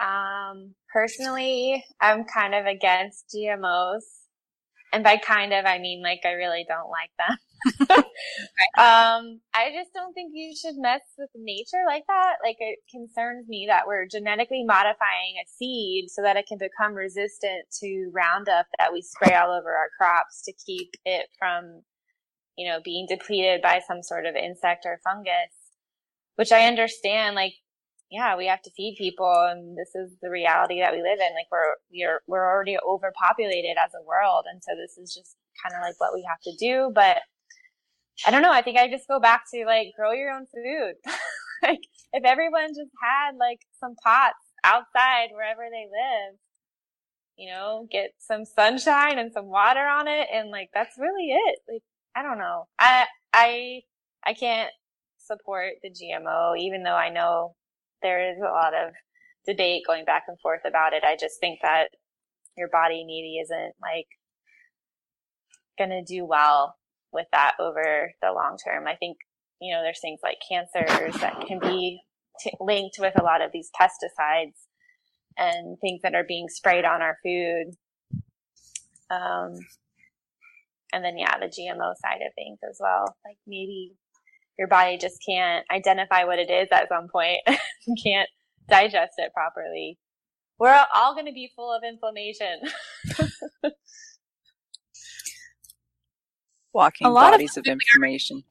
Um, 0.00 0.74
personally, 0.92 1.84
I'm 2.00 2.24
kind 2.24 2.54
of 2.54 2.66
against 2.66 3.34
GMOs. 3.34 4.02
And 4.96 5.04
by 5.04 5.18
kind 5.18 5.52
of, 5.52 5.66
I 5.66 5.78
mean 5.78 6.02
like 6.02 6.20
I 6.24 6.30
really 6.30 6.64
don't 6.66 6.88
like 6.88 7.10
them. 7.18 7.36
um, 8.78 9.40
I 9.52 9.68
just 9.76 9.92
don't 9.92 10.14
think 10.14 10.32
you 10.34 10.56
should 10.56 10.76
mess 10.78 11.02
with 11.18 11.28
nature 11.34 11.84
like 11.86 12.04
that. 12.08 12.36
Like 12.42 12.56
it 12.60 12.78
concerns 12.90 13.46
me 13.46 13.66
that 13.68 13.86
we're 13.86 14.06
genetically 14.06 14.64
modifying 14.64 15.36
a 15.36 15.44
seed 15.54 16.08
so 16.08 16.22
that 16.22 16.38
it 16.38 16.46
can 16.48 16.56
become 16.56 16.94
resistant 16.94 17.66
to 17.82 18.10
Roundup 18.14 18.68
that 18.78 18.94
we 18.94 19.02
spray 19.02 19.34
all 19.34 19.50
over 19.50 19.76
our 19.76 19.90
crops 19.98 20.40
to 20.44 20.54
keep 20.64 20.94
it 21.04 21.26
from, 21.38 21.82
you 22.56 22.66
know, 22.66 22.78
being 22.82 23.04
depleted 23.06 23.60
by 23.60 23.82
some 23.86 24.02
sort 24.02 24.24
of 24.24 24.34
insect 24.34 24.86
or 24.86 24.98
fungus. 25.04 25.52
which 26.36 26.52
I 26.52 26.66
understand. 26.66 27.36
Like, 27.36 27.52
yeah, 28.10 28.36
we 28.36 28.46
have 28.46 28.62
to 28.62 28.70
feed 28.76 28.96
people, 28.96 29.46
and 29.50 29.76
this 29.76 29.94
is 29.94 30.16
the 30.22 30.30
reality 30.30 30.80
that 30.80 30.92
we 30.92 31.02
live 31.02 31.18
in. 31.18 31.34
Like, 31.34 31.50
we're 31.50 31.74
we're 31.90 32.20
we're 32.26 32.46
already 32.46 32.76
overpopulated 32.86 33.76
as 33.84 33.92
a 33.94 34.04
world, 34.04 34.44
and 34.50 34.62
so 34.62 34.72
this 34.76 34.96
is 34.96 35.12
just 35.12 35.36
kind 35.62 35.74
of 35.74 35.82
like 35.82 35.98
what 36.00 36.14
we 36.14 36.24
have 36.28 36.40
to 36.42 36.56
do. 36.56 36.92
But 36.94 37.18
I 38.26 38.30
don't 38.30 38.42
know. 38.42 38.52
I 38.52 38.62
think 38.62 38.78
I 38.78 38.88
just 38.88 39.08
go 39.08 39.18
back 39.18 39.44
to 39.52 39.64
like 39.66 39.88
grow 39.96 40.12
your 40.12 40.30
own 40.30 40.46
food. 40.46 40.94
like, 41.62 41.80
if 42.12 42.24
everyone 42.24 42.68
just 42.68 42.92
had 43.02 43.36
like 43.38 43.60
some 43.80 43.94
pots 44.02 44.38
outside 44.62 45.30
wherever 45.32 45.62
they 45.70 45.86
live, 45.86 46.38
you 47.36 47.50
know, 47.50 47.88
get 47.90 48.12
some 48.18 48.44
sunshine 48.44 49.18
and 49.18 49.32
some 49.32 49.46
water 49.46 49.84
on 49.84 50.06
it, 50.06 50.28
and 50.32 50.50
like 50.50 50.70
that's 50.72 50.96
really 50.96 51.30
it. 51.32 51.58
Like, 51.68 51.82
I 52.14 52.22
don't 52.22 52.38
know. 52.38 52.68
I 52.78 53.06
I 53.32 53.82
I 54.24 54.34
can't 54.34 54.70
support 55.18 55.74
the 55.82 55.90
GMO, 55.90 56.56
even 56.58 56.84
though 56.84 56.94
I 56.94 57.10
know 57.10 57.56
there 58.02 58.30
is 58.30 58.38
a 58.38 58.52
lot 58.52 58.74
of 58.74 58.92
debate 59.46 59.82
going 59.86 60.04
back 60.04 60.24
and 60.28 60.38
forth 60.40 60.62
about 60.66 60.92
it. 60.92 61.04
I 61.04 61.16
just 61.18 61.40
think 61.40 61.60
that 61.62 61.88
your 62.56 62.68
body 62.68 63.04
maybe 63.06 63.38
isn't 63.42 63.74
like 63.80 64.08
gonna 65.78 66.04
do 66.04 66.24
well 66.24 66.76
with 67.12 67.26
that 67.32 67.54
over 67.60 68.12
the 68.22 68.32
long 68.32 68.56
term. 68.64 68.86
I 68.86 68.96
think, 68.96 69.18
you 69.60 69.74
know, 69.74 69.82
there's 69.82 70.00
things 70.00 70.20
like 70.22 70.38
cancers 70.48 71.20
that 71.20 71.44
can 71.46 71.58
be 71.58 72.00
t- 72.40 72.52
linked 72.60 72.96
with 72.98 73.14
a 73.18 73.24
lot 73.24 73.42
of 73.42 73.52
these 73.52 73.70
pesticides 73.78 74.54
and 75.38 75.78
things 75.80 76.02
that 76.02 76.14
are 76.14 76.24
being 76.26 76.48
sprayed 76.48 76.84
on 76.84 77.02
our 77.02 77.18
food. 77.22 77.74
Um, 79.10 79.58
and 80.92 81.04
then, 81.04 81.18
yeah, 81.18 81.38
the 81.38 81.46
GMO 81.46 81.94
side 82.00 82.22
of 82.26 82.34
things 82.34 82.58
as 82.68 82.78
well. 82.80 83.16
Like 83.24 83.38
maybe 83.46 83.92
your 84.58 84.68
body 84.68 84.98
just 84.98 85.22
can't 85.26 85.64
identify 85.70 86.24
what 86.24 86.38
it 86.38 86.50
is 86.50 86.68
at 86.72 86.88
some 86.88 87.08
point, 87.08 87.38
can't 88.02 88.28
digest 88.68 89.14
it 89.18 89.32
properly. 89.32 89.98
We're 90.58 90.84
all 90.94 91.14
going 91.14 91.26
to 91.26 91.32
be 91.32 91.50
full 91.54 91.72
of 91.72 91.82
inflammation. 91.84 92.60
Walking 96.72 97.06
bodies 97.12 97.56
of, 97.56 97.64
of 97.66 97.72
information. 97.72 98.44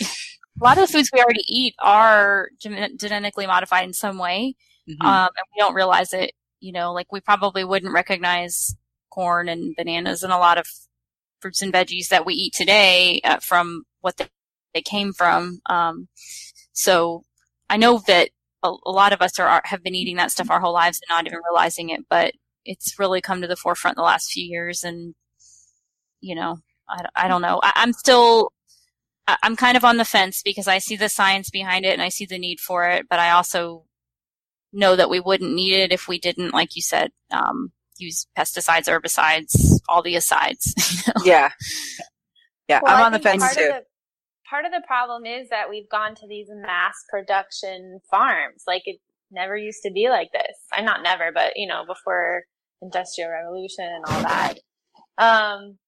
a 0.00 0.64
lot 0.64 0.78
of 0.78 0.86
the 0.86 0.92
foods 0.92 1.10
we 1.12 1.20
already 1.20 1.44
eat 1.46 1.74
are 1.78 2.48
genetically 2.58 3.46
modified 3.46 3.84
in 3.84 3.92
some 3.92 4.18
way, 4.18 4.56
mm-hmm. 4.88 5.06
um, 5.06 5.28
and 5.36 5.46
we 5.54 5.58
don't 5.58 5.74
realize 5.74 6.12
it. 6.12 6.32
You 6.60 6.72
know, 6.72 6.92
like 6.92 7.12
we 7.12 7.20
probably 7.20 7.64
wouldn't 7.64 7.92
recognize 7.92 8.74
corn 9.10 9.48
and 9.48 9.74
bananas 9.76 10.22
and 10.22 10.32
a 10.32 10.38
lot 10.38 10.58
of 10.58 10.66
fruits 11.40 11.62
and 11.62 11.72
veggies 11.72 12.08
that 12.08 12.26
we 12.26 12.34
eat 12.34 12.52
today 12.54 13.20
uh, 13.24 13.38
from 13.38 13.84
what 14.00 14.16
they, 14.76 14.80
they 14.80 14.82
came 14.82 15.12
from. 15.12 15.60
Um, 15.66 16.08
so 16.72 17.24
I 17.68 17.76
know 17.76 18.00
that 18.06 18.30
a, 18.62 18.68
a, 18.68 18.90
lot 18.90 19.12
of 19.12 19.22
us 19.22 19.38
are 19.38 19.62
have 19.64 19.82
been 19.82 19.94
eating 19.94 20.16
that 20.16 20.30
stuff 20.30 20.50
our 20.50 20.60
whole 20.60 20.74
lives 20.74 21.00
and 21.00 21.14
not 21.14 21.26
even 21.26 21.40
realizing 21.50 21.90
it, 21.90 22.00
but 22.08 22.32
it's 22.64 22.98
really 22.98 23.20
come 23.20 23.40
to 23.40 23.46
the 23.46 23.56
forefront 23.56 23.96
in 23.96 24.00
the 24.00 24.04
last 24.06 24.30
few 24.32 24.44
years. 24.44 24.84
And 24.84 25.14
you 26.20 26.34
know, 26.34 26.58
I, 26.88 27.06
I 27.14 27.28
don't 27.28 27.42
know. 27.42 27.60
I, 27.62 27.72
I'm 27.76 27.92
still 27.92 28.52
I'm 29.42 29.56
kind 29.56 29.76
of 29.76 29.84
on 29.84 29.96
the 29.96 30.04
fence 30.04 30.42
because 30.44 30.68
I 30.68 30.78
see 30.78 30.96
the 30.96 31.08
science 31.08 31.50
behind 31.50 31.84
it 31.84 31.92
and 31.92 32.02
I 32.02 32.10
see 32.10 32.26
the 32.26 32.38
need 32.38 32.60
for 32.60 32.88
it, 32.88 33.06
but 33.10 33.18
I 33.18 33.30
also 33.30 33.84
know 34.72 34.94
that 34.94 35.10
we 35.10 35.20
wouldn't 35.20 35.52
need 35.52 35.74
it 35.74 35.92
if 35.92 36.06
we 36.06 36.18
didn't, 36.18 36.52
like 36.52 36.76
you 36.76 36.82
said, 36.82 37.10
um, 37.32 37.72
use 37.98 38.26
pesticides, 38.38 38.86
herbicides, 38.86 39.80
all 39.88 40.02
the 40.02 40.16
asides. 40.16 40.74
You 41.06 41.12
know? 41.14 41.24
Yeah. 41.24 41.50
Yeah, 42.68 42.80
well, 42.82 42.96
I'm 42.96 43.04
on 43.04 43.12
the 43.12 43.18
fence 43.20 43.54
too. 43.54 43.60
Of 43.62 43.66
the, 43.68 43.84
part 44.48 44.64
of 44.64 44.72
the 44.72 44.82
problem 44.86 45.24
is 45.26 45.48
that 45.50 45.70
we've 45.70 45.88
gone 45.88 46.14
to 46.14 46.26
these 46.28 46.48
mass 46.50 46.94
production 47.10 48.00
farms. 48.10 48.64
Like 48.66 48.82
it 48.84 48.98
never 49.30 49.56
used 49.56 49.82
to 49.84 49.92
be 49.92 50.08
like 50.08 50.30
this. 50.32 50.56
I'm 50.72 50.84
not 50.84 51.02
never, 51.02 51.30
but 51.32 51.52
you 51.56 51.66
know, 51.66 51.84
before 51.86 52.44
industrial 52.82 53.30
revolution 53.30 53.84
and 53.84 54.04
all 54.06 54.22
that. 54.22 54.54
Um, 55.18 55.78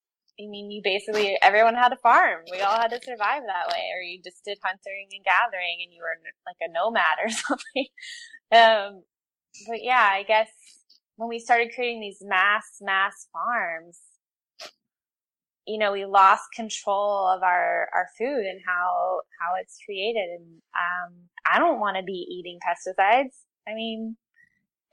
I 0.41 0.47
mean, 0.47 0.71
you 0.71 0.81
basically, 0.85 1.37
everyone 1.43 1.75
had 1.75 1.93
a 1.93 1.97
farm. 1.97 2.43
We 2.51 2.61
all 2.61 2.77
had 2.77 2.91
to 2.91 3.01
survive 3.03 3.43
that 3.47 3.69
way, 3.69 3.91
or 3.95 4.01
you 4.03 4.21
just 4.23 4.45
did 4.45 4.59
hunting 4.63 5.09
and 5.13 5.25
gathering 5.25 5.79
and 5.83 5.93
you 5.93 6.01
were 6.01 6.15
like 6.47 6.57
a 6.63 6.73
nomad 6.73 7.19
or 7.23 7.31
something. 7.31 7.87
Um, 8.53 9.03
but 9.67 9.83
yeah, 9.83 10.09
I 10.13 10.23
guess 10.23 10.49
when 11.17 11.29
we 11.29 11.41
started 11.41 11.73
creating 11.75 12.01
these 12.01 12.23
mass, 12.23 12.79
mass 12.81 13.27
farms, 13.33 13.99
you 15.69 15.79
know, 15.79 15.93
we 15.93 16.05
lost 16.07 16.43
control 16.55 17.29
of 17.29 17.43
our, 17.43 17.89
our 17.95 18.09
food 18.19 18.45
and 18.47 18.61
how, 18.67 19.21
how 19.41 19.53
it's 19.61 19.77
created. 19.85 20.29
And, 20.39 20.47
um, 20.75 21.15
I 21.47 21.59
don't 21.59 21.81
want 21.81 21.97
to 21.97 22.03
be 22.03 22.27
eating 22.29 22.59
pesticides. 22.67 23.37
I 23.69 23.75
mean, 23.75 24.17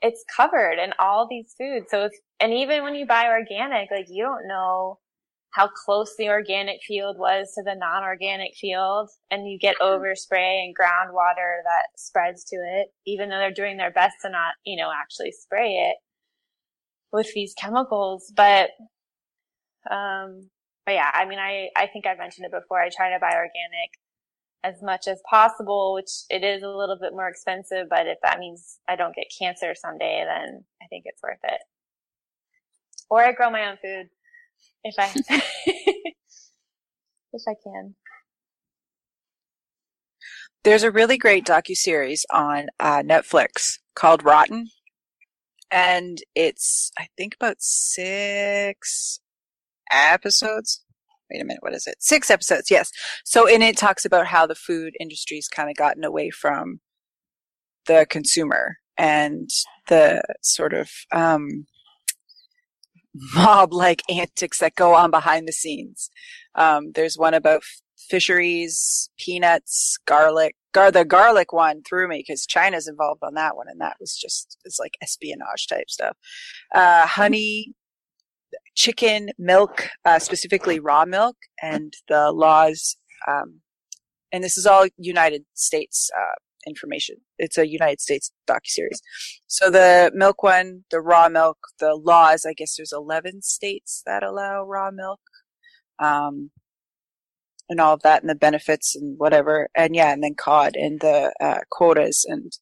it's 0.02 0.24
covered 0.36 0.78
in 0.78 0.92
all 0.98 1.26
these 1.28 1.54
foods. 1.58 1.86
So 1.90 2.04
if, 2.04 2.12
and 2.38 2.52
even 2.52 2.82
when 2.82 2.94
you 2.94 3.06
buy 3.06 3.26
organic, 3.26 3.90
like 3.90 4.06
you 4.08 4.22
don't 4.22 4.46
know 4.46 4.98
how 5.52 5.68
close 5.68 6.14
the 6.18 6.28
organic 6.28 6.80
field 6.86 7.16
was 7.18 7.50
to 7.54 7.62
the 7.62 7.74
non-organic 7.74 8.52
field 8.60 9.08
and 9.30 9.50
you 9.50 9.58
get 9.58 9.78
overspray 9.78 10.62
and 10.62 10.76
groundwater 10.76 11.62
that 11.64 11.86
spreads 11.96 12.44
to 12.44 12.56
it, 12.56 12.88
even 13.06 13.30
though 13.30 13.38
they're 13.38 13.50
doing 13.50 13.78
their 13.78 13.90
best 13.90 14.16
to 14.20 14.28
not, 14.28 14.52
you 14.66 14.76
know, 14.76 14.90
actually 14.94 15.32
spray 15.32 15.70
it 15.90 15.96
with 17.10 17.32
these 17.34 17.54
chemicals. 17.58 18.30
But, 18.36 18.68
um, 19.90 20.50
but 20.86 20.92
yeah, 20.92 21.10
I 21.12 21.24
mean, 21.26 21.40
I, 21.40 21.68
I 21.76 21.88
think 21.88 22.06
I've 22.06 22.18
mentioned 22.18 22.46
it 22.46 22.52
before. 22.52 22.80
I 22.80 22.88
try 22.88 23.10
to 23.10 23.18
buy 23.20 23.34
organic 23.34 23.90
as 24.62 24.80
much 24.82 25.08
as 25.08 25.20
possible, 25.28 25.94
which 25.94 26.10
it 26.30 26.44
is 26.44 26.62
a 26.62 26.68
little 26.68 26.96
bit 26.98 27.12
more 27.12 27.28
expensive, 27.28 27.88
but 27.90 28.06
if 28.06 28.18
that 28.22 28.38
means 28.38 28.78
I 28.88 28.94
don't 28.94 29.14
get 29.14 29.26
cancer 29.36 29.74
someday, 29.74 30.24
then 30.24 30.64
I 30.80 30.86
think 30.86 31.04
it's 31.06 31.22
worth 31.22 31.38
it. 31.42 31.60
Or 33.10 33.24
I 33.24 33.32
grow 33.32 33.50
my 33.50 33.68
own 33.68 33.78
food 33.82 34.08
if 34.84 34.94
I 34.98 35.12
if 35.66 37.42
I 37.48 37.54
can. 37.62 37.96
There's 40.64 40.82
a 40.82 40.90
really 40.90 41.18
great 41.18 41.44
docu 41.44 41.76
series 41.76 42.24
on 42.32 42.68
uh, 42.80 43.02
Netflix 43.02 43.78
called 43.94 44.24
Rotten, 44.24 44.68
and 45.70 46.18
it's 46.34 46.90
I 46.98 47.06
think 47.16 47.34
about 47.34 47.56
six 47.60 49.20
episodes. 49.90 50.82
Wait 51.30 51.42
a 51.42 51.44
minute, 51.44 51.62
what 51.62 51.74
is 51.74 51.86
it? 51.86 51.96
Six 51.98 52.30
episodes, 52.30 52.70
yes. 52.70 52.90
So 53.24 53.46
in 53.46 53.62
it 53.62 53.76
talks 53.76 54.04
about 54.04 54.26
how 54.26 54.46
the 54.46 54.54
food 54.54 54.94
industry's 55.00 55.48
kind 55.48 55.68
of 55.68 55.76
gotten 55.76 56.04
away 56.04 56.30
from 56.30 56.80
the 57.86 58.06
consumer 58.08 58.76
and 58.96 59.50
the 59.88 60.22
sort 60.42 60.72
of 60.72 60.90
um, 61.12 61.66
mob 63.34 63.72
like 63.72 64.02
antics 64.10 64.58
that 64.58 64.74
go 64.74 64.94
on 64.94 65.10
behind 65.10 65.48
the 65.48 65.52
scenes. 65.52 66.10
Um, 66.54 66.92
there's 66.94 67.18
one 67.18 67.34
about 67.34 67.62
fisheries, 68.08 69.10
peanuts, 69.18 69.98
garlic. 70.06 70.54
Gar- 70.72 70.90
the 70.90 71.04
garlic 71.04 71.52
one 71.52 71.82
threw 71.82 72.08
me 72.08 72.22
because 72.26 72.46
China's 72.46 72.88
involved 72.88 73.22
on 73.22 73.34
that 73.34 73.56
one, 73.56 73.66
and 73.68 73.80
that 73.80 73.96
was 74.00 74.16
just 74.16 74.58
it's 74.64 74.78
like 74.78 74.92
espionage 75.02 75.66
type 75.68 75.88
stuff. 75.88 76.16
Uh, 76.74 77.06
honey, 77.06 77.74
chicken, 78.76 79.30
milk, 79.38 79.88
uh, 80.04 80.18
specifically 80.18 80.78
raw 80.78 81.04
milk, 81.04 81.36
and 81.60 81.94
the 82.08 82.30
laws. 82.30 82.96
Um, 83.26 83.60
and 84.32 84.44
this 84.44 84.56
is 84.56 84.66
all 84.66 84.86
United 84.98 85.44
States 85.54 86.10
uh, 86.16 86.34
information. 86.66 87.16
It's 87.38 87.58
a 87.58 87.66
United 87.66 88.00
States 88.00 88.30
docu-series. 88.48 89.00
So 89.46 89.70
the 89.70 90.12
milk 90.14 90.42
one, 90.42 90.84
the 90.90 91.00
raw 91.00 91.28
milk, 91.28 91.58
the 91.80 91.94
laws, 91.94 92.44
I 92.46 92.52
guess 92.52 92.76
there's 92.76 92.92
11 92.92 93.42
states 93.42 94.02
that 94.06 94.22
allow 94.22 94.62
raw 94.64 94.90
milk. 94.90 95.20
Um, 95.98 96.50
and 97.68 97.80
all 97.80 97.94
of 97.94 98.02
that 98.02 98.22
and 98.22 98.30
the 98.30 98.36
benefits 98.36 98.94
and 98.94 99.18
whatever. 99.18 99.68
And 99.74 99.96
yeah, 99.96 100.12
and 100.12 100.22
then 100.22 100.34
cod 100.36 100.76
and 100.76 101.00
the 101.00 101.32
uh, 101.40 101.60
quotas 101.70 102.24
and 102.28 102.52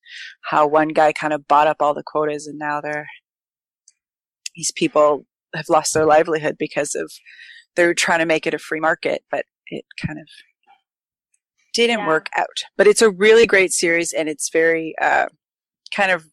how 0.44 0.66
one 0.66 0.88
guy 0.88 1.12
kind 1.12 1.32
of 1.32 1.46
bought 1.46 1.66
up 1.66 1.78
all 1.80 1.92
the 1.92 2.02
quotas 2.02 2.46
and 2.46 2.58
now 2.58 2.80
they're, 2.80 3.06
these 4.54 4.70
people 4.74 5.26
have 5.54 5.68
lost 5.68 5.94
their 5.94 6.06
livelihood 6.06 6.56
because 6.58 6.94
of, 6.94 7.10
they're 7.76 7.94
trying 7.94 8.20
to 8.20 8.26
make 8.26 8.46
it 8.46 8.54
a 8.54 8.58
free 8.58 8.80
market, 8.80 9.24
but 9.30 9.44
it 9.66 9.84
kind 10.04 10.18
of 10.18 10.26
didn't 11.74 12.00
yeah. 12.00 12.06
work 12.06 12.28
out. 12.36 12.64
But 12.76 12.86
it's 12.86 13.02
a 13.02 13.10
really 13.10 13.46
great 13.46 13.72
series 13.72 14.12
and 14.12 14.28
it's 14.28 14.48
very 14.50 14.94
uh, 15.00 15.26
kind 15.94 16.10
of 16.10 16.24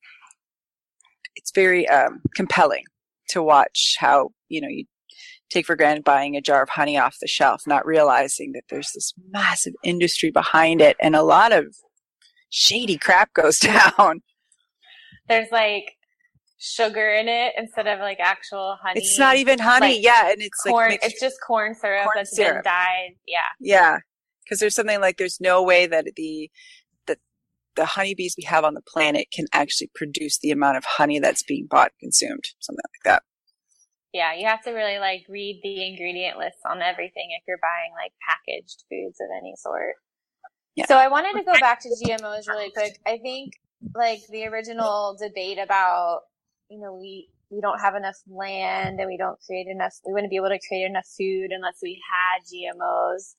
it's 1.36 1.51
very 1.53 1.88
um, 1.88 2.22
compelling 2.36 2.84
to 3.30 3.41
watch 3.41 3.95
how 3.99 4.30
you 4.49 4.61
know 4.61 4.67
you 4.67 4.86
take 5.49 5.65
for 5.65 5.76
granted 5.76 6.03
buying 6.03 6.36
a 6.36 6.41
jar 6.41 6.63
of 6.63 6.69
honey 6.69 6.97
off 6.97 7.17
the 7.19 7.28
shelf, 7.28 7.63
not 7.67 7.86
realizing 7.86 8.53
that 8.53 8.63
there's 8.69 8.91
this 8.93 9.13
massive 9.32 9.74
industry 9.84 10.32
behind 10.32 10.80
it 10.80 10.95
and 11.01 11.15
a 11.15 11.24
lot 11.24 11.51
of 11.51 11.76
shady 12.49 12.97
crap 12.97 13.34
goes 13.34 13.59
down. 13.97 14.22
There's 15.28 15.51
like 15.51 15.93
sugar 16.64 17.12
in 17.14 17.28
it 17.28 17.53
instead 17.57 17.88
of 17.88 17.99
like 17.99 18.20
actual 18.20 18.78
honey. 18.82 19.01
It's 19.01 19.18
not 19.18 19.38
even 19.38 19.59
honey, 19.59 19.95
like 19.95 20.03
yeah, 20.03 20.32
and 20.32 20.41
it's 20.41 20.62
corn. 20.62 20.91
Like 20.91 21.03
it's 21.03 21.20
just 21.20 21.38
corn 21.45 21.74
syrup 21.74 22.03
corn 22.03 22.14
that's 22.16 22.36
syrup. 22.36 22.64
been 22.64 22.72
dyed. 22.72 23.16
Yeah, 23.28 23.39
yeah 23.59 23.97
because 24.51 24.59
there's 24.59 24.76
something 24.76 24.99
like 24.99 25.18
there's 25.18 25.39
no 25.39 25.64
way 25.64 25.88
that 25.88 26.05
the 26.18 26.51
that 27.07 27.20
the 27.78 27.86
honeybees 27.86 28.36
we 28.38 28.43
have 28.43 28.66
on 28.66 28.74
the 28.74 28.82
planet 28.82 29.28
can 29.34 29.45
actually 29.53 29.89
produce 29.95 30.38
the 30.39 30.51
amount 30.51 30.76
of 30.76 30.84
honey 30.84 31.20
that's 31.20 31.41
being 31.41 31.68
bought 31.70 31.91
and 32.01 32.12
consumed, 32.12 32.43
something 32.59 32.84
like 32.84 33.14
that. 33.14 33.24
Yeah, 34.14 34.34
you 34.34 34.45
have 34.45 34.62
to 34.64 34.72
really 34.72 34.99
like 34.99 35.26
read 35.30 35.62
the 35.64 35.88
ingredient 35.88 36.38
list 36.38 36.57
on 36.70 36.82
everything 36.82 37.30
if 37.32 37.43
you're 37.47 37.59
buying 37.62 37.93
like 37.95 38.12
packaged 38.28 38.84
foods 38.89 39.18
of 39.22 39.30
any 39.41 39.53
sort. 39.55 39.95
Yeah. 40.76 40.86
So 40.88 40.97
I 40.97 41.07
wanted 41.07 41.39
to 41.39 41.45
go 41.45 41.57
back 41.59 41.80
to 41.82 41.89
GMOs 41.89 42.47
really 42.47 42.72
quick. 42.72 42.99
I 43.05 43.20
think 43.20 43.53
like 43.95 44.20
the 44.30 44.47
original 44.47 45.18
debate 45.18 45.59
about, 45.64 46.22
you 46.72 46.80
know, 46.80 46.93
we 46.93 47.30
we 47.49 47.59
don't 47.59 47.80
have 47.80 47.95
enough 47.95 48.15
land 48.28 48.99
and 48.99 49.07
we 49.07 49.17
don't 49.17 49.38
create 49.45 49.67
enough 49.67 49.93
we 50.05 50.13
wouldn't 50.13 50.30
be 50.30 50.38
able 50.38 50.49
to 50.49 50.59
create 50.67 50.86
enough 50.86 51.07
food 51.17 51.51
unless 51.51 51.80
we 51.84 52.01
had 52.09 52.41
GMOs 52.47 53.36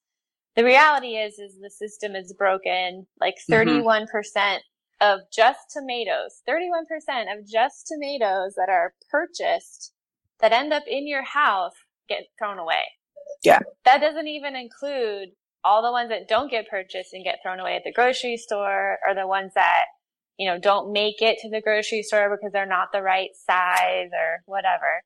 the 0.54 0.64
reality 0.64 1.16
is 1.16 1.38
is 1.38 1.58
the 1.62 1.70
system 1.70 2.14
is 2.14 2.34
broken 2.36 3.06
like 3.22 3.36
31% 3.50 3.86
mm-hmm. 4.06 4.56
of 5.00 5.20
just 5.32 5.60
tomatoes 5.72 6.42
31% 6.46 6.82
of 7.32 7.48
just 7.48 7.86
tomatoes 7.86 8.52
that 8.56 8.68
are 8.68 8.92
purchased 9.10 9.94
that 10.42 10.52
end 10.52 10.74
up 10.74 10.82
in 10.86 11.08
your 11.08 11.22
house 11.22 11.72
get 12.08 12.24
thrown 12.38 12.58
away. 12.58 12.82
Yeah. 13.42 13.60
That 13.84 14.00
doesn't 14.00 14.26
even 14.26 14.54
include 14.56 15.30
all 15.64 15.82
the 15.82 15.92
ones 15.92 16.10
that 16.10 16.28
don't 16.28 16.50
get 16.50 16.68
purchased 16.68 17.12
and 17.12 17.24
get 17.24 17.38
thrown 17.42 17.60
away 17.60 17.76
at 17.76 17.82
the 17.84 17.92
grocery 17.92 18.36
store 18.36 18.98
or 19.06 19.14
the 19.14 19.26
ones 19.26 19.52
that 19.54 19.84
you 20.38 20.48
know 20.48 20.58
don't 20.58 20.92
make 20.92 21.20
it 21.20 21.38
to 21.40 21.48
the 21.48 21.60
grocery 21.60 22.02
store 22.02 22.30
because 22.30 22.52
they're 22.52 22.66
not 22.66 22.88
the 22.92 23.02
right 23.02 23.30
size 23.46 24.10
or 24.12 24.42
whatever 24.46 25.02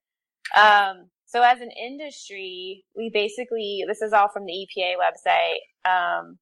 um, 0.54 1.10
so 1.26 1.42
as 1.42 1.60
an 1.60 1.70
industry, 1.70 2.84
we 2.96 3.10
basically, 3.12 3.84
this 3.86 4.00
is 4.00 4.12
all 4.12 4.28
from 4.28 4.46
the 4.46 4.52
EPA 4.52 4.92
website. 4.94 5.58
Um, 5.84 6.38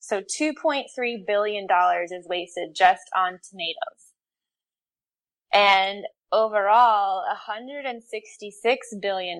so 0.00 0.22
$2.3 0.22 1.26
billion 1.26 1.66
is 2.10 2.26
wasted 2.28 2.74
just 2.74 3.02
on 3.14 3.38
tomatoes. 3.48 4.14
And 5.52 6.04
overall, 6.32 7.24
$166 7.48 8.76
billion 9.02 9.38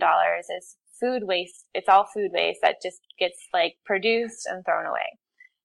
is 0.58 0.76
food 1.00 1.22
waste. 1.24 1.64
It's 1.72 1.88
all 1.88 2.06
food 2.12 2.30
waste 2.32 2.60
that 2.62 2.82
just 2.82 3.00
gets 3.18 3.38
like 3.54 3.76
produced 3.84 4.46
and 4.46 4.64
thrown 4.64 4.86
away. 4.86 5.18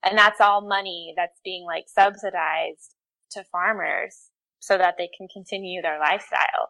And 0.04 0.18
that's 0.18 0.42
all 0.42 0.68
money 0.68 1.14
that's 1.18 1.40
being 1.44 1.66
like 1.66 1.86
subsidized 1.88 2.96
to 3.32 3.44
farmers 3.52 4.30
so 4.60 4.78
that 4.78 4.96
they 4.98 5.10
can 5.18 5.28
continue 5.34 5.82
their 5.82 6.00
lifestyle. 6.00 6.70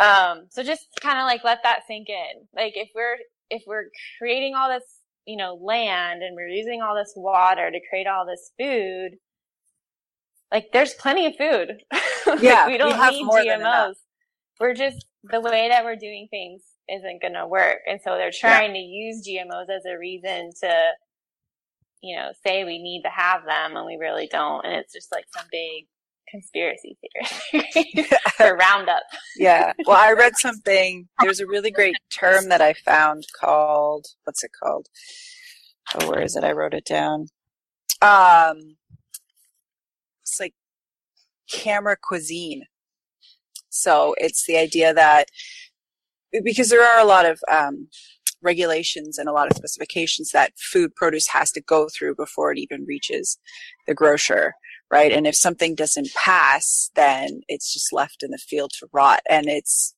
Um, 0.00 0.46
so 0.50 0.62
just 0.62 0.86
kind 1.00 1.18
of 1.18 1.24
like 1.24 1.44
let 1.44 1.58
that 1.62 1.80
sink 1.86 2.08
in. 2.08 2.46
Like 2.54 2.72
if 2.76 2.88
we're, 2.94 3.16
if 3.50 3.62
we're 3.66 3.84
creating 4.18 4.54
all 4.56 4.68
this, 4.68 4.84
you 5.26 5.36
know, 5.36 5.58
land 5.62 6.22
and 6.22 6.34
we're 6.34 6.48
using 6.48 6.82
all 6.82 6.96
this 6.96 7.12
water 7.14 7.70
to 7.70 7.78
create 7.88 8.06
all 8.06 8.26
this 8.26 8.50
food, 8.58 9.18
like 10.50 10.72
there's 10.72 10.94
plenty 10.94 11.26
of 11.26 11.36
food. 11.36 11.82
Yeah. 12.40 12.68
we 12.68 12.78
don't 12.78 12.96
need 13.10 13.26
GMOs. 13.26 13.94
We're 14.60 14.74
just, 14.74 15.04
the 15.24 15.40
way 15.40 15.68
that 15.68 15.84
we're 15.84 15.96
doing 15.96 16.28
things 16.30 16.62
isn't 16.88 17.20
going 17.20 17.34
to 17.34 17.46
work. 17.46 17.78
And 17.86 18.00
so 18.02 18.16
they're 18.16 18.30
trying 18.30 18.74
yeah. 18.74 18.80
to 18.80 18.86
use 18.86 19.28
GMOs 19.28 19.68
as 19.74 19.84
a 19.86 19.98
reason 19.98 20.50
to, 20.60 20.92
you 22.02 22.16
know, 22.16 22.30
say 22.44 22.64
we 22.64 22.82
need 22.82 23.02
to 23.02 23.10
have 23.10 23.44
them 23.44 23.76
and 23.76 23.86
we 23.86 23.96
really 23.96 24.28
don't. 24.30 24.64
And 24.66 24.74
it's 24.74 24.92
just 24.92 25.12
like 25.12 25.24
some 25.34 25.46
big 25.50 25.86
conspiracy 26.28 26.98
theory 27.52 28.06
for 28.36 28.56
Roundup. 28.56 29.02
yeah. 29.36 29.72
Well, 29.86 29.98
I 29.98 30.12
read 30.12 30.36
something. 30.36 31.08
There's 31.20 31.40
a 31.40 31.46
really 31.46 31.70
great 31.70 31.96
term 32.10 32.48
that 32.48 32.60
I 32.60 32.72
found 32.72 33.24
called, 33.38 34.06
what's 34.24 34.42
it 34.42 34.50
called? 34.62 34.88
Oh, 35.94 36.10
where 36.10 36.22
is 36.22 36.36
it? 36.36 36.44
I 36.44 36.52
wrote 36.52 36.74
it 36.74 36.84
down. 36.84 37.26
Um, 38.00 38.76
it's 40.22 40.40
like 40.40 40.54
camera 41.50 41.96
cuisine. 42.00 42.64
So 43.68 44.14
it's 44.18 44.46
the 44.46 44.56
idea 44.56 44.92
that 44.94 45.28
because 46.44 46.70
there 46.70 46.82
are 46.82 47.00
a 47.00 47.06
lot 47.06 47.26
of 47.26 47.40
um, 47.50 47.88
regulations 48.42 49.18
and 49.18 49.28
a 49.28 49.32
lot 49.32 49.50
of 49.50 49.56
specifications 49.56 50.30
that 50.32 50.52
food 50.58 50.94
produce 50.94 51.28
has 51.28 51.50
to 51.52 51.60
go 51.60 51.88
through 51.88 52.14
before 52.14 52.52
it 52.52 52.58
even 52.58 52.84
reaches 52.84 53.38
the 53.86 53.94
grocer 53.94 54.54
right? 54.92 55.10
And 55.10 55.26
if 55.26 55.34
something 55.34 55.74
doesn't 55.74 56.12
pass, 56.14 56.90
then 56.94 57.40
it's 57.48 57.72
just 57.72 57.94
left 57.94 58.22
in 58.22 58.30
the 58.30 58.38
field 58.38 58.72
to 58.78 58.88
rot. 58.92 59.20
And 59.28 59.48
it's, 59.48 59.94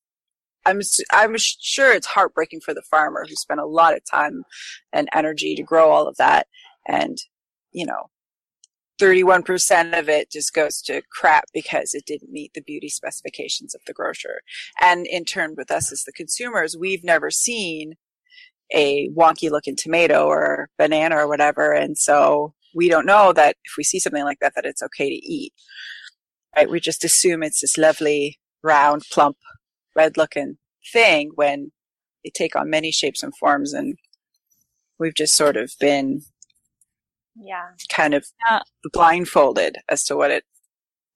I'm, 0.65 0.81
I'm 1.13 1.35
sure 1.37 1.93
it's 1.93 2.07
heartbreaking 2.07 2.61
for 2.61 2.73
the 2.73 2.83
farmer 2.83 3.27
who 3.29 3.35
spent 3.35 3.59
a 3.59 3.67
lot 3.67 3.95
of 3.95 4.03
time 4.09 4.45
and 4.93 5.09
energy 5.13 5.57
to 5.57 5.65
grow 5.65 5.91
all 5.91 6.07
of 6.07 6.17
that. 6.19 6.47
And, 6.87 7.19
you 7.73 7.85
know, 7.85 8.05
31% 9.01 9.99
of 9.99 10.09
it 10.09 10.31
just 10.31 10.55
goes 10.55 10.81
to 10.83 11.03
crap 11.11 11.47
because 11.53 11.93
it 11.93 12.07
didn't 12.07 12.31
meet 12.31 12.55
the 12.55 12.63
beauty 12.63 12.89
specifications 12.89 13.75
of 13.75 13.81
the 13.89 13.93
grocer. 13.93 14.43
And 14.81 15.09
in 15.09 15.25
turn 15.25 15.55
with 15.57 15.73
us 15.73 15.91
as 15.91 16.05
the 16.05 16.13
consumers, 16.13 16.77
we've 16.79 17.03
never 17.03 17.33
seen 17.33 17.95
a 18.73 19.09
wonky 19.11 19.51
looking 19.51 19.77
tomato 19.77 20.27
or 20.27 20.69
banana 20.79 21.17
or 21.17 21.29
whatever. 21.29 21.73
And 21.73 21.97
so 21.99 22.55
we 22.75 22.89
don't 22.89 23.07
know 23.07 23.33
that 23.33 23.57
if 23.65 23.73
we 23.77 23.85
see 23.85 23.99
something 23.99 24.25
like 24.25 24.39
that, 24.41 24.55
that 24.55 24.65
it's 24.65 24.83
okay 24.83 25.09
to 25.09 25.15
eat. 25.15 25.53
Right? 26.57 26.71
We 26.71 26.81
just 26.81 27.05
assume 27.05 27.43
it's 27.43 27.61
this 27.61 27.77
lovely, 27.77 28.39
round, 28.63 29.03
plump, 29.11 29.37
red 29.95 30.17
looking 30.17 30.57
thing 30.93 31.33
when 31.35 31.73
they 32.23 32.31
take 32.31 32.57
on 32.57 32.71
many 32.71 32.91
shapes 32.91 33.23
and 33.23 33.35
forms 33.37 33.73
and 33.73 33.97
we've 34.99 35.15
just 35.15 35.35
sort 35.35 35.57
of 35.57 35.73
been 35.81 36.23
yeah 37.37 37.71
kind 37.89 38.15
of 38.15 38.27
uh, 38.49 38.61
blindfolded 38.93 39.79
as 39.89 40.05
to 40.05 40.17
what 40.17 40.31
it 40.31 40.45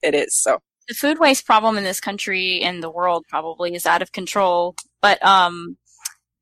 it 0.03 0.15
is 0.15 0.35
so 0.35 0.59
the 0.89 0.95
food 0.95 1.19
waste 1.19 1.47
problem 1.47 1.77
in 1.77 1.85
this 1.85 2.01
country 2.01 2.61
and 2.61 2.83
the 2.83 2.91
world 2.91 3.25
probably 3.29 3.75
is 3.75 3.87
out 3.87 4.03
of 4.03 4.13
control 4.13 4.75
but 5.01 5.23
um 5.25 5.77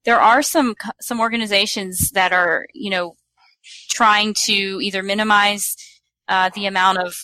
there 0.07 0.21
are 0.21 0.41
some 0.41 0.75
some 1.01 1.21
organizations 1.21 2.11
that 2.13 2.33
are 2.33 2.67
you 2.73 2.89
know 2.89 3.17
trying 3.91 4.33
to 4.33 4.81
either 4.81 5.03
minimize 5.03 5.77
uh, 6.29 6.51
the 6.55 6.65
amount 6.67 6.99
of 6.99 7.15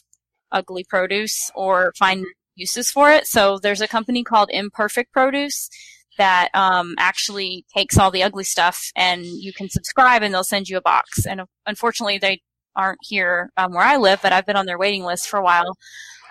ugly 0.50 0.84
produce 0.84 1.50
or 1.54 1.92
find 1.98 2.26
uses 2.54 2.90
for 2.90 3.10
it. 3.10 3.26
So 3.26 3.58
there's 3.58 3.80
a 3.80 3.88
company 3.88 4.22
called 4.22 4.50
Imperfect 4.52 5.12
Produce 5.12 5.70
that 6.18 6.50
um, 6.54 6.94
actually 6.98 7.64
takes 7.74 7.96
all 7.96 8.10
the 8.10 8.22
ugly 8.22 8.44
stuff 8.44 8.90
and 8.94 9.24
you 9.24 9.52
can 9.52 9.70
subscribe 9.70 10.22
and 10.22 10.34
they'll 10.34 10.44
send 10.44 10.68
you 10.68 10.76
a 10.76 10.82
box. 10.82 11.26
And 11.26 11.42
unfortunately, 11.66 12.18
they 12.18 12.42
aren't 12.76 12.98
here 13.02 13.50
um, 13.56 13.72
where 13.72 13.84
I 13.84 13.96
live, 13.96 14.20
but 14.22 14.32
I've 14.32 14.46
been 14.46 14.56
on 14.56 14.66
their 14.66 14.78
waiting 14.78 15.04
list 15.04 15.28
for 15.28 15.38
a 15.38 15.42
while. 15.42 15.76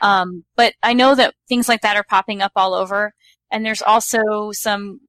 Um, 0.01 0.43
but 0.55 0.73
I 0.83 0.93
know 0.93 1.15
that 1.15 1.33
things 1.47 1.67
like 1.67 1.81
that 1.81 1.97
are 1.97 2.05
popping 2.07 2.41
up 2.41 2.51
all 2.55 2.73
over. 2.73 3.13
And 3.51 3.65
there's 3.65 3.81
also 3.81 4.51
some, 4.51 5.01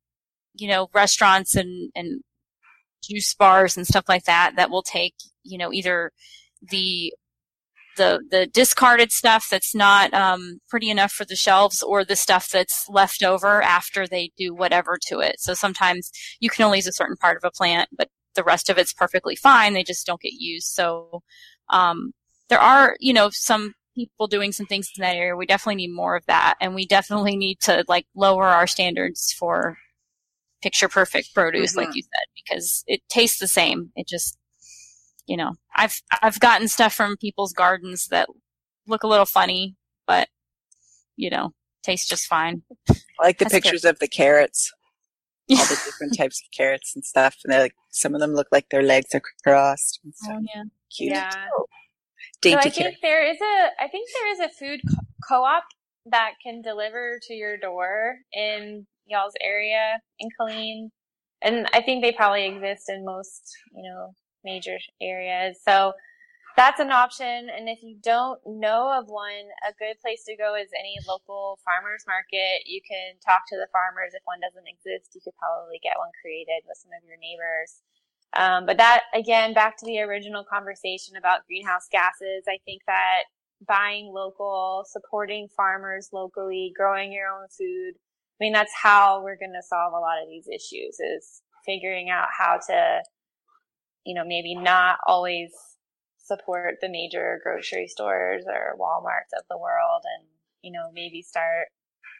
you 0.55 0.69
know, 0.69 0.89
restaurants 0.93 1.55
and, 1.55 1.91
and 1.95 2.23
juice 3.03 3.35
bars 3.35 3.77
and 3.77 3.87
stuff 3.87 4.05
like 4.09 4.25
that 4.25 4.53
that 4.57 4.71
will 4.71 4.83
take 4.83 5.15
you 5.43 5.59
know 5.59 5.73
either 5.73 6.13
the 6.71 7.13
the 7.97 8.21
the 8.31 8.47
discarded 8.47 9.13
stuff 9.13 9.49
that's 9.51 9.75
not 9.75 10.13
um, 10.15 10.61
pretty 10.69 10.89
enough 10.89 11.13
for 11.13 11.27
the 11.27 11.37
shelves 11.37 11.83
or 11.83 12.05
the 12.05 12.17
stuff 12.17 12.49
that's 12.51 12.89
left 12.89 13.23
over 13.23 13.61
after 13.61 14.07
they 14.07 14.31
do 14.37 14.55
whatever 14.55 14.99
to 15.09 15.21
it. 15.21 15.39
So 15.41 15.53
sometimes 15.53 16.11
you 16.41 16.49
can 16.49 16.65
only 16.65 16.79
use 16.79 16.87
a 16.87 16.93
certain 16.93 17.17
part 17.17 17.37
of 17.37 17.45
a 17.45 17.51
plant, 17.51 17.91
but 17.97 18.09
the 18.35 18.45
rest 18.45 18.71
of 18.71 18.79
it's 18.79 18.95
perfectly 18.95 19.37
fine. 19.37 19.75
They 19.75 19.85
just 19.85 20.07
don't 20.07 20.21
get 20.21 20.33
used. 20.33 20.69
So 20.69 21.23
um, 21.69 22.13
there 22.49 22.61
are 22.61 22.97
you 23.01 23.13
know 23.13 23.29
some 23.31 23.75
people 23.95 24.27
doing 24.27 24.53
some 24.53 24.67
things 24.67 24.91
in 24.97 25.03
that 25.03 25.17
area. 25.17 25.37
We 25.37 25.45
definitely 25.45 25.87
need 25.87 25.95
more 25.95 26.17
of 26.17 26.25
that, 26.27 26.55
and 26.61 26.75
we 26.75 26.87
definitely 26.87 27.37
need 27.37 27.61
to 27.61 27.85
like 27.89 28.07
lower 28.15 28.47
our 28.47 28.67
standards 28.67 29.35
for 29.39 29.77
picture 30.63 30.89
perfect 30.89 31.35
produce, 31.35 31.73
mm-hmm. 31.73 31.81
like 31.81 31.95
you 31.95 32.03
said, 32.03 32.27
because 32.35 32.85
it 32.87 33.01
tastes 33.09 33.39
the 33.39 33.49
same. 33.49 33.91
It 33.97 34.07
just, 34.09 34.39
you 35.27 35.37
know, 35.37 35.53
I've 35.75 36.01
I've 36.23 36.41
gotten 36.41 36.69
stuff 36.69 36.95
from 36.95 37.17
people's 37.17 37.53
gardens 37.53 38.09
that 38.09 38.29
look 38.87 39.03
a 39.03 39.09
little 39.09 39.27
funny, 39.27 39.77
but 40.07 40.29
you 41.17 41.31
know, 41.31 41.53
tastes 41.83 42.09
just 42.09 42.27
fine. 42.27 42.63
I 42.89 42.95
like 43.23 43.39
the 43.39 43.45
That's 43.45 43.55
pictures 43.55 43.83
good. 43.83 43.91
of 43.91 43.99
the 43.99 44.09
carrots. 44.09 44.73
All 45.51 45.57
the 45.57 45.83
different 45.85 46.17
types 46.17 46.41
of 46.41 46.57
carrots 46.57 46.95
and 46.95 47.05
stuff, 47.05 47.37
and 47.45 47.53
they're 47.53 47.61
like 47.61 47.75
some 47.91 48.15
of 48.15 48.21
them 48.21 48.33
look 48.33 48.47
like 48.53 48.71
their 48.71 48.83
legs 48.83 49.15
are 49.15 49.21
crossed. 49.45 50.01
and 50.03 50.15
Oh 50.29 50.41
yeah, 50.55 50.63
cute. 50.97 51.13
Yeah. 51.13 51.47
Dainty 52.41 52.63
so 52.63 52.69
I 52.69 52.71
think 52.71 52.97
there 53.03 53.29
is 53.29 53.39
a 53.41 53.83
I 53.83 53.89
think 53.89 54.09
there 54.15 54.33
is 54.33 54.41
a 54.41 54.49
food 54.49 54.81
co- 55.29 55.45
op 55.45 55.65
that 56.07 56.33
can 56.43 56.63
deliver 56.63 57.19
to 57.29 57.35
your 57.35 57.57
door 57.57 58.17
in 58.33 58.87
y'all's 59.13 59.35
area 59.41 60.01
in 60.19 60.29
Killeen. 60.39 60.89
And 61.43 61.67
I 61.73 61.83
think 61.83 62.03
they 62.03 62.13
probably 62.13 62.47
exist 62.47 62.89
in 62.89 63.05
most, 63.05 63.57
you 63.75 63.83
know, 63.83 64.15
major 64.45 64.79
areas. 65.01 65.59
So 65.65 65.93
that's 66.57 66.81
an 66.81 66.91
option. 66.91 67.49
And 67.49 67.69
if 67.69 67.83
you 67.83 67.97
don't 68.03 68.39
know 68.47 68.93
of 68.93 69.09
one, 69.09 69.49
a 69.67 69.73
good 69.79 70.01
place 70.01 70.25
to 70.25 70.37
go 70.37 70.55
is 70.55 70.69
any 70.79 70.97
local 71.09 71.59
farmers 71.65 72.05
market. 72.07 72.67
You 72.67 72.81
can 72.87 73.17
talk 73.25 73.49
to 73.49 73.57
the 73.57 73.71
farmers. 73.73 74.13
If 74.15 74.23
one 74.25 74.41
doesn't 74.41 74.69
exist, 74.69 75.15
you 75.15 75.21
could 75.25 75.37
probably 75.39 75.81
get 75.83 75.99
one 75.99 76.13
created 76.21 76.63
with 76.69 76.77
some 76.77 76.93
of 76.93 77.07
your 77.07 77.17
neighbors. 77.17 77.81
Um, 78.35 78.65
but 78.67 78.79
that 78.79 79.05
again, 79.15 79.53
back 79.53 79.77
to 79.79 79.87
the 79.87 80.01
original 80.01 80.45
conversation 80.45 81.17
about 81.17 81.47
greenhouse 81.47 81.89
gases. 81.91 82.45
I 82.49 82.59
think 82.65 82.83
that 82.87 83.29
buying 83.67 84.13
local, 84.13 84.85
supporting 84.87 85.49
farmers 85.49 86.11
locally, 86.13 86.73
growing 86.77 87.13
your 87.13 87.29
own 87.29 87.49
food. 87.49 87.95
I 88.43 88.45
mean, 88.45 88.53
that's 88.53 88.73
how 88.75 89.23
we're 89.23 89.37
going 89.37 89.53
to 89.53 89.63
solve 89.63 89.93
a 89.93 90.01
lot 90.01 90.21
of 90.21 90.29
these 90.29 90.49
issues 90.49 90.99
is 90.99 91.43
figuring 91.65 92.11
out 92.11 92.27
how 92.37 92.59
to, 92.67 93.03
you 94.05 94.17
know, 94.17 94.25
maybe 94.27 94.57
not 94.57 94.99
always 95.07 95.53
support 96.19 96.79
the 96.81 96.89
major 96.89 97.41
grocery 97.45 97.87
stores 97.87 98.43
or 98.49 98.77
Walmarts 98.81 99.39
of 99.39 99.45
the 99.49 99.57
world 99.57 100.03
and, 100.19 100.27
you 100.61 100.73
know, 100.73 100.91
maybe 100.93 101.23
start 101.23 101.69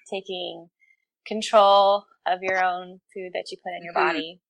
taking 0.09 0.69
control 1.27 2.05
of 2.25 2.39
your 2.41 2.65
own 2.65 3.01
food 3.13 3.33
that 3.35 3.51
you 3.51 3.57
put 3.65 3.75
in 3.77 3.83
your 3.83 3.93
mm-hmm. 3.93 4.13
body. 4.13 4.41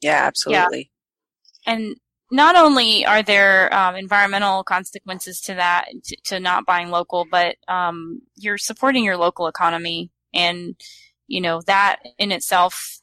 Yeah, 0.00 0.22
absolutely. 0.24 0.90
Yeah. 1.66 1.74
And 1.74 1.96
not 2.30 2.56
only 2.56 3.06
are 3.06 3.22
there 3.22 3.72
um, 3.74 3.94
environmental 3.94 4.64
consequences 4.64 5.40
to 5.42 5.54
that, 5.54 5.86
to, 6.04 6.16
to 6.24 6.40
not 6.40 6.66
buying 6.66 6.90
local, 6.90 7.26
but 7.30 7.56
um, 7.68 8.22
you're 8.36 8.58
supporting 8.58 9.04
your 9.04 9.16
local 9.16 9.46
economy, 9.46 10.10
and 10.34 10.74
you 11.26 11.40
know 11.40 11.62
that 11.66 12.00
in 12.18 12.32
itself 12.32 13.00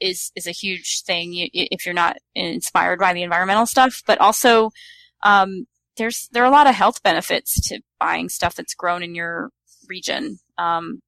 is 0.00 0.32
is 0.34 0.46
a 0.46 0.52
huge 0.52 1.02
thing 1.02 1.32
if 1.34 1.84
you're 1.84 1.94
not 1.94 2.16
inspired 2.34 2.98
by 2.98 3.12
the 3.12 3.22
environmental 3.22 3.66
stuff. 3.66 4.02
But 4.06 4.20
also, 4.20 4.70
um, 5.22 5.66
there's 5.96 6.28
there 6.32 6.42
are 6.42 6.46
a 6.46 6.50
lot 6.50 6.66
of 6.66 6.74
health 6.74 7.02
benefits 7.02 7.68
to 7.68 7.80
buying 7.98 8.28
stuff 8.28 8.54
that's 8.54 8.74
grown 8.74 9.02
in 9.02 9.14
your 9.14 9.50
region. 9.88 10.38
Um, 10.58 11.00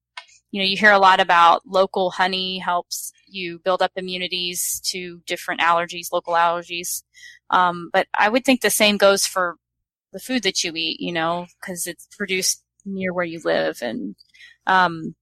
you 0.51 0.61
know, 0.61 0.67
you 0.67 0.77
hear 0.77 0.91
a 0.91 0.99
lot 0.99 1.19
about 1.19 1.65
local 1.65 2.11
honey 2.11 2.59
helps 2.59 3.11
you 3.27 3.59
build 3.59 3.81
up 3.81 3.91
immunities 3.95 4.79
to 4.85 5.21
different 5.25 5.61
allergies, 5.61 6.11
local 6.11 6.35
allergies. 6.35 7.03
Um, 7.49 7.89
but 7.91 8.07
I 8.13 8.29
would 8.29 8.45
think 8.45 8.61
the 8.61 8.69
same 8.69 8.97
goes 8.97 9.25
for 9.25 9.57
the 10.11 10.19
food 10.19 10.43
that 10.43 10.63
you 10.63 10.71
eat, 10.75 10.99
you 10.99 11.11
know, 11.11 11.47
because 11.59 11.87
it's 11.87 12.07
produced 12.15 12.63
near 12.85 13.11
where 13.13 13.25
you 13.25 13.41
live. 13.43 13.79
And, 13.81 14.15
um, 14.67 15.15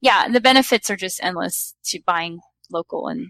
yeah, 0.00 0.28
the 0.28 0.40
benefits 0.40 0.90
are 0.90 0.96
just 0.96 1.22
endless 1.22 1.74
to 1.84 2.00
buying 2.04 2.40
local 2.70 3.08
and 3.08 3.28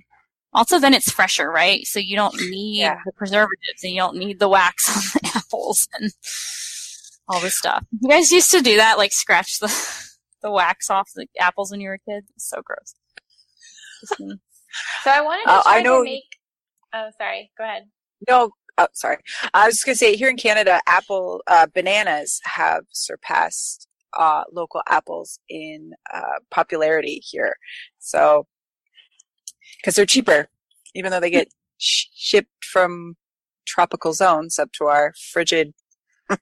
also 0.52 0.78
then 0.78 0.94
it's 0.94 1.10
fresher, 1.10 1.50
right? 1.50 1.86
So 1.86 2.00
you 2.00 2.16
don't 2.16 2.34
need 2.50 2.80
yeah. 2.80 2.98
the 3.04 3.12
preservatives 3.12 3.84
and 3.84 3.92
you 3.92 4.00
don't 4.00 4.16
need 4.16 4.40
the 4.40 4.48
wax 4.48 4.88
on 5.16 5.20
the 5.22 5.36
apples 5.36 5.86
and 5.94 6.10
all 7.28 7.40
this 7.40 7.56
stuff. 7.56 7.84
You 8.00 8.08
guys 8.08 8.32
used 8.32 8.50
to 8.52 8.62
do 8.62 8.76
that, 8.76 8.98
like 8.98 9.12
scratch 9.12 9.58
the 9.58 9.68
the 10.42 10.50
wax 10.50 10.90
off 10.90 11.10
the 11.14 11.26
apples 11.38 11.70
when 11.70 11.80
you 11.80 11.88
were 11.88 11.94
a 11.94 11.98
kid. 11.98 12.24
It's 12.34 12.48
so 12.48 12.62
gross. 12.64 12.94
so 14.04 15.10
I 15.10 15.20
wanted 15.20 15.44
to 15.44 15.50
uh, 15.50 15.62
try 15.62 15.78
I 15.78 15.82
know, 15.82 15.98
to 15.98 16.04
make. 16.04 16.24
Oh, 16.94 17.10
sorry. 17.18 17.50
Go 17.58 17.64
ahead. 17.64 17.82
No, 18.28 18.50
oh, 18.78 18.86
sorry. 18.94 19.18
I 19.52 19.66
was 19.66 19.74
just 19.74 19.86
going 19.86 19.94
to 19.94 19.98
say 19.98 20.16
here 20.16 20.30
in 20.30 20.36
Canada, 20.36 20.80
apple 20.86 21.42
uh, 21.46 21.66
bananas 21.74 22.40
have 22.44 22.84
surpassed 22.92 23.88
uh, 24.16 24.44
local 24.52 24.82
apples 24.88 25.38
in 25.48 25.92
uh, 26.12 26.38
popularity 26.50 27.22
here. 27.24 27.56
So, 27.98 28.46
because 29.78 29.94
they're 29.94 30.06
cheaper, 30.06 30.48
even 30.94 31.10
though 31.10 31.20
they 31.20 31.30
get 31.30 31.48
sh- 31.78 32.06
shipped 32.14 32.64
from 32.64 33.16
tropical 33.66 34.12
zones 34.12 34.58
up 34.58 34.72
to 34.72 34.86
our 34.86 35.12
frigid 35.32 35.74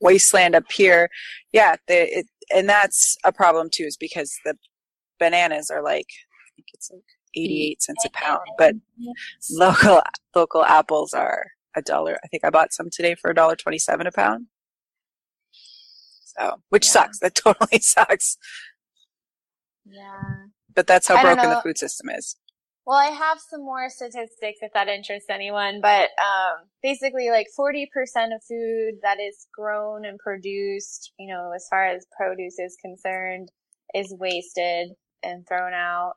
wasteland 0.00 0.54
up 0.54 0.70
here. 0.72 1.08
Yeah, 1.52 1.76
they, 1.88 2.08
it, 2.08 2.26
and 2.54 2.68
that's 2.68 3.16
a 3.24 3.32
problem 3.32 3.68
too, 3.72 3.84
is 3.84 3.96
because 3.96 4.34
the 4.44 4.56
bananas 5.18 5.70
are 5.70 5.82
like, 5.82 6.06
I 6.06 6.48
think 6.56 6.66
it's 6.74 6.90
like 6.90 7.02
88 7.34 7.82
cents 7.82 8.04
a 8.06 8.10
pound, 8.10 8.40
but 8.58 8.74
local, 9.50 10.02
local 10.34 10.64
apples 10.64 11.12
are 11.14 11.46
a 11.76 11.82
dollar. 11.82 12.18
I 12.24 12.28
think 12.28 12.44
I 12.44 12.50
bought 12.50 12.72
some 12.72 12.88
today 12.90 13.14
for 13.14 13.30
a 13.30 13.34
dollar 13.34 13.56
27 13.56 14.06
a 14.06 14.12
pound. 14.12 14.46
So, 16.38 16.56
which 16.70 16.86
yeah. 16.86 16.92
sucks. 16.92 17.18
That 17.20 17.34
totally 17.34 17.80
sucks. 17.80 18.36
Yeah. 19.84 20.46
But 20.74 20.86
that's 20.86 21.08
how 21.08 21.20
broken 21.20 21.50
the 21.50 21.60
food 21.62 21.78
system 21.78 22.08
is. 22.10 22.36
Well, 22.84 22.98
I 22.98 23.10
have 23.10 23.38
some 23.38 23.64
more 23.64 23.88
statistics 23.88 24.58
if 24.60 24.72
that 24.72 24.88
interests 24.88 25.30
anyone, 25.30 25.80
but 25.80 26.10
um, 26.18 26.66
basically, 26.82 27.30
like 27.30 27.46
40% 27.58 27.84
of 28.34 28.42
food 28.48 28.94
that 29.02 29.18
is 29.20 29.46
grown 29.56 30.04
and 30.04 30.18
produced, 30.18 31.12
you 31.16 31.32
know, 31.32 31.52
as 31.54 31.66
far 31.70 31.86
as 31.86 32.04
produce 32.16 32.58
is 32.58 32.76
concerned, 32.84 33.50
is 33.94 34.12
wasted 34.18 34.88
and 35.22 35.46
thrown 35.46 35.74
out. 35.74 36.14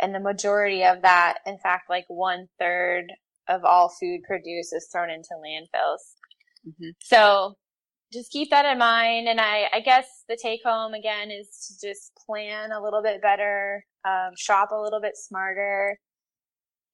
And 0.00 0.12
the 0.12 0.20
majority 0.20 0.84
of 0.84 1.02
that, 1.02 1.38
in 1.46 1.58
fact, 1.58 1.88
like 1.88 2.06
one 2.08 2.48
third 2.58 3.12
of 3.48 3.64
all 3.64 3.88
food 4.00 4.22
produced 4.26 4.74
is 4.74 4.88
thrown 4.90 5.10
into 5.10 5.28
landfills. 5.34 6.66
Mm-hmm. 6.66 6.90
So 7.02 7.54
just 8.14 8.32
keep 8.32 8.50
that 8.50 8.64
in 8.64 8.78
mind. 8.78 9.28
And 9.28 9.40
I, 9.40 9.68
I 9.72 9.80
guess 9.80 10.06
the 10.28 10.38
take 10.40 10.60
home 10.64 10.94
again 10.94 11.30
is 11.30 11.48
to 11.68 11.86
just 11.86 12.12
plan 12.26 12.72
a 12.72 12.82
little 12.82 13.02
bit 13.02 13.20
better, 13.20 13.84
um, 14.06 14.30
shop 14.36 14.70
a 14.72 14.80
little 14.80 15.00
bit 15.00 15.16
smarter, 15.16 15.98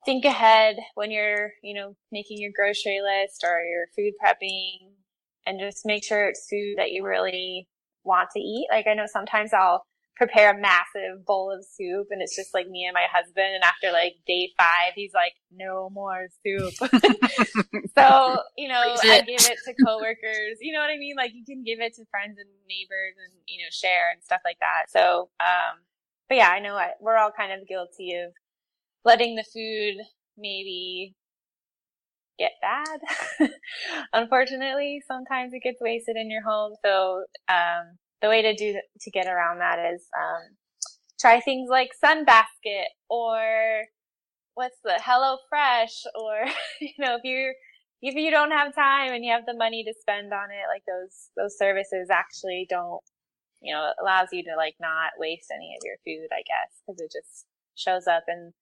think 0.05 0.25
ahead 0.25 0.77
when 0.95 1.11
you're, 1.11 1.53
you 1.63 1.75
know, 1.75 1.95
making 2.11 2.39
your 2.39 2.53
grocery 2.57 3.01
list 3.03 3.45
or 3.45 3.61
your 3.61 3.87
food 3.95 4.15
prepping 4.25 4.95
and 5.47 5.61
just 5.61 5.85
make 5.85 6.03
sure 6.05 6.27
it's 6.27 6.49
food 6.51 6.75
that 6.79 6.91
you 6.91 7.05
really 7.05 7.69
want 8.05 8.31
to 8.33 8.41
eat. 8.41 8.67
Like 8.71 8.87
I 8.87 8.95
know 8.95 9.07
sometimes 9.07 9.53
I'll 9.53 9.85
prepare 10.21 10.51
a 10.51 10.61
massive 10.61 11.25
bowl 11.25 11.51
of 11.51 11.65
soup 11.65 12.09
and 12.11 12.21
it's 12.21 12.37
just 12.37 12.53
like 12.53 12.69
me 12.69 12.85
and 12.85 12.93
my 12.93 13.07
husband 13.11 13.55
and 13.55 13.65
after 13.65 13.91
like 13.91 14.17
day 14.27 14.53
five 14.59 14.93
he's 14.95 15.15
like 15.15 15.33
no 15.51 15.89
more 15.89 16.29
soup. 16.45 16.75
So 17.97 18.39
you 18.57 18.69
know 18.69 18.95
i 19.03 19.23
give 19.23 19.41
it 19.41 19.59
to 19.67 19.75
coworkers 19.85 20.59
you 20.61 20.73
know 20.75 20.81
what 20.81 20.91
i 20.91 20.99
mean? 20.99 21.17
Like 21.17 21.33
you 21.35 21.45
can 21.45 21.65
give 21.65 21.81
it 21.81 21.95
to 21.95 22.05
friends 22.11 22.37
and 22.39 22.49
neighbors 22.69 23.17
and 23.25 23.33
you 23.49 23.63
know 23.63 23.71
share 23.71 24.13
and 24.13 24.23
stuff 24.23 24.43
like 24.45 24.59
that. 24.61 24.91
So 24.91 25.31
um 25.41 25.81
but 26.29 26.37
yeah 26.37 26.51
i 26.51 26.61
know 26.61 26.75
I, 26.75 26.91
we're 27.01 27.17
all 27.17 27.33
kind 27.35 27.53
of 27.53 27.67
guilty 27.67 28.13
of 28.15 28.33
letting 29.07 29.37
the 29.37 29.45
food 29.45 30.05
maybe 30.37 31.15
get 32.39 32.53
bad. 32.61 33.51
Unfortunately 34.13 35.01
sometimes 35.09 35.55
it 35.55 35.63
gets 35.63 35.81
wasted 35.81 36.17
in 36.17 36.31
your 36.31 36.43
home. 36.43 36.75
So 36.85 37.25
um 37.49 37.97
the 38.23 38.29
way 38.29 38.43
to 38.43 38.55
do 38.55 38.79
to 39.01 39.11
get 39.11 39.27
around 39.27 39.59
that 39.59 39.79
is 39.95 40.07
um, 40.17 40.57
try 41.21 41.41
things 41.41 41.69
like 41.71 41.91
Sunbasket 42.03 42.91
or 43.09 43.85
what's 44.55 44.77
the 44.85 45.01
Hello 45.03 45.39
Fresh 45.49 46.05
or 46.15 46.45
you 46.81 46.93
know 46.99 47.17
if 47.17 47.25
you 47.25 47.53
if 48.03 48.15
you 48.15 48.31
don't 48.31 48.51
have 48.51 48.75
time 48.75 49.13
and 49.13 49.25
you 49.25 49.33
have 49.33 49.47
the 49.47 49.57
money 49.57 49.85
to 49.85 49.95
spend 50.01 50.33
on 50.33 50.49
it, 50.51 50.69
like 50.73 50.83
those 50.87 51.31
those 51.37 51.59
services 51.59 52.09
actually 52.11 52.67
don't 52.69 53.03
you 53.61 53.75
know 53.75 53.93
allows 54.01 54.29
you 54.33 54.43
to 54.45 54.57
like 54.57 54.75
not 54.81 55.13
waste 55.19 55.53
any 55.55 55.77
of 55.77 55.85
your 55.85 55.97
food, 56.05 56.29
I 56.33 56.43
guess, 56.43 56.81
because 56.81 57.01
it 57.01 57.13
just 57.13 57.47
shows 57.77 58.07
up 58.07 58.25
in 58.29 58.53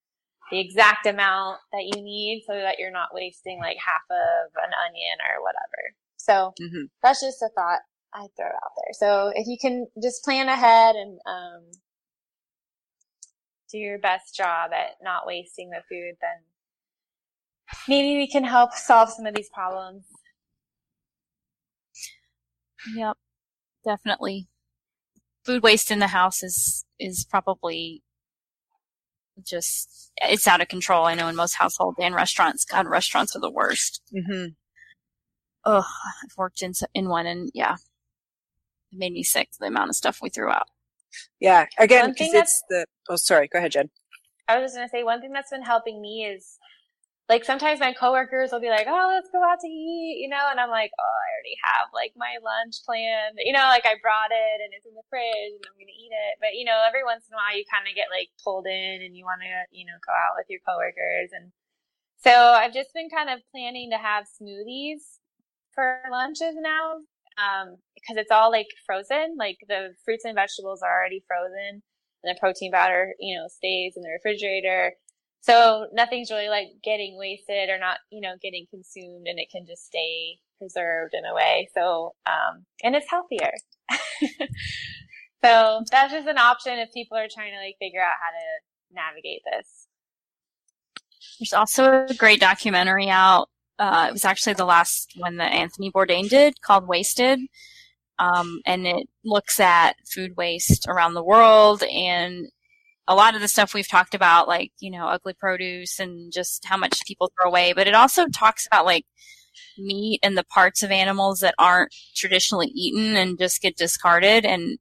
the 0.51 0.59
exact 0.59 1.05
amount 1.05 1.59
that 1.71 1.83
you 1.83 2.01
need 2.01 2.43
so 2.47 2.53
that 2.53 2.79
you're 2.79 2.91
not 2.91 3.13
wasting 3.13 3.59
like 3.59 3.77
half 3.77 4.03
of 4.09 4.51
an 4.57 4.71
onion 4.87 5.17
or 5.21 5.43
whatever. 5.43 5.81
So 6.17 6.53
mm-hmm. 6.59 6.85
that's 7.01 7.21
just 7.21 7.41
a 7.41 7.49
thought 7.55 7.79
I 8.13 8.27
throw 8.35 8.47
out 8.47 8.71
there. 8.77 8.93
So 8.93 9.31
if 9.35 9.47
you 9.47 9.57
can 9.59 9.87
just 10.01 10.23
plan 10.23 10.49
ahead 10.49 10.95
and 10.95 11.19
um, 11.25 11.63
do 13.71 13.77
your 13.77 13.99
best 13.99 14.35
job 14.35 14.71
at 14.73 14.97
not 15.01 15.27
wasting 15.27 15.69
the 15.69 15.81
food, 15.89 16.15
then 16.21 16.43
maybe 17.87 18.17
we 18.17 18.27
can 18.27 18.43
help 18.43 18.73
solve 18.73 19.09
some 19.09 19.25
of 19.25 19.35
these 19.35 19.49
problems. 19.53 20.05
Yep, 22.95 23.17
definitely. 23.85 24.47
Food 25.45 25.63
waste 25.63 25.91
in 25.91 25.99
the 25.99 26.07
house 26.07 26.43
is 26.43 26.85
is 26.99 27.25
probably 27.29 28.03
just 29.45 30.11
it's 30.17 30.47
out 30.47 30.61
of 30.61 30.67
control. 30.67 31.05
I 31.05 31.15
know 31.15 31.27
in 31.27 31.35
most 31.35 31.55
households 31.55 31.97
and 32.01 32.15
restaurants. 32.15 32.65
God, 32.65 32.87
restaurants 32.87 33.35
are 33.35 33.39
the 33.39 33.51
worst. 33.51 34.01
Mm-hmm. 34.15 34.49
Oh, 35.65 35.85
I've 36.23 36.37
worked 36.37 36.61
in 36.61 36.73
in 36.93 37.09
one, 37.09 37.25
and 37.25 37.49
yeah, 37.53 37.73
it 37.73 37.79
made 38.91 39.13
me 39.13 39.23
sick 39.23 39.49
the 39.59 39.67
amount 39.67 39.89
of 39.89 39.95
stuff 39.95 40.19
we 40.21 40.29
threw 40.29 40.49
out. 40.49 40.67
Yeah, 41.39 41.65
again, 41.77 42.11
because 42.11 42.33
it's 42.33 42.63
the. 42.69 42.85
Oh, 43.09 43.15
sorry. 43.15 43.47
Go 43.47 43.59
ahead, 43.59 43.71
Jen. 43.71 43.89
I 44.47 44.57
was 44.57 44.71
just 44.71 44.75
gonna 44.75 44.89
say 44.89 45.03
one 45.03 45.21
thing 45.21 45.31
that's 45.31 45.51
been 45.51 45.61
helping 45.61 46.01
me 46.01 46.25
is 46.25 46.57
like 47.29 47.45
sometimes 47.45 47.79
my 47.79 47.93
coworkers 47.93 48.51
will 48.51 48.59
be 48.59 48.69
like, 48.69 48.87
"Oh, 48.89 49.07
let's 49.13 49.29
go 49.29 49.43
out 49.45 49.59
to 49.61 49.67
eat," 49.67 50.17
you 50.21 50.29
know, 50.29 50.49
and 50.49 50.59
I'm 50.59 50.69
like, 50.69 50.91
"Oh, 50.97 51.03
I 51.21 51.27
already 51.37 51.57
have 51.63 51.93
like 51.93 52.13
my 52.17 52.37
lunch 52.41 52.81
planned," 52.85 53.37
you 53.37 53.53
know, 53.53 53.69
like 53.69 53.85
I 53.85 54.01
brought 54.01 54.33
it 54.33 54.57
and 54.65 54.73
it's 54.73 54.85
in 54.85 54.97
the 54.97 55.05
fridge 55.09 55.53
and 55.53 55.65
I'm 55.69 55.77
gonna 55.77 55.93
eat 55.93 56.09
it. 56.09 56.41
But 56.41 56.57
you 56.57 56.65
know, 56.65 56.83
every 56.87 57.05
once 57.05 57.29
in 57.29 57.33
a 57.33 57.37
while 57.37 57.53
you 57.55 57.63
kind 57.69 57.85
of 57.87 57.93
get 57.93 58.09
like 58.09 58.29
pulled 58.43 58.65
in 58.65 59.01
and 59.05 59.15
you 59.15 59.25
want 59.25 59.41
to, 59.45 59.53
you 59.69 59.85
know, 59.85 59.97
go 60.05 60.13
out 60.13 60.33
with 60.37 60.49
your 60.49 60.61
coworkers, 60.65 61.29
and 61.33 61.53
so 62.17 62.33
I've 62.33 62.73
just 62.73 62.93
been 62.93 63.09
kind 63.09 63.29
of 63.29 63.45
planning 63.53 63.91
to 63.93 63.97
have 64.01 64.25
smoothies 64.25 65.21
for 65.73 66.01
lunches 66.09 66.57
now 66.57 67.05
um, 67.39 67.77
because 67.95 68.17
it's 68.17 68.31
all 68.31 68.51
like 68.51 68.67
frozen. 68.85 69.35
Like 69.37 69.57
the 69.67 69.93
fruits 70.03 70.25
and 70.25 70.35
vegetables 70.35 70.81
are 70.83 70.91
already 70.91 71.23
frozen, 71.27 71.81
and 72.23 72.35
the 72.35 72.39
protein 72.39 72.71
powder, 72.71 73.13
you 73.19 73.37
know, 73.37 73.47
stays 73.47 73.93
in 73.95 74.03
the 74.03 74.09
refrigerator. 74.09 74.93
so 75.41 75.87
nothing's 75.93 76.31
really 76.31 76.49
like 76.49 76.67
getting 76.83 77.17
wasted 77.17 77.69
or 77.69 77.79
not, 77.79 77.97
you 78.11 78.21
know, 78.21 78.35
getting 78.41 78.65
consumed 78.69 79.27
and 79.27 79.39
it 79.39 79.47
can 79.51 79.65
just 79.65 79.85
stay 79.85 80.37
preserved 80.57 81.13
in 81.13 81.25
a 81.25 81.33
way. 81.33 81.69
So, 81.73 82.13
um, 82.25 82.65
and 82.83 82.95
it's 82.95 83.09
healthier. 83.09 83.53
so 85.43 85.81
that's 85.89 86.13
just 86.13 86.27
an 86.27 86.37
option 86.37 86.77
if 86.79 86.91
people 86.93 87.17
are 87.17 87.27
trying 87.33 87.53
to 87.53 87.57
like 87.57 87.77
figure 87.79 88.01
out 88.01 88.19
how 88.19 88.31
to 88.31 88.93
navigate 88.93 89.41
this. 89.51 89.87
There's 91.39 91.53
also 91.53 92.05
a 92.09 92.13
great 92.13 92.41
documentary 92.41 93.09
out. 93.09 93.49
Uh, 93.79 94.07
it 94.09 94.13
was 94.13 94.25
actually 94.25 94.53
the 94.53 94.65
last 94.65 95.13
one 95.15 95.37
that 95.37 95.53
Anthony 95.53 95.89
Bourdain 95.89 96.29
did 96.29 96.61
called 96.61 96.87
Wasted. 96.87 97.39
Um, 98.19 98.59
and 98.65 98.85
it 98.85 99.07
looks 99.23 99.59
at 99.61 99.95
food 100.05 100.35
waste 100.35 100.85
around 100.89 101.13
the 101.13 101.23
world 101.23 101.83
and 101.83 102.47
a 103.07 103.15
lot 103.15 103.33
of 103.33 103.41
the 103.41 103.47
stuff 103.47 103.73
we've 103.73 103.87
talked 103.87 104.13
about, 104.13 104.47
like, 104.47 104.71
you 104.79 104.91
know, 104.91 105.07
ugly 105.07 105.33
produce 105.33 105.99
and 105.99 106.31
just 106.31 106.65
how 106.65 106.77
much 106.77 107.05
people 107.07 107.31
throw 107.31 107.49
away, 107.49 107.73
but 107.73 107.87
it 107.87 107.95
also 107.95 108.27
talks 108.27 108.67
about 108.67 108.85
like 108.85 109.05
meat 109.77 110.19
and 110.21 110.37
the 110.37 110.43
parts 110.43 110.83
of 110.83 110.91
animals 110.91 111.39
that 111.39 111.55
aren't 111.57 111.95
traditionally 112.15 112.67
eaten 112.67 113.15
and 113.15 113.39
just 113.39 113.61
get 113.61 113.77
discarded. 113.77 114.45
And 114.45 114.77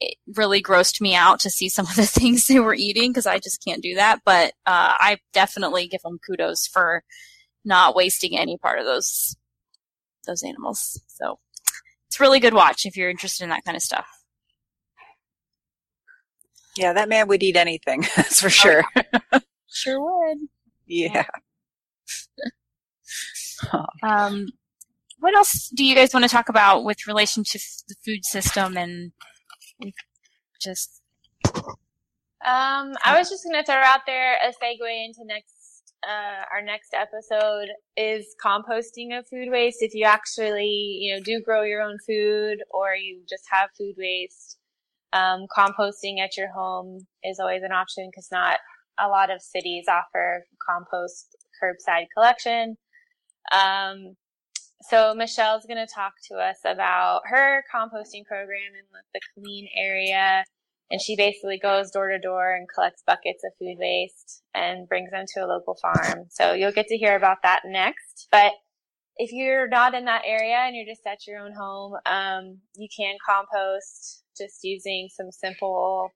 it 0.00 0.16
really 0.36 0.62
grossed 0.62 1.00
me 1.00 1.14
out 1.14 1.40
to 1.40 1.50
see 1.50 1.68
some 1.68 1.86
of 1.86 1.94
the 1.94 2.06
things 2.06 2.46
they 2.46 2.60
were 2.60 2.74
eating 2.74 3.10
because 3.10 3.26
I 3.26 3.38
just 3.38 3.64
can't 3.64 3.82
do 3.82 3.94
that. 3.94 4.20
But 4.24 4.48
uh, 4.66 4.98
I 4.98 5.18
definitely 5.32 5.86
give 5.86 6.02
them 6.02 6.18
kudos 6.26 6.66
for 6.66 7.02
not 7.64 7.94
wasting 7.94 8.36
any 8.38 8.56
part 8.58 8.78
of 8.78 8.84
those 8.86 9.36
those 10.26 10.42
animals. 10.42 11.00
So 11.08 11.38
it's 12.08 12.20
really 12.20 12.40
good 12.40 12.54
watch 12.54 12.86
if 12.86 12.96
you're 12.96 13.10
interested 13.10 13.44
in 13.44 13.50
that 13.50 13.64
kind 13.64 13.76
of 13.76 13.82
stuff. 13.82 14.06
Yeah, 16.76 16.92
that 16.94 17.08
man 17.08 17.28
would 17.28 17.42
eat 17.42 17.56
anything. 17.56 18.02
That's 18.16 18.40
for 18.40 18.50
sure. 18.50 18.84
Sure 19.74 20.00
would. 20.00 20.38
yeah. 20.86 21.24
Um, 24.02 24.48
what 25.20 25.34
else 25.36 25.68
do 25.74 25.84
you 25.84 25.94
guys 25.94 26.12
want 26.12 26.24
to 26.24 26.28
talk 26.28 26.48
about 26.48 26.82
with 26.84 27.06
relation 27.06 27.44
to 27.44 27.58
f- 27.58 27.82
the 27.88 27.94
food 28.04 28.24
system 28.24 28.76
and 28.76 29.12
just 30.60 31.00
Um, 32.44 32.94
I 33.04 33.14
was 33.16 33.30
just 33.30 33.44
going 33.44 33.54
to 33.54 33.64
throw 33.64 33.76
out 33.80 34.00
there 34.04 34.34
a 34.42 34.48
segue 34.48 35.04
into 35.06 35.24
next, 35.24 35.54
uh, 36.06 36.44
our 36.52 36.62
next 36.62 36.94
episode 36.94 37.68
is 37.96 38.34
composting 38.44 39.16
of 39.16 39.26
food 39.28 39.48
waste. 39.50 39.78
If 39.80 39.94
you 39.94 40.04
actually, 40.04 40.98
you 41.00 41.14
know, 41.14 41.22
do 41.22 41.40
grow 41.44 41.62
your 41.62 41.80
own 41.80 41.98
food 42.06 42.58
or 42.70 42.94
you 42.94 43.22
just 43.28 43.44
have 43.50 43.70
food 43.78 43.94
waste, 43.96 44.58
um, 45.12 45.46
composting 45.56 46.18
at 46.20 46.36
your 46.36 46.50
home 46.52 47.06
is 47.22 47.38
always 47.38 47.62
an 47.62 47.72
option 47.72 48.08
because 48.10 48.28
not 48.32 48.58
a 48.98 49.08
lot 49.08 49.30
of 49.30 49.40
cities 49.40 49.86
offer 49.88 50.44
compost 50.68 51.36
curbside 51.62 52.06
collection. 52.14 52.76
Um, 53.52 54.16
so 54.82 55.14
Michelle's 55.14 55.66
going 55.66 55.84
to 55.84 55.92
talk 55.92 56.14
to 56.30 56.36
us 56.36 56.58
about 56.64 57.22
her 57.26 57.62
composting 57.72 58.24
program 58.26 58.72
in 58.74 58.86
the 59.14 59.20
Killeen 59.20 59.68
area. 59.76 60.44
And 60.92 61.00
she 61.00 61.16
basically 61.16 61.58
goes 61.58 61.90
door 61.90 62.10
to 62.10 62.18
door 62.18 62.54
and 62.54 62.68
collects 62.68 63.02
buckets 63.06 63.42
of 63.44 63.52
food 63.58 63.78
waste 63.78 64.42
and 64.54 64.86
brings 64.86 65.10
them 65.10 65.24
to 65.34 65.40
a 65.40 65.48
local 65.48 65.74
farm. 65.80 66.26
So 66.28 66.52
you'll 66.52 66.70
get 66.70 66.86
to 66.88 66.98
hear 66.98 67.16
about 67.16 67.38
that 67.42 67.62
next. 67.64 68.28
But 68.30 68.52
if 69.16 69.32
you're 69.32 69.68
not 69.68 69.94
in 69.94 70.04
that 70.04 70.20
area 70.26 70.58
and 70.58 70.76
you're 70.76 70.84
just 70.84 71.06
at 71.06 71.26
your 71.26 71.38
own 71.38 71.54
home, 71.54 71.94
um, 72.04 72.58
you 72.76 72.88
can 72.94 73.16
compost 73.26 74.22
just 74.36 74.58
using 74.64 75.08
some 75.10 75.32
simple, 75.32 76.10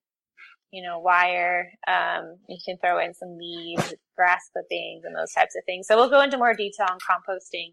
you 0.71 0.83
know, 0.83 0.99
wire. 0.99 1.71
Um, 1.89 2.37
you 2.47 2.59
can 2.63 2.77
throw 2.77 2.99
in 2.99 3.15
some 3.15 3.39
leaves, 3.39 3.95
grass 4.15 4.51
clippings, 4.53 5.05
and 5.05 5.17
those 5.17 5.33
types 5.33 5.57
of 5.57 5.63
things. 5.65 5.87
So 5.87 5.97
we'll 5.97 6.11
go 6.11 6.21
into 6.21 6.37
more 6.37 6.53
detail 6.53 6.89
on 6.91 6.99
composting 6.99 7.73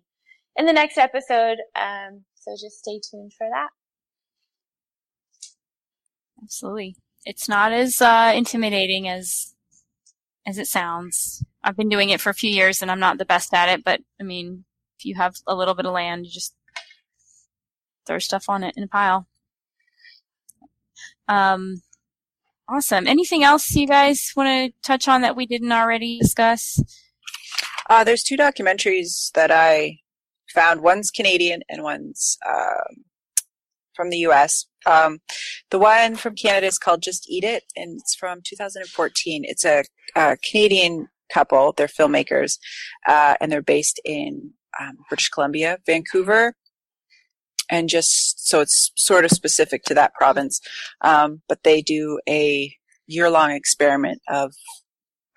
in 0.55 0.65
the 0.65 0.71
next 0.71 0.97
episode. 0.97 1.57
Um, 1.75 2.23
so 2.35 2.51
just 2.53 2.79
stay 2.79 3.01
tuned 3.11 3.33
for 3.37 3.49
that. 3.51 3.71
Absolutely, 6.43 6.95
it's 7.25 7.47
not 7.49 7.71
as 7.71 8.01
uh, 8.01 8.33
intimidating 8.35 9.07
as 9.07 9.53
as 10.45 10.57
it 10.57 10.67
sounds. 10.67 11.43
I've 11.63 11.77
been 11.77 11.89
doing 11.89 12.09
it 12.09 12.19
for 12.19 12.29
a 12.29 12.33
few 12.33 12.51
years 12.51 12.81
and 12.81 12.91
I'm 12.91 12.99
not 12.99 13.17
the 13.17 13.25
best 13.25 13.53
at 13.53 13.69
it, 13.69 13.83
but 13.83 14.01
I 14.19 14.23
mean, 14.23 14.65
if 14.99 15.05
you 15.05 15.15
have 15.15 15.35
a 15.47 15.55
little 15.55 15.73
bit 15.73 15.85
of 15.85 15.93
land, 15.93 16.25
you 16.25 16.31
just 16.31 16.53
throw 18.05 18.19
stuff 18.19 18.49
on 18.49 18.63
it 18.63 18.75
in 18.75 18.83
a 18.83 18.87
pile. 18.87 19.27
Um, 21.27 21.81
awesome. 22.67 23.07
Anything 23.07 23.43
else 23.43 23.71
you 23.71 23.87
guys 23.87 24.33
want 24.35 24.47
to 24.47 24.73
touch 24.85 25.07
on 25.07 25.21
that 25.21 25.37
we 25.37 25.45
didn't 25.45 25.71
already 25.71 26.19
discuss? 26.19 26.81
Uh, 27.89 28.03
there's 28.03 28.23
two 28.23 28.37
documentaries 28.37 29.31
that 29.33 29.51
I 29.51 29.99
found. 30.49 30.81
One's 30.81 31.11
Canadian 31.11 31.63
and 31.69 31.83
one's 31.83 32.37
um, 32.45 33.05
from 33.93 34.09
the 34.09 34.17
U.S. 34.19 34.65
Um, 34.85 35.19
the 35.71 35.79
one 35.79 36.15
from 36.15 36.35
Canada 36.35 36.67
is 36.67 36.77
called 36.77 37.01
Just 37.01 37.29
Eat 37.29 37.43
It, 37.43 37.63
and 37.75 37.99
it's 37.99 38.15
from 38.15 38.41
2014. 38.43 39.43
It's 39.45 39.65
a, 39.65 39.83
a 40.15 40.37
Canadian 40.37 41.07
couple. 41.31 41.73
They're 41.75 41.87
filmmakers, 41.87 42.57
uh, 43.07 43.35
and 43.39 43.51
they're 43.51 43.61
based 43.61 43.99
in 44.05 44.53
um, 44.79 44.97
British 45.09 45.29
Columbia, 45.29 45.79
Vancouver, 45.85 46.55
and 47.69 47.89
just 47.89 48.47
so 48.47 48.61
it's 48.61 48.91
sort 48.95 49.25
of 49.25 49.31
specific 49.31 49.83
to 49.83 49.93
that 49.93 50.13
province. 50.13 50.59
Um, 51.01 51.41
but 51.47 51.63
they 51.63 51.81
do 51.81 52.19
a 52.27 52.75
year-long 53.07 53.51
experiment 53.51 54.21
of 54.29 54.53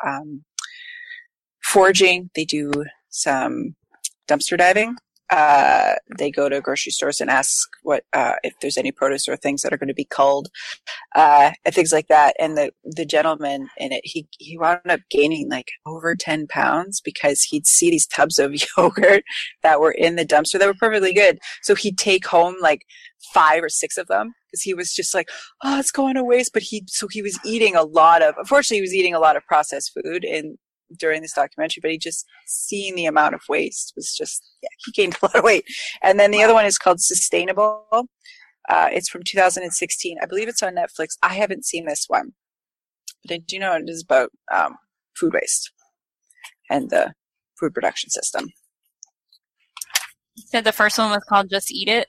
um, 0.06 0.44
foraging. 1.62 2.30
They 2.34 2.44
do 2.44 2.72
some 3.08 3.76
dumpster 4.28 4.58
diving. 4.58 4.96
Uh, 5.30 5.94
they 6.18 6.30
go 6.30 6.48
to 6.48 6.60
grocery 6.60 6.92
stores 6.92 7.20
and 7.20 7.30
ask 7.30 7.68
what 7.82 8.04
uh, 8.12 8.34
if 8.42 8.54
there's 8.60 8.76
any 8.76 8.92
produce 8.92 9.28
or 9.28 9.36
things 9.36 9.62
that 9.62 9.72
are 9.72 9.78
going 9.78 9.88
to 9.88 9.94
be 9.94 10.04
culled, 10.04 10.48
uh, 11.14 11.52
and 11.64 11.74
things 11.74 11.92
like 11.92 12.08
that. 12.08 12.34
And 12.38 12.56
the 12.56 12.72
the 12.84 13.04
gentleman 13.04 13.68
in 13.78 13.92
it, 13.92 14.02
he 14.04 14.28
he 14.38 14.56
wound 14.56 14.80
up 14.88 15.00
gaining 15.10 15.48
like 15.50 15.70
over 15.84 16.14
ten 16.14 16.46
pounds 16.46 17.00
because 17.00 17.42
he'd 17.42 17.66
see 17.66 17.90
these 17.90 18.06
tubs 18.06 18.38
of 18.38 18.54
yogurt 18.78 19.24
that 19.62 19.80
were 19.80 19.92
in 19.92 20.16
the 20.16 20.26
dumpster 20.26 20.58
that 20.58 20.66
were 20.66 20.74
perfectly 20.74 21.12
good. 21.12 21.38
So 21.62 21.74
he'd 21.74 21.98
take 21.98 22.26
home 22.26 22.56
like 22.60 22.82
five 23.32 23.62
or 23.62 23.68
six 23.68 23.96
of 23.96 24.06
them 24.06 24.32
because 24.46 24.62
he 24.62 24.74
was 24.74 24.92
just 24.92 25.14
like, 25.14 25.28
oh, 25.64 25.78
it's 25.78 25.90
going 25.90 26.14
to 26.14 26.24
waste. 26.24 26.52
But 26.52 26.62
he 26.62 26.84
so 26.86 27.08
he 27.08 27.22
was 27.22 27.38
eating 27.44 27.74
a 27.74 27.82
lot 27.82 28.22
of. 28.22 28.34
Unfortunately, 28.38 28.78
he 28.78 28.82
was 28.82 28.94
eating 28.94 29.14
a 29.14 29.20
lot 29.20 29.36
of 29.36 29.44
processed 29.44 29.92
food 29.92 30.24
and 30.24 30.58
during 30.98 31.22
this 31.22 31.32
documentary, 31.32 31.80
but 31.80 31.90
he 31.90 31.98
just 31.98 32.26
seeing 32.46 32.94
the 32.94 33.06
amount 33.06 33.34
of 33.34 33.40
waste 33.48 33.92
was 33.96 34.14
just 34.14 34.42
yeah, 34.62 34.68
he 34.84 34.92
gained 34.92 35.16
a 35.22 35.26
lot 35.26 35.36
of 35.36 35.44
weight. 35.44 35.64
And 36.02 36.18
then 36.18 36.30
the 36.30 36.42
other 36.42 36.54
one 36.54 36.66
is 36.66 36.78
called 36.78 37.00
Sustainable. 37.00 37.86
Uh, 38.68 38.88
it's 38.92 39.08
from 39.08 39.22
2016. 39.24 40.18
I 40.20 40.26
believe 40.26 40.48
it's 40.48 40.62
on 40.62 40.74
Netflix. 40.74 41.16
I 41.22 41.34
haven't 41.34 41.64
seen 41.64 41.86
this 41.86 42.06
one, 42.08 42.32
but 43.24 43.34
I 43.34 43.38
do 43.38 43.58
know 43.58 43.74
it 43.74 43.84
is 43.86 44.02
about 44.02 44.30
um, 44.52 44.76
food 45.16 45.34
waste 45.34 45.70
and 46.70 46.90
the 46.90 47.12
food 47.58 47.74
production 47.74 48.10
system. 48.10 48.48
You 50.34 50.44
said 50.48 50.64
the 50.64 50.72
first 50.72 50.98
one 50.98 51.10
was 51.10 51.24
called 51.28 51.48
Just 51.48 51.72
Eat 51.72 51.88
It. 51.88 52.08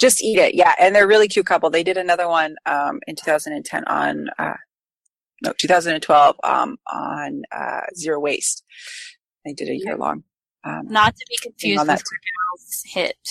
Just 0.00 0.22
eat 0.22 0.38
it, 0.38 0.54
yeah. 0.54 0.74
And 0.80 0.94
they're 0.94 1.04
a 1.04 1.08
really 1.08 1.28
cute 1.28 1.46
couple. 1.46 1.70
They 1.70 1.84
did 1.84 1.96
another 1.96 2.28
one 2.28 2.56
um, 2.66 2.98
in 3.06 3.14
2010 3.14 3.84
on 3.84 4.30
uh, 4.38 4.54
no 5.42 5.52
2012 5.58 6.36
um, 6.44 6.78
on 6.90 7.42
uh, 7.52 7.80
zero 7.96 8.20
waste. 8.20 8.64
They 9.44 9.52
did 9.52 9.68
a 9.68 9.76
year 9.76 9.96
long. 9.96 10.24
Um, 10.64 10.82
Not 10.88 11.16
to 11.16 11.26
be 11.28 11.36
confused 11.42 11.80
with 11.80 11.88
that. 11.88 12.02
Weird 12.10 12.22
Al's 12.52 12.82
hit 12.86 13.28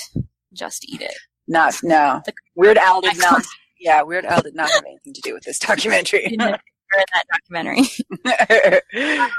Just 0.53 0.84
Eat 0.89 1.01
It. 1.01 1.14
not 1.47 1.76
no. 1.84 2.22
The- 2.26 2.34
Weird 2.55 2.78
Al 2.78 2.99
did 3.01 3.18
not. 3.18 3.45
Yeah, 3.80 4.01
Weird 4.03 4.26
Al 4.26 4.41
did 4.41 4.53
not 4.55 4.70
have 4.70 4.84
anything 4.86 5.14
to 5.14 5.22
do 5.22 5.34
with 5.34 5.43
this 5.43 5.57
documentary. 5.68 6.36
Read 6.38 7.05
that 7.14 7.24
documentary. 7.32 7.84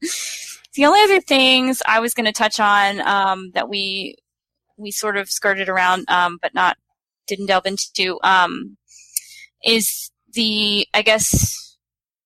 the 0.74 0.86
only 0.86 1.00
other 1.02 1.20
things 1.20 1.82
I 1.86 2.00
was 2.00 2.14
going 2.14 2.24
to 2.26 2.32
touch 2.32 2.58
on 2.58 3.00
um, 3.06 3.50
that 3.52 3.68
we 3.68 4.16
we 4.78 4.90
sort 4.90 5.16
of 5.18 5.28
skirted 5.28 5.68
around, 5.68 6.08
um, 6.08 6.38
but 6.40 6.54
not 6.54 6.76
didn't 7.26 7.46
delve 7.46 7.66
into, 7.66 8.18
um, 8.22 8.76
is 9.64 10.10
the 10.34 10.86
I 10.94 11.02
guess 11.02 11.76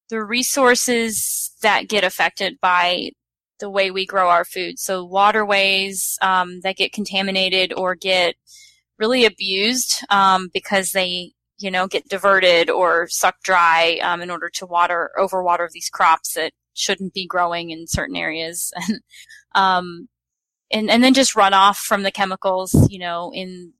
the 0.08 0.22
resources 0.22 1.52
that 1.62 1.88
get 1.88 2.04
affected 2.04 2.58
by 2.60 3.10
the 3.58 3.70
way 3.70 3.90
we 3.90 4.06
grow 4.06 4.28
our 4.28 4.44
food. 4.44 4.78
So 4.78 5.04
waterways 5.04 6.18
um, 6.22 6.60
that 6.60 6.76
get 6.76 6.92
contaminated 6.92 7.72
or 7.72 7.94
get 7.94 8.36
really 8.98 9.24
abused 9.24 10.04
um, 10.10 10.50
because 10.52 10.92
they 10.92 11.32
you 11.58 11.70
know 11.70 11.86
get 11.86 12.08
diverted 12.08 12.68
or 12.70 13.08
sucked 13.08 13.42
dry 13.42 13.98
um, 14.02 14.20
in 14.20 14.30
order 14.30 14.50
to 14.50 14.66
water 14.66 15.10
overwater 15.18 15.68
these 15.70 15.88
crops 15.88 16.34
that 16.34 16.52
shouldn't 16.74 17.14
be 17.14 17.26
growing 17.26 17.70
in 17.70 17.86
certain 17.86 18.16
areas 18.16 18.72
and 18.88 19.00
um, 19.54 20.08
and 20.70 20.90
and 20.90 21.02
then 21.02 21.14
just 21.14 21.34
runoff 21.34 21.76
from 21.76 22.02
the 22.02 22.10
chemicals 22.10 22.74
you 22.90 22.98
know 22.98 23.32
in 23.34 23.72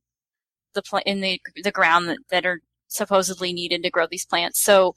the 0.73 0.81
pl- 0.81 1.01
in 1.05 1.21
the 1.21 1.39
the 1.63 1.71
ground 1.71 2.09
that, 2.09 2.17
that 2.29 2.45
are 2.45 2.61
supposedly 2.87 3.53
needed 3.53 3.83
to 3.83 3.89
grow 3.89 4.07
these 4.09 4.25
plants 4.25 4.61
so 4.61 4.95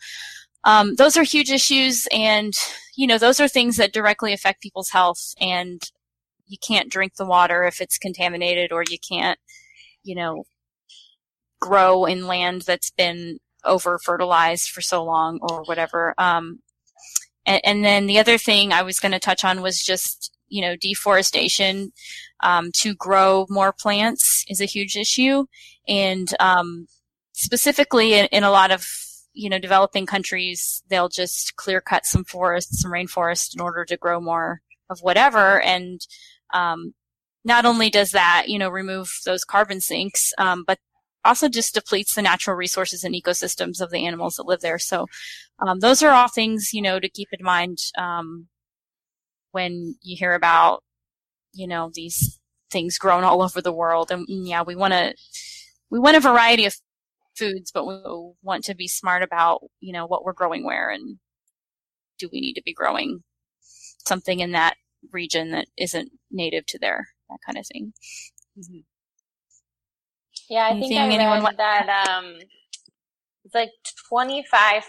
um, 0.64 0.94
those 0.96 1.16
are 1.16 1.22
huge 1.22 1.50
issues, 1.50 2.06
and 2.12 2.52
you 2.96 3.06
know 3.06 3.18
those 3.18 3.40
are 3.40 3.48
things 3.48 3.76
that 3.76 3.92
directly 3.92 4.32
affect 4.32 4.62
people's 4.62 4.90
health. 4.90 5.34
And 5.40 5.82
you 6.46 6.58
can't 6.58 6.90
drink 6.90 7.14
the 7.16 7.26
water 7.26 7.64
if 7.64 7.80
it's 7.80 7.98
contaminated, 7.98 8.72
or 8.72 8.84
you 8.88 8.98
can't, 8.98 9.38
you 10.02 10.14
know, 10.14 10.44
grow 11.60 12.04
in 12.04 12.26
land 12.26 12.62
that's 12.62 12.90
been 12.90 13.38
over 13.64 13.98
fertilized 13.98 14.70
for 14.70 14.80
so 14.80 15.02
long, 15.02 15.38
or 15.42 15.62
whatever. 15.64 16.14
Um, 16.18 16.60
and, 17.46 17.60
and 17.64 17.84
then 17.84 18.06
the 18.06 18.18
other 18.18 18.38
thing 18.38 18.72
I 18.72 18.82
was 18.82 19.00
going 19.00 19.12
to 19.12 19.18
touch 19.18 19.44
on 19.44 19.62
was 19.62 19.82
just 19.82 20.32
you 20.48 20.60
know 20.60 20.76
deforestation 20.76 21.92
um, 22.42 22.70
to 22.74 22.94
grow 22.94 23.46
more 23.48 23.72
plants 23.72 24.44
is 24.48 24.60
a 24.60 24.66
huge 24.66 24.96
issue, 24.96 25.46
and 25.88 26.34
um, 26.38 26.86
specifically 27.40 28.14
in, 28.14 28.26
in, 28.26 28.44
a 28.44 28.50
lot 28.50 28.70
of 28.70 28.86
you 29.32 29.48
know 29.48 29.58
developing 29.58 30.06
countries, 30.06 30.82
they'll 30.88 31.08
just 31.08 31.56
clear 31.56 31.80
cut 31.80 32.04
some 32.04 32.24
forests, 32.24 32.82
some 32.82 32.92
rainforest, 32.92 33.54
in 33.54 33.60
order 33.60 33.84
to 33.84 33.96
grow 33.96 34.20
more 34.20 34.60
of 34.88 35.00
whatever, 35.00 35.60
and 35.60 36.00
um, 36.52 36.94
not 37.44 37.64
only 37.64 37.90
does 37.90 38.10
that 38.12 38.44
you 38.48 38.58
know 38.58 38.68
remove 38.68 39.08
those 39.24 39.44
carbon 39.44 39.80
sinks, 39.80 40.32
um, 40.38 40.64
but 40.66 40.78
also 41.24 41.48
just 41.48 41.74
depletes 41.74 42.14
the 42.14 42.22
natural 42.22 42.56
resources 42.56 43.04
and 43.04 43.14
ecosystems 43.14 43.80
of 43.80 43.90
the 43.90 44.06
animals 44.06 44.36
that 44.36 44.46
live 44.46 44.60
there. 44.60 44.78
So 44.78 45.06
um, 45.58 45.80
those 45.80 46.02
are 46.02 46.12
all 46.12 46.28
things 46.28 46.70
you 46.72 46.82
know 46.82 47.00
to 47.00 47.08
keep 47.08 47.28
in 47.32 47.44
mind 47.44 47.78
um, 47.96 48.48
when 49.52 49.96
you 50.02 50.16
hear 50.16 50.34
about 50.34 50.82
you 51.52 51.66
know 51.66 51.90
these 51.94 52.38
things 52.70 52.98
grown 52.98 53.24
all 53.24 53.42
over 53.42 53.60
the 53.60 53.72
world. 53.72 54.10
And 54.10 54.26
yeah, 54.28 54.62
we 54.62 54.76
want 54.76 54.92
to 54.92 55.14
we 55.90 55.98
want 55.98 56.16
a 56.16 56.20
variety 56.20 56.66
of 56.66 56.76
foods, 57.36 57.70
but 57.72 57.86
we 57.86 58.00
want 58.42 58.64
to 58.64 58.74
be 58.74 58.88
smart 58.88 59.22
about 59.22 59.62
you 59.80 59.92
know 59.92 60.06
what 60.06 60.24
we're 60.24 60.32
growing 60.32 60.64
where 60.64 60.90
and 60.90 61.18
do 62.18 62.28
we 62.32 62.40
need 62.40 62.54
to 62.54 62.62
be 62.62 62.74
growing 62.74 63.22
something 64.06 64.40
in 64.40 64.52
that 64.52 64.76
region 65.12 65.50
that 65.50 65.66
isn't 65.78 66.10
native 66.30 66.66
to 66.66 66.78
there, 66.78 67.08
that 67.28 67.38
kind 67.44 67.58
of 67.58 67.66
thing. 67.66 67.92
Mm-hmm. 68.58 68.80
Yeah, 70.48 70.66
I 70.66 70.70
Anything 70.70 70.88
think 70.90 71.20
I 71.20 71.40
read 71.40 71.56
that 71.58 72.08
um, 72.08 72.36
it's 73.44 73.54
like 73.54 73.70
25% 74.12 74.82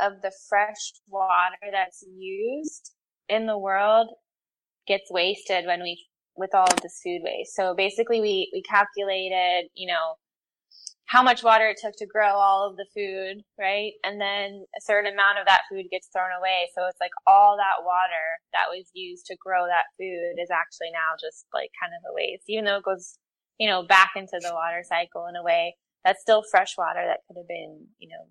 of 0.00 0.12
the 0.22 0.32
fresh 0.48 0.92
water 1.08 1.56
that's 1.72 2.04
used 2.06 2.92
in 3.28 3.46
the 3.46 3.58
world 3.58 4.08
gets 4.86 5.10
wasted 5.10 5.66
when 5.66 5.82
we 5.82 6.06
with 6.36 6.54
all 6.54 6.66
of 6.70 6.80
this 6.82 7.00
food 7.02 7.20
waste. 7.24 7.54
So 7.54 7.74
basically 7.74 8.20
we 8.20 8.50
we 8.52 8.62
calculated, 8.62 9.68
you 9.74 9.88
know, 9.88 10.14
how 11.08 11.22
much 11.22 11.42
water 11.42 11.66
it 11.68 11.78
took 11.80 11.96
to 11.96 12.06
grow 12.06 12.36
all 12.36 12.68
of 12.68 12.76
the 12.76 12.84
food, 12.92 13.42
right? 13.58 13.92
And 14.04 14.20
then 14.20 14.66
a 14.76 14.80
certain 14.84 15.10
amount 15.10 15.38
of 15.38 15.46
that 15.46 15.62
food 15.70 15.86
gets 15.90 16.08
thrown 16.12 16.36
away. 16.38 16.68
So 16.76 16.84
it's 16.86 17.00
like 17.00 17.16
all 17.26 17.56
that 17.56 17.82
water 17.82 18.36
that 18.52 18.68
was 18.68 18.90
used 18.92 19.24
to 19.26 19.36
grow 19.40 19.64
that 19.64 19.88
food 19.96 20.36
is 20.36 20.50
actually 20.52 20.92
now 20.92 21.16
just 21.18 21.46
like 21.54 21.70
kind 21.80 21.96
of 21.96 22.04
a 22.10 22.14
waste, 22.14 22.44
even 22.46 22.66
though 22.66 22.76
it 22.76 22.84
goes, 22.84 23.16
you 23.58 23.66
know, 23.66 23.82
back 23.82 24.10
into 24.16 24.36
the 24.38 24.52
water 24.52 24.84
cycle 24.86 25.26
in 25.26 25.36
a 25.36 25.42
way. 25.42 25.76
That's 26.04 26.20
still 26.20 26.44
fresh 26.50 26.76
water 26.76 27.00
that 27.00 27.20
could 27.26 27.40
have 27.40 27.48
been, 27.48 27.88
you 27.98 28.10
know, 28.10 28.28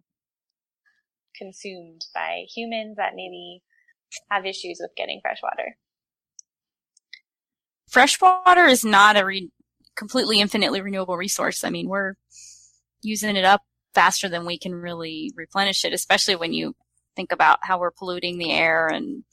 consumed 1.36 2.06
by 2.14 2.46
humans 2.56 2.98
that 2.98 3.14
maybe 3.16 3.64
have 4.30 4.46
issues 4.46 4.78
with 4.80 4.92
getting 4.96 5.20
fresh 5.24 5.40
water. 5.42 5.78
Fresh 7.90 8.22
water 8.22 8.66
is 8.66 8.86
not 8.86 9.18
a 9.18 9.26
re- 9.26 9.52
completely 9.96 10.40
infinitely 10.40 10.82
renewable 10.82 11.18
resource. 11.18 11.64
I 11.64 11.72
mean, 11.72 11.90
we're 11.90 12.14
using 13.08 13.36
it 13.36 13.46
up 13.46 13.62
faster 13.94 14.30
than 14.30 14.46
we 14.46 14.60
can 14.60 14.76
really 14.76 15.32
replenish 15.36 15.86
it, 15.86 15.94
especially 15.94 16.36
when 16.36 16.54
you 16.54 16.76
think 17.16 17.32
about 17.32 17.60
how 17.64 17.80
we're 17.80 17.92
polluting 17.92 18.38
the 18.38 18.52
air 18.52 18.88
and, 18.88 19.24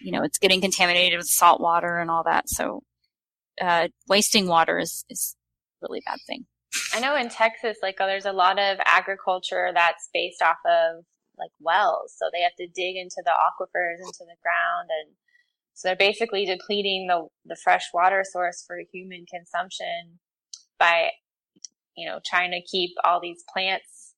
you 0.00 0.12
know, 0.12 0.22
it's 0.22 0.38
getting 0.38 0.60
contaminated 0.60 1.18
with 1.18 1.26
salt 1.26 1.60
water 1.60 1.98
and 1.98 2.10
all 2.10 2.22
that. 2.24 2.48
So, 2.48 2.82
uh, 3.60 3.88
wasting 4.08 4.46
water 4.46 4.78
is, 4.78 5.04
is 5.10 5.36
really 5.82 6.02
bad 6.06 6.18
thing. 6.26 6.46
I 6.94 7.00
know 7.00 7.16
in 7.16 7.28
Texas, 7.28 7.78
like, 7.82 7.96
oh, 8.00 8.06
there's 8.06 8.26
a 8.26 8.32
lot 8.32 8.58
of 8.58 8.78
agriculture 8.86 9.70
that's 9.74 10.08
based 10.14 10.40
off 10.40 10.58
of 10.64 11.04
like 11.36 11.50
wells. 11.60 12.14
So 12.16 12.26
they 12.32 12.42
have 12.42 12.54
to 12.58 12.68
dig 12.68 12.96
into 12.96 13.22
the 13.24 13.32
aquifers, 13.32 13.98
into 13.98 14.20
the 14.20 14.38
ground. 14.42 14.88
And 15.00 15.16
so 15.74 15.88
they're 15.88 15.96
basically 15.96 16.46
depleting 16.46 17.08
the, 17.08 17.26
the 17.44 17.56
fresh 17.56 17.86
water 17.92 18.24
source 18.30 18.62
for 18.66 18.78
human 18.92 19.24
consumption 19.26 20.20
by, 20.78 21.10
you 21.96 22.08
know, 22.08 22.20
trying 22.24 22.50
to 22.52 22.62
keep 22.62 22.90
all 23.04 23.20
these 23.20 23.44
plants, 23.52 24.14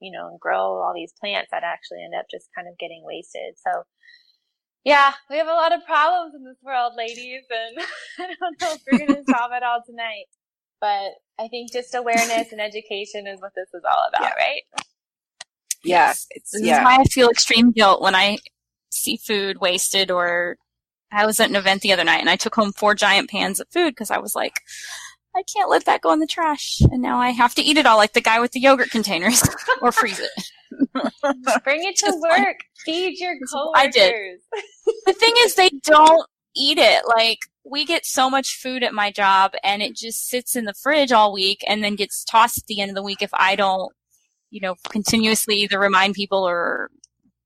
you 0.00 0.12
know, 0.12 0.28
and 0.28 0.40
grow 0.40 0.82
all 0.82 0.92
these 0.94 1.12
plants 1.18 1.48
that 1.50 1.62
actually 1.62 2.02
end 2.04 2.14
up 2.18 2.26
just 2.30 2.48
kind 2.54 2.68
of 2.68 2.78
getting 2.78 3.02
wasted. 3.04 3.54
So, 3.56 3.82
yeah, 4.84 5.12
we 5.30 5.36
have 5.36 5.48
a 5.48 5.52
lot 5.52 5.74
of 5.74 5.84
problems 5.84 6.34
in 6.34 6.44
this 6.44 6.58
world, 6.62 6.92
ladies, 6.96 7.42
and 7.50 7.86
I 8.18 8.34
don't 8.40 8.60
know 8.60 8.74
if 8.74 8.82
we're 8.90 8.98
going 8.98 9.24
to 9.24 9.32
solve 9.32 9.52
it 9.52 9.62
all 9.62 9.82
tonight. 9.84 10.26
But 10.78 11.12
I 11.38 11.48
think 11.48 11.72
just 11.72 11.94
awareness 11.94 12.52
and 12.52 12.60
education 12.60 13.26
is 13.26 13.40
what 13.40 13.52
this 13.56 13.68
is 13.72 13.82
all 13.84 14.08
about, 14.08 14.34
yeah. 14.36 14.44
right? 14.44 14.62
yeah, 15.86 16.10
it's, 16.30 16.50
this 16.52 16.62
yeah. 16.62 16.78
is 16.78 16.84
why 16.84 16.96
I 17.00 17.04
feel 17.04 17.28
extreme 17.28 17.70
guilt 17.70 18.02
when 18.02 18.14
I 18.14 18.38
see 18.90 19.16
food 19.16 19.58
wasted 19.58 20.10
or 20.10 20.56
I 21.12 21.26
was 21.26 21.38
at 21.40 21.48
an 21.48 21.56
event 21.56 21.82
the 21.82 21.92
other 21.92 22.04
night 22.04 22.20
and 22.20 22.30
I 22.30 22.36
took 22.36 22.54
home 22.54 22.72
four 22.72 22.94
giant 22.94 23.30
pans 23.30 23.60
of 23.60 23.68
food 23.70 23.92
because 23.92 24.10
I 24.10 24.18
was 24.18 24.34
like, 24.34 24.60
I 25.36 25.42
can't 25.54 25.70
let 25.70 25.84
that 25.84 26.00
go 26.00 26.12
in 26.12 26.20
the 26.20 26.26
trash. 26.26 26.80
And 26.80 27.02
now 27.02 27.18
I 27.18 27.30
have 27.30 27.54
to 27.56 27.62
eat 27.62 27.76
it 27.76 27.86
all 27.86 27.96
like 27.96 28.14
the 28.14 28.20
guy 28.20 28.40
with 28.40 28.52
the 28.52 28.60
yogurt 28.60 28.90
containers 28.90 29.42
or 29.82 29.92
freeze 29.92 30.20
it. 30.20 30.30
Bring 31.62 31.84
it 31.84 31.96
to 31.96 32.18
work. 32.22 32.38
Like, 32.38 32.60
Feed 32.84 33.18
your 33.18 33.34
coworkers. 33.52 33.72
I 33.74 33.86
did. 33.88 34.14
the 35.06 35.12
thing 35.12 35.32
is, 35.38 35.54
they 35.54 35.70
don't 35.84 36.26
eat 36.56 36.78
it. 36.78 37.02
Like, 37.06 37.40
we 37.64 37.84
get 37.84 38.06
so 38.06 38.30
much 38.30 38.56
food 38.56 38.82
at 38.82 38.94
my 38.94 39.10
job 39.10 39.52
and 39.62 39.82
it 39.82 39.96
just 39.96 40.28
sits 40.28 40.56
in 40.56 40.64
the 40.64 40.74
fridge 40.74 41.12
all 41.12 41.32
week 41.32 41.62
and 41.66 41.84
then 41.84 41.96
gets 41.96 42.24
tossed 42.24 42.58
at 42.58 42.66
the 42.66 42.80
end 42.80 42.90
of 42.90 42.94
the 42.94 43.02
week 43.02 43.22
if 43.22 43.30
I 43.34 43.56
don't 43.56 43.92
you 44.50 44.60
know, 44.60 44.74
continuously 44.88 45.56
either 45.56 45.78
remind 45.78 46.14
people 46.14 46.46
or 46.46 46.90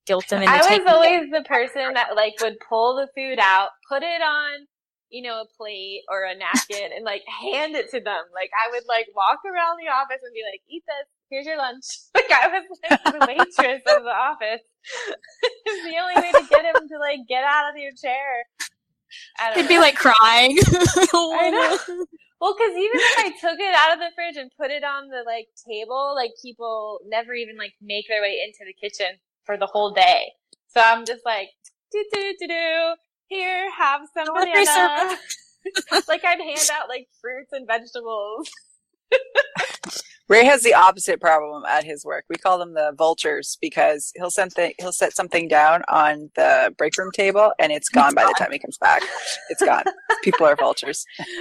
guilt 0.07 0.28
them 0.28 0.43
into 0.43 0.53
I 0.53 0.78
was 0.78 0.86
always 0.86 1.22
it. 1.22 1.30
the 1.32 1.43
person 1.43 1.95
that 1.95 2.14
like 2.14 2.34
would 2.41 2.57
pull 2.68 2.97
the 2.97 3.09
food 3.14 3.38
out, 3.41 3.70
put 3.88 4.03
it 4.03 4.22
on, 4.22 4.66
you 5.11 5.22
know, 5.22 5.42
a 5.42 5.46
plate 5.56 6.02
or 6.08 6.24
a 6.24 6.34
napkin 6.34 6.90
and 6.94 7.04
like 7.04 7.22
hand 7.26 7.74
it 7.74 7.90
to 7.90 8.00
them. 8.00 8.24
Like 8.34 8.50
I 8.54 8.70
would 8.70 8.84
like 8.88 9.06
walk 9.14 9.40
around 9.44 9.78
the 9.78 9.90
office 9.90 10.22
and 10.22 10.32
be 10.32 10.46
like, 10.46 10.62
eat 10.70 10.82
this, 10.86 11.06
here's 11.30 11.46
your 11.46 11.58
lunch. 11.58 11.84
Like 12.14 12.30
I 12.30 12.48
was 12.48 12.64
like 12.90 13.04
the 13.04 13.26
waitress 13.26 13.82
of 13.86 14.04
the 14.04 14.14
office. 14.14 14.62
it's 15.66 15.84
the 15.84 15.98
only 15.98 16.14
way 16.14 16.30
to 16.32 16.46
get 16.48 16.64
him 16.64 16.88
to 16.88 16.98
like 16.98 17.20
get 17.28 17.44
out 17.44 17.70
of 17.70 17.76
your 17.76 17.92
chair. 17.92 18.46
He'd 19.54 19.68
be 19.68 19.78
like 19.78 19.96
crying. 19.96 20.56
I 20.58 21.06
oh, 21.12 21.50
know. 21.50 22.06
Well, 22.40 22.54
because 22.56 22.72
even 22.72 23.00
if 23.00 23.18
I 23.18 23.28
took 23.40 23.58
it 23.58 23.74
out 23.74 23.92
of 23.92 23.98
the 23.98 24.11
fridge 24.14 24.36
and 24.36 24.50
put 24.56 24.70
it 24.70 24.84
on 24.84 25.08
the 25.08 25.22
like 25.26 25.48
table, 25.68 26.14
like 26.14 26.30
people 26.40 27.00
never 27.06 27.34
even 27.34 27.56
like 27.58 27.74
make 27.82 28.06
their 28.08 28.22
way 28.22 28.38
into 28.44 28.64
the 28.64 28.74
kitchen 28.74 29.18
for 29.44 29.56
the 29.56 29.66
whole 29.66 29.92
day. 29.92 30.32
So 30.68 30.80
I'm 30.80 31.04
just 31.04 31.26
like, 31.26 31.48
do 31.92 32.04
do 32.12 32.34
do 32.38 32.48
do. 32.48 32.94
Here, 33.31 33.70
have 33.70 34.03
some 34.12 34.26
banana. 34.35 35.16
like 36.09 36.24
I'd 36.24 36.41
hand 36.41 36.68
out 36.72 36.89
like 36.89 37.09
fruits 37.20 37.53
and 37.53 37.66
vegetables. 37.66 38.51
Ray 40.28 40.45
has 40.45 40.62
the 40.62 40.74
opposite 40.74 41.20
problem 41.20 41.64
at 41.64 41.85
his 41.85 42.05
work. 42.05 42.24
We 42.28 42.37
call 42.37 42.59
them 42.59 42.74
the 42.74 42.93
vultures 42.97 43.57
because 43.61 44.12
he'll 44.16 44.31
send 44.31 44.55
th- 44.55 44.74
he'll 44.78 44.93
set 44.93 45.14
something 45.14 45.47
down 45.47 45.83
on 45.89 46.31
the 46.35 46.74
break 46.76 46.97
room 46.99 47.11
table 47.12 47.53
and 47.59 47.70
it's 47.72 47.89
gone 47.89 48.14
by 48.14 48.24
the 48.24 48.35
time 48.37 48.51
he 48.53 48.59
comes 48.59 48.78
back. 48.78 49.03
It's 49.49 49.62
gone. 49.62 49.85
People 50.22 50.47
are 50.47 50.57
vultures. 50.57 51.05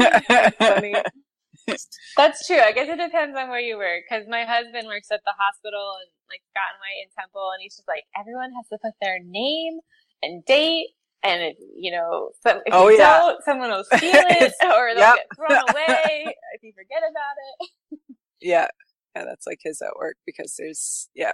That's 2.17 2.47
true. 2.47 2.59
I 2.59 2.71
guess 2.71 2.89
it 2.89 2.97
depends 2.97 3.35
on 3.37 3.49
where 3.49 3.59
you 3.59 3.77
work 3.77 4.03
because 4.09 4.27
my 4.27 4.43
husband 4.43 4.87
works 4.87 5.09
at 5.11 5.21
the 5.25 5.33
hospital 5.37 5.97
and 6.01 6.09
like 6.29 6.41
Way 6.53 7.01
in 7.03 7.09
Temple, 7.17 7.49
and 7.53 7.61
he's 7.61 7.75
just 7.75 7.87
like 7.87 8.05
everyone 8.19 8.51
has 8.53 8.67
to 8.69 8.77
put 8.77 8.93
their 9.01 9.19
name 9.23 9.79
and 10.21 10.45
date 10.45 10.89
and 11.23 11.41
if, 11.43 11.57
you 11.75 11.91
know, 11.91 12.29
so 12.41 12.61
if 12.65 12.73
oh, 12.73 12.87
you 12.89 12.97
yeah. 12.97 13.19
don't, 13.19 13.43
someone 13.43 13.69
will 13.69 13.83
steal 13.83 13.99
it 14.01 14.53
or 14.63 14.93
they'll 14.93 15.03
yep. 15.03 15.15
get 15.15 15.27
thrown 15.35 15.59
away 15.69 16.33
if 16.53 16.63
you 16.63 16.71
forget 16.73 17.03
about 17.09 17.35
it. 17.59 17.99
yeah, 18.41 18.67
yeah, 19.15 19.25
that's 19.25 19.45
like 19.45 19.59
his 19.61 19.81
at 19.81 19.95
work 19.97 20.15
because 20.25 20.55
there's 20.57 21.09
yeah, 21.13 21.31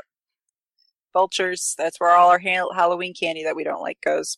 vultures. 1.14 1.76
That's 1.78 2.00
where 2.00 2.16
all 2.16 2.30
our 2.30 2.40
ha- 2.40 2.74
Halloween 2.74 3.14
candy 3.14 3.44
that 3.44 3.56
we 3.56 3.64
don't 3.64 3.82
like 3.82 4.00
goes. 4.04 4.38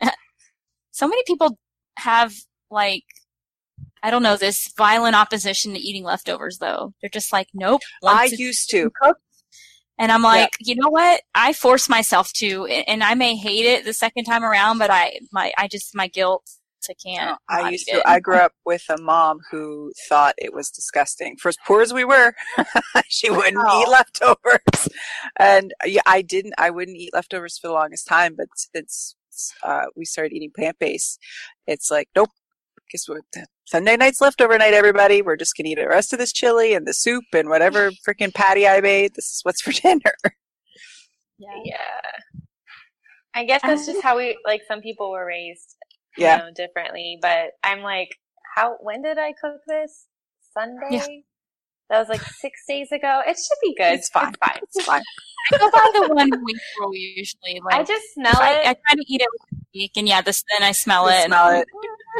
so 0.90 1.08
many 1.08 1.22
people 1.26 1.58
have 1.98 2.34
like 2.70 3.04
I 4.02 4.10
don't 4.10 4.22
know 4.22 4.36
this 4.36 4.72
violent 4.76 5.14
opposition 5.14 5.72
to 5.74 5.78
eating 5.78 6.04
leftovers 6.04 6.58
though. 6.58 6.92
They're 7.00 7.10
just 7.10 7.32
like, 7.32 7.48
nope. 7.54 7.82
I 8.04 8.24
used 8.24 8.70
to. 8.70 8.90
Cooked, 9.00 9.20
and 9.98 10.10
I'm 10.10 10.22
like, 10.22 10.50
yeah. 10.60 10.74
you 10.74 10.80
know 10.80 10.88
what? 10.88 11.22
I 11.34 11.52
force 11.52 11.88
myself 11.88 12.32
to, 12.34 12.66
and 12.66 13.02
I 13.02 13.14
may 13.14 13.36
hate 13.36 13.66
it 13.66 13.84
the 13.84 13.92
second 13.92 14.24
time 14.24 14.44
around, 14.44 14.78
but 14.78 14.90
I, 14.90 15.18
my, 15.30 15.52
I 15.56 15.68
just, 15.68 15.94
my 15.94 16.08
guilt, 16.08 16.48
I 16.90 16.94
can't. 16.94 17.38
I 17.48 17.70
used 17.70 17.86
to, 17.86 17.96
it. 17.96 18.02
I 18.06 18.20
grew 18.20 18.36
up 18.36 18.52
with 18.64 18.84
a 18.88 19.00
mom 19.00 19.40
who 19.50 19.92
thought 20.08 20.34
it 20.38 20.52
was 20.52 20.70
disgusting. 20.70 21.36
For 21.36 21.48
as 21.48 21.56
poor 21.66 21.82
as 21.82 21.92
we 21.92 22.04
were, 22.04 22.34
she 23.08 23.30
wouldn't 23.30 23.56
oh. 23.58 23.82
eat 23.82 23.88
leftovers. 23.88 24.88
and 25.38 25.72
yeah, 25.84 26.02
I 26.06 26.22
didn't. 26.22 26.54
I 26.58 26.70
wouldn't 26.70 26.96
eat 26.96 27.14
leftovers 27.14 27.58
for 27.58 27.68
the 27.68 27.74
longest 27.74 28.06
time, 28.06 28.34
but 28.36 28.48
since 28.54 29.14
uh, 29.62 29.86
we 29.96 30.04
started 30.04 30.34
eating 30.34 30.50
plant 30.54 30.78
based, 30.78 31.18
it's 31.66 31.90
like 31.90 32.08
nope. 32.16 32.30
Guess 32.92 33.08
what? 33.08 33.22
Sunday 33.64 33.96
night's 33.96 34.20
leftover 34.20 34.58
night, 34.58 34.74
everybody. 34.74 35.22
We're 35.22 35.36
just 35.36 35.56
gonna 35.56 35.70
eat 35.70 35.76
the 35.76 35.88
rest 35.88 36.12
of 36.12 36.18
this 36.18 36.30
chili 36.30 36.74
and 36.74 36.86
the 36.86 36.92
soup 36.92 37.24
and 37.32 37.48
whatever 37.48 37.90
freaking 38.06 38.34
patty 38.34 38.68
I 38.68 38.82
made. 38.82 39.14
This 39.14 39.24
is 39.26 39.40
what's 39.44 39.62
for 39.62 39.72
dinner. 39.82 40.12
Yeah. 41.38 41.60
Yeah. 41.64 42.40
I 43.34 43.44
guess 43.44 43.62
that's 43.62 43.86
just 43.92 44.02
how 44.02 44.18
we 44.18 44.38
like. 44.44 44.60
Some 44.68 44.82
people 44.82 45.10
were 45.10 45.24
raised, 45.24 45.76
yeah, 46.18 46.36
know, 46.36 46.50
differently. 46.54 47.18
But 47.22 47.52
I'm 47.64 47.80
like, 47.80 48.10
how? 48.54 48.76
When 48.80 49.00
did 49.00 49.16
I 49.16 49.32
cook 49.32 49.60
this? 49.66 50.06
Sunday. 50.52 50.88
Yeah. 50.90 51.06
That 51.88 51.98
was 51.98 52.08
like 52.08 52.22
six 52.22 52.60
days 52.68 52.92
ago. 52.92 53.22
It 53.26 53.36
should 53.36 53.58
be 53.62 53.74
good. 53.74 53.94
It's 53.94 54.10
fine. 54.10 54.28
It's 54.28 54.38
fine. 54.38 54.58
It's 54.62 54.84
fine. 54.84 55.02
I 55.52 55.58
go 55.58 55.70
by 55.70 55.90
the 55.94 56.14
one 56.14 56.30
week 56.44 56.56
rule 56.78 56.94
usually. 56.94 57.60
Like, 57.64 57.74
I 57.74 57.84
just 57.84 58.04
smell 58.14 58.36
I, 58.38 58.52
it. 58.52 58.66
I 58.66 58.74
try 58.74 58.94
to 58.94 59.04
eat 59.08 59.20
it 59.20 59.28
with 59.32 59.60
a 59.60 59.61
week, 59.74 59.92
and 59.96 60.08
yeah, 60.08 60.20
this 60.22 60.42
then 60.50 60.62
I 60.62 60.72
smell 60.72 61.06
You 61.06 61.16
it. 61.16 61.26
smell 61.26 61.48
and, 61.48 61.58
it. 61.62 61.68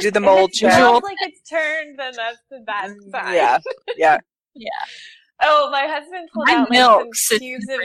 Do 0.00 0.10
the 0.10 0.20
mold 0.28 0.50
if 0.50 0.56
it 0.56 0.58
check. 0.60 0.74
smells 0.74 1.02
like 1.02 1.18
it's 1.20 1.48
turned, 1.48 1.98
then 1.98 2.12
that's 2.16 2.38
the 2.50 2.60
bad 2.60 2.90
mm, 2.90 3.10
sign. 3.10 3.34
Yeah, 3.34 3.58
yeah. 3.96 4.18
yeah. 4.54 4.68
Oh, 5.42 5.70
my 5.70 5.86
husband 5.86 6.28
pulled 6.32 6.46
My 6.46 6.54
out 6.54 6.70
milk 6.70 7.02
like, 7.02 7.14
some 7.14 7.38
cubes 7.38 7.66
of 7.68 7.80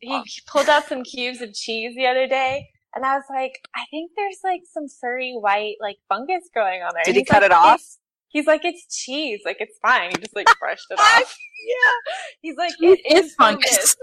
he 0.00 0.22
pulled 0.46 0.68
out 0.68 0.86
some 0.86 1.02
cubes 1.02 1.40
of 1.40 1.52
cheese 1.54 1.94
the 1.96 2.06
other 2.06 2.26
day, 2.28 2.68
and 2.94 3.04
I 3.04 3.14
was 3.14 3.24
like, 3.30 3.60
I 3.74 3.84
think 3.90 4.12
there's 4.16 4.38
like 4.44 4.62
some 4.72 4.86
furry 5.00 5.32
white 5.32 5.76
like 5.80 5.96
fungus 6.08 6.48
growing 6.52 6.82
on 6.82 6.92
there. 6.94 7.04
Did 7.04 7.16
he 7.16 7.24
cut 7.24 7.42
like, 7.42 7.50
it 7.50 7.54
off? 7.54 7.82
He's 8.28 8.46
like, 8.46 8.64
it's 8.64 8.86
cheese, 8.94 9.40
like 9.44 9.56
it's 9.60 9.78
fine. 9.80 10.10
He 10.10 10.16
just 10.16 10.36
like 10.36 10.48
brushed 10.60 10.86
it 10.90 10.98
off. 10.98 11.36
Yeah. 11.60 12.14
He's 12.40 12.56
like, 12.56 12.72
It 12.80 13.00
it 13.04 13.24
is 13.24 13.34
fungus. 13.34 13.96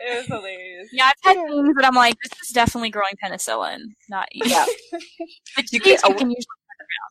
It 0.00 0.16
was 0.18 0.26
hilarious. 0.26 0.88
Yeah, 0.92 1.06
I've 1.06 1.36
had 1.36 1.46
things 1.46 1.74
that 1.76 1.84
I'm 1.84 1.94
like, 1.94 2.16
this 2.22 2.32
is 2.48 2.52
definitely 2.52 2.90
growing 2.90 3.14
penicillin, 3.22 3.80
not 4.08 4.28
you. 4.32 4.42
Yeah. 4.46 4.64
The 5.56 5.64
You 5.70 5.80
cheese 5.80 6.00
can- 6.02 6.10
you 6.12 6.16
can 6.16 6.30
usually 6.30 6.46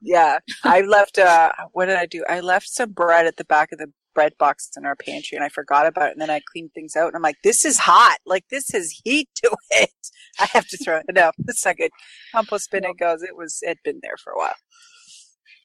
Yeah, 0.02 0.40
I 0.64 0.82
left. 0.82 1.18
Uh, 1.18 1.52
what 1.74 1.86
did 1.86 1.96
I 1.98 2.06
do? 2.06 2.24
I 2.28 2.40
left 2.40 2.70
some 2.70 2.92
bread 2.92 3.26
at 3.28 3.38
the 3.38 3.46
back 3.46 3.72
of 3.72 3.78
the 3.80 3.92
bread 4.14 4.34
box 4.38 4.70
in 4.76 4.86
our 4.86 4.96
pantry, 4.96 5.38
and 5.38 5.44
I 5.46 5.50
forgot 5.50 5.86
about 5.86 6.10
it. 6.10 6.12
And 6.14 6.22
then 6.22 6.30
I 6.30 6.42
cleaned 6.52 6.72
things 6.74 6.96
out, 6.96 7.08
and 7.08 7.16
I'm 7.16 7.22
like, 7.22 7.38
"This 7.44 7.64
is 7.66 7.78
hot. 7.80 8.18
Like 8.26 8.46
this 8.50 8.70
has 8.72 9.00
heat 9.04 9.30
to 9.44 9.56
it. 9.72 9.92
I 10.40 10.46
have 10.54 10.68
to 10.68 10.78
throw 10.78 10.98
it. 10.98 11.06
No, 11.14 11.32
it's 11.48 11.66
not 11.66 11.78
good. 11.78 11.92
Compost 12.34 12.72
bin 12.72 12.84
it 12.84 12.98
goes. 13.00 13.22
It 13.24 13.36
was. 13.38 13.60
It'd 13.64 13.78
been 13.84 14.00
there 14.02 14.18
for 14.24 14.34
a 14.34 14.38
while. 14.38 14.56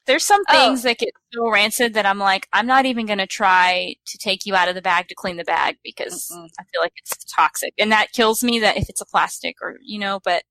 There's 0.07 0.24
some 0.24 0.42
Oh. 0.48 0.52
things 0.52 0.82
that 0.84 0.98
get 0.98 1.11
so 1.32 1.50
rancid 1.50 1.94
that 1.94 2.07
I'm 2.07 2.18
like, 2.18 2.48
I'm 2.52 2.66
not 2.66 2.86
even 2.86 3.07
going 3.07 3.18
to 3.18 3.26
try 3.26 3.94
to 4.07 4.18
take 4.18 4.46
you 4.46 4.54
out 4.54 4.68
of 4.68 4.74
the 4.74 4.82
bag 4.82 5.09
to 5.09 5.14
clean 5.14 5.36
the 5.36 5.44
bag 5.44 5.76
because 5.82 6.30
Mm-mm. 6.32 6.48
I 6.59 6.62
feel 6.72 6.80
like 6.80 6.92
it's 6.96 7.24
toxic, 7.34 7.74
and 7.78 7.90
that 7.92 8.12
kills 8.12 8.42
me. 8.44 8.61
That 8.61 8.76
if 8.76 8.88
it's 8.88 9.00
a 9.00 9.07
plastic 9.07 9.57
or 9.61 9.76
you 9.82 9.98
know, 9.98 10.20
but 10.24 10.42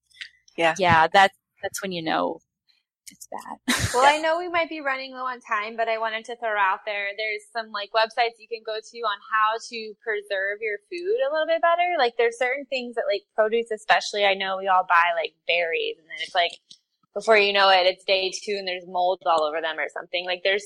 Yeah. 0.57 0.75
yeah, 0.77 1.07
that 1.13 1.31
that's 1.63 1.81
when 1.81 1.91
you 1.91 2.01
know 2.03 2.41
it's 3.11 3.27
bad. 3.27 3.57
Well, 3.93 4.03
I 4.03 4.17
know 4.17 4.37
we 4.37 4.49
might 4.49 4.67
be 4.67 4.81
running 4.81 5.11
low 5.13 5.23
on 5.25 5.39
time, 5.39 5.77
but 5.77 5.87
I 5.87 5.97
wanted 5.99 6.25
to 6.25 6.35
throw 6.35 6.57
out 6.59 6.79
there. 6.85 7.07
There's 7.17 7.43
some 7.53 7.71
like 7.71 7.91
websites 7.95 8.35
you 8.39 8.47
can 8.49 8.59
go 8.65 8.75
to 8.75 8.97
on 8.99 9.17
how 9.31 9.55
to 9.69 9.93
preserve 10.03 10.57
your 10.59 10.79
food 10.91 11.15
a 11.23 11.31
little 11.31 11.47
bit 11.47 11.61
better. 11.61 11.95
Like 11.97 12.15
there's 12.17 12.37
certain 12.37 12.65
things 12.65 12.95
that 12.95 13.05
like 13.07 13.21
produce, 13.35 13.71
especially 13.71 14.25
I 14.25 14.33
know 14.33 14.57
we 14.57 14.67
all 14.67 14.85
buy 14.89 15.13
like 15.15 15.33
berries 15.47 15.95
and 15.97 16.07
then 16.09 16.17
it's 16.19 16.35
like 16.35 16.51
before 17.15 17.37
you 17.37 17.53
know 17.53 17.69
it, 17.69 17.87
it's 17.87 18.03
day 18.03 18.31
two 18.43 18.57
and 18.59 18.67
there's 18.67 18.83
mold 18.87 19.21
all 19.25 19.43
over 19.43 19.61
them 19.61 19.79
or 19.79 19.87
something. 19.91 20.25
Like 20.25 20.41
there's, 20.43 20.65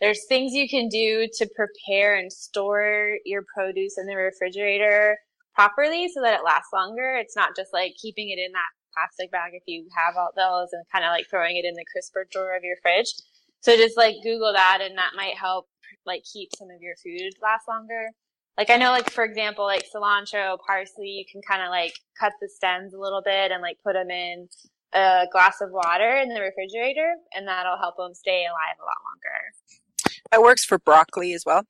there's 0.00 0.26
things 0.28 0.52
you 0.52 0.68
can 0.68 0.88
do 0.88 1.28
to 1.34 1.48
prepare 1.54 2.16
and 2.16 2.32
store 2.32 3.18
your 3.26 3.44
produce 3.54 3.98
in 3.98 4.06
the 4.06 4.16
refrigerator 4.16 5.18
properly 5.54 6.08
so 6.08 6.22
that 6.22 6.40
it 6.40 6.44
lasts 6.44 6.72
longer. 6.72 7.16
It's 7.20 7.36
not 7.36 7.54
just 7.54 7.72
like 7.72 7.92
keeping 8.00 8.30
it 8.30 8.38
in 8.38 8.50
that 8.52 8.72
plastic 8.94 9.30
bag 9.30 9.52
if 9.52 9.62
you 9.66 9.86
have 9.94 10.16
all 10.16 10.30
those 10.34 10.68
and 10.72 10.84
kind 10.90 11.04
of 11.04 11.10
like 11.10 11.26
throwing 11.28 11.56
it 11.56 11.66
in 11.66 11.74
the 11.74 11.84
crisper 11.92 12.26
drawer 12.32 12.56
of 12.56 12.64
your 12.64 12.76
fridge. 12.82 13.12
So 13.60 13.76
just 13.76 13.96
like 13.96 14.16
Google 14.24 14.52
that 14.54 14.78
and 14.80 14.96
that 14.96 15.12
might 15.14 15.36
help 15.36 15.66
like 16.06 16.22
keep 16.32 16.48
some 16.56 16.68
of 16.74 16.80
your 16.80 16.94
food 16.96 17.32
last 17.42 17.68
longer. 17.68 18.08
Like 18.56 18.70
I 18.70 18.76
know 18.76 18.90
like 18.90 19.10
for 19.10 19.24
example 19.24 19.64
like 19.64 19.84
cilantro, 19.94 20.56
parsley, 20.66 21.08
you 21.08 21.24
can 21.30 21.42
kind 21.46 21.62
of 21.62 21.68
like 21.68 21.92
cut 22.18 22.32
the 22.40 22.48
stems 22.48 22.94
a 22.94 22.98
little 22.98 23.22
bit 23.22 23.52
and 23.52 23.60
like 23.60 23.76
put 23.84 23.92
them 23.92 24.10
in 24.10 24.48
a 24.92 25.26
glass 25.32 25.60
of 25.60 25.70
water 25.70 26.16
in 26.16 26.28
the 26.28 26.40
refrigerator 26.40 27.14
and 27.34 27.46
that'll 27.46 27.78
help 27.78 27.96
them 27.96 28.14
stay 28.14 28.44
alive 28.46 28.76
a 28.80 28.84
lot 28.84 28.96
longer. 29.08 30.20
That 30.32 30.42
works 30.42 30.64
for 30.64 30.78
broccoli 30.78 31.32
as 31.32 31.44
well. 31.46 31.64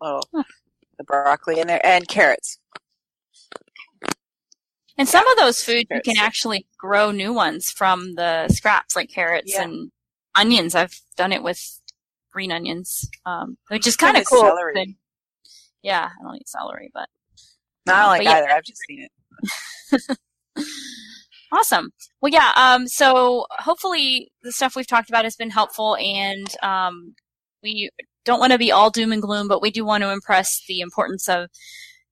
Oh, 0.00 0.20
the 0.32 1.04
broccoli 1.04 1.58
in 1.60 1.66
there 1.66 1.84
and 1.84 2.06
carrots. 2.08 2.58
And 4.98 5.08
some 5.08 5.26
of 5.28 5.38
those 5.38 5.62
foods 5.62 5.86
you 5.90 6.00
can 6.04 6.18
actually 6.18 6.66
grow 6.78 7.10
new 7.10 7.32
ones 7.32 7.70
from 7.70 8.14
the 8.16 8.48
scraps, 8.48 8.94
like 8.94 9.08
carrots 9.08 9.54
Yeah. 9.54 9.62
and 9.62 9.90
onions. 10.34 10.74
I've 10.74 11.00
done 11.16 11.32
it 11.32 11.42
with 11.42 11.80
green 12.30 12.52
onions, 12.52 13.08
um, 13.24 13.56
which 13.68 13.86
is 13.86 13.96
kind 13.96 14.16
of 14.18 14.26
cool. 14.26 14.40
celery. 14.42 14.98
Yeah, 15.82 16.10
I 16.20 16.22
don't 16.22 16.36
eat 16.36 16.48
celery, 16.48 16.90
but 16.92 17.08
I 17.88 17.98
don't 18.00 18.06
like 18.08 18.18
But 18.18 18.24
yeah. 18.24 18.36
either. 18.36 18.50
I've 18.50 18.64
just 18.64 18.80
seen 18.86 19.08
it. 19.92 20.18
awesome. 21.52 21.90
Well, 22.20 22.32
yeah. 22.32 22.52
Um, 22.56 22.86
so 22.86 23.46
hopefully 23.50 24.32
the 24.42 24.52
stuff 24.52 24.76
we've 24.76 24.86
talked 24.86 25.08
about 25.08 25.24
has 25.24 25.36
been 25.36 25.50
helpful, 25.50 25.96
and 25.96 26.46
um, 26.62 27.14
we 27.62 27.90
don't 28.24 28.40
want 28.40 28.52
to 28.52 28.58
be 28.58 28.72
all 28.72 28.90
doom 28.90 29.12
and 29.12 29.22
gloom, 29.22 29.48
but 29.48 29.62
we 29.62 29.70
do 29.70 29.84
want 29.84 30.02
to 30.02 30.10
impress 30.10 30.62
the 30.66 30.80
importance 30.80 31.28
of 31.28 31.48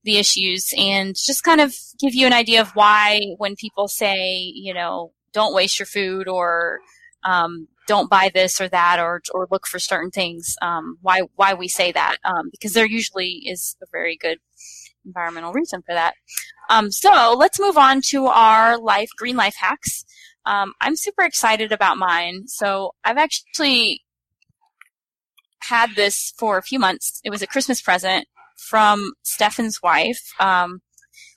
the 0.04 0.16
issues 0.16 0.72
and 0.78 1.14
just 1.16 1.42
kind 1.42 1.60
of 1.60 1.74
give 1.98 2.14
you 2.14 2.26
an 2.26 2.32
idea 2.32 2.60
of 2.60 2.70
why 2.70 3.20
when 3.36 3.56
people 3.56 3.88
say, 3.88 4.38
you 4.54 4.72
know, 4.72 5.12
don't 5.32 5.54
waste 5.54 5.78
your 5.78 5.86
food 5.86 6.28
or 6.28 6.80
um, 7.24 7.68
don't 7.86 8.10
buy 8.10 8.30
this 8.32 8.60
or 8.60 8.68
that 8.68 8.98
or 9.00 9.20
or 9.32 9.48
look 9.50 9.66
for 9.66 9.78
certain 9.78 10.10
things, 10.10 10.56
um, 10.62 10.98
why 11.02 11.22
why 11.36 11.54
we 11.54 11.68
say 11.68 11.92
that 11.92 12.16
um, 12.24 12.48
because 12.50 12.72
there 12.72 12.86
usually 12.86 13.42
is 13.46 13.76
a 13.82 13.86
very 13.90 14.16
good 14.16 14.38
environmental 15.04 15.52
reason 15.52 15.82
for 15.82 15.94
that. 15.94 16.14
Um, 16.68 16.90
so 16.90 17.34
let's 17.38 17.60
move 17.60 17.78
on 17.78 18.02
to 18.08 18.26
our 18.26 18.78
life 18.78 19.08
green 19.16 19.36
life 19.36 19.56
hacks. 19.58 20.04
Um, 20.44 20.72
I'm 20.80 20.96
super 20.96 21.22
excited 21.22 21.72
about 21.72 21.98
mine. 21.98 22.46
So 22.46 22.94
I've 23.04 23.18
actually 23.18 24.02
had 25.60 25.90
this 25.96 26.32
for 26.38 26.58
a 26.58 26.62
few 26.62 26.78
months. 26.78 27.20
It 27.24 27.30
was 27.30 27.42
a 27.42 27.46
Christmas 27.46 27.82
present 27.82 28.26
from 28.56 29.12
Stefan's 29.22 29.82
wife. 29.82 30.32
Um, 30.40 30.80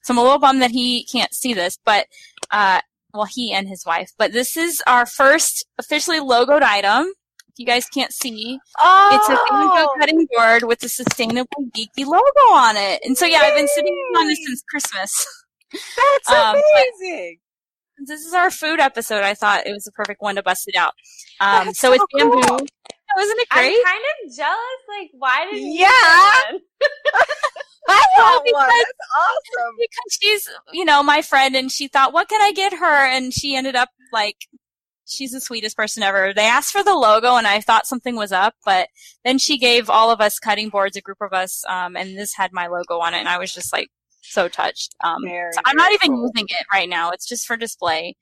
so 0.04 0.14
I'm 0.14 0.18
a 0.18 0.24
little 0.24 0.40
bummed 0.40 0.62
that 0.62 0.72
he 0.72 1.06
can't 1.06 1.34
see 1.34 1.54
this, 1.54 1.78
but 1.86 2.08
uh, 2.50 2.82
well, 3.14 3.26
he 3.26 3.54
and 3.54 3.68
his 3.68 3.86
wife. 3.86 4.12
But 4.18 4.32
this 4.32 4.58
is 4.58 4.82
our 4.88 5.06
first 5.06 5.66
officially 5.78 6.20
logoed 6.20 6.64
item. 6.64 7.12
If 7.52 7.60
you 7.60 7.66
guys 7.66 7.86
can't 7.88 8.14
see, 8.14 8.60
Oh, 8.80 9.10
it's 9.14 9.28
a 9.30 9.38
bamboo 9.52 10.00
cutting 10.00 10.28
board 10.34 10.64
with 10.64 10.82
a 10.84 10.90
sustainable 10.90 11.66
geeky 11.76 12.06
logo 12.06 12.54
on 12.54 12.78
it. 12.78 13.02
And 13.04 13.18
so 13.18 13.26
yeah, 13.26 13.40
I've 13.44 13.56
been 13.58 13.68
sitting 13.68 13.94
on 14.18 14.28
this 14.28 14.40
since 14.46 14.64
Christmas. 14.70 15.28
That's 15.72 16.30
Um, 16.30 16.56
amazing. 16.56 17.40
This 18.08 18.22
is 18.26 18.34
our 18.34 18.50
food 18.50 18.80
episode, 18.80 19.22
I 19.24 19.34
thought 19.34 19.68
it 19.68 19.74
was 19.74 19.84
the 19.84 19.92
perfect 19.92 20.22
one 20.22 20.36
to 20.36 20.44
bust 20.44 20.68
it 20.68 20.76
out. 20.76 20.94
Um, 21.42 21.74
so, 21.74 21.90
so 21.90 21.94
it's 21.94 22.06
bamboo. 22.18 22.42
cool. 22.42 22.58
Wasn't 23.18 23.40
it 23.42 23.48
I'm 23.52 23.84
kind 23.84 24.02
of 24.26 24.36
jealous. 24.36 24.82
Like, 24.98 25.10
why 25.14 25.46
didn't 25.52 25.68
you 25.68 25.82
Yeah. 25.82 25.88
I 27.90 28.06
want 28.18 28.46
because- 28.46 28.54
one. 28.54 28.68
That's 28.70 28.92
awesome. 29.18 29.76
because 29.78 30.18
she's, 30.22 30.50
you 30.72 30.86
know, 30.86 31.04
my 31.04 31.22
friend, 31.22 31.56
and 31.56 31.72
she 31.72 31.88
thought, 31.90 32.14
what 32.14 32.30
can 32.30 32.42
I 32.42 32.54
get 32.54 32.74
her? 32.74 33.06
And 33.06 33.34
she 33.34 33.56
ended 33.56 33.76
up 33.76 33.90
like, 34.14 34.38
she's 35.12 35.32
the 35.32 35.42
sweetest 35.42 35.78
person 35.78 36.04
ever. 36.04 36.34
They 36.34 36.46
asked 36.46 36.72
for 36.72 36.84
the 36.84 36.96
logo, 36.96 37.36
and 37.36 37.48
I 37.48 37.60
thought 37.60 37.88
something 37.88 38.16
was 38.16 38.32
up, 38.32 38.56
but 38.66 38.88
then 39.24 39.38
she 39.38 39.58
gave 39.58 39.90
all 39.90 40.10
of 40.12 40.22
us 40.22 40.40
cutting 40.40 40.70
boards, 40.70 40.96
a 40.96 41.02
group 41.02 41.22
of 41.22 41.34
us, 41.34 41.64
um, 41.68 41.96
and 41.96 42.18
this 42.18 42.34
had 42.36 42.54
my 42.54 42.68
logo 42.68 43.00
on 43.00 43.14
it, 43.14 43.20
and 43.20 43.30
I 43.30 43.38
was 43.38 43.54
just 43.54 43.74
like 43.74 43.90
so 44.22 44.48
touched. 44.48 44.96
Um, 45.04 45.24
Very, 45.24 45.52
so 45.54 45.62
I'm 45.66 45.76
not 45.76 45.92
even 45.94 46.12
cool. 46.12 46.32
using 46.34 46.48
it 46.50 46.66
right 46.72 46.90
now. 46.90 47.12
It's 47.12 47.28
just 47.28 47.46
for 47.46 47.58
display. 47.58 48.16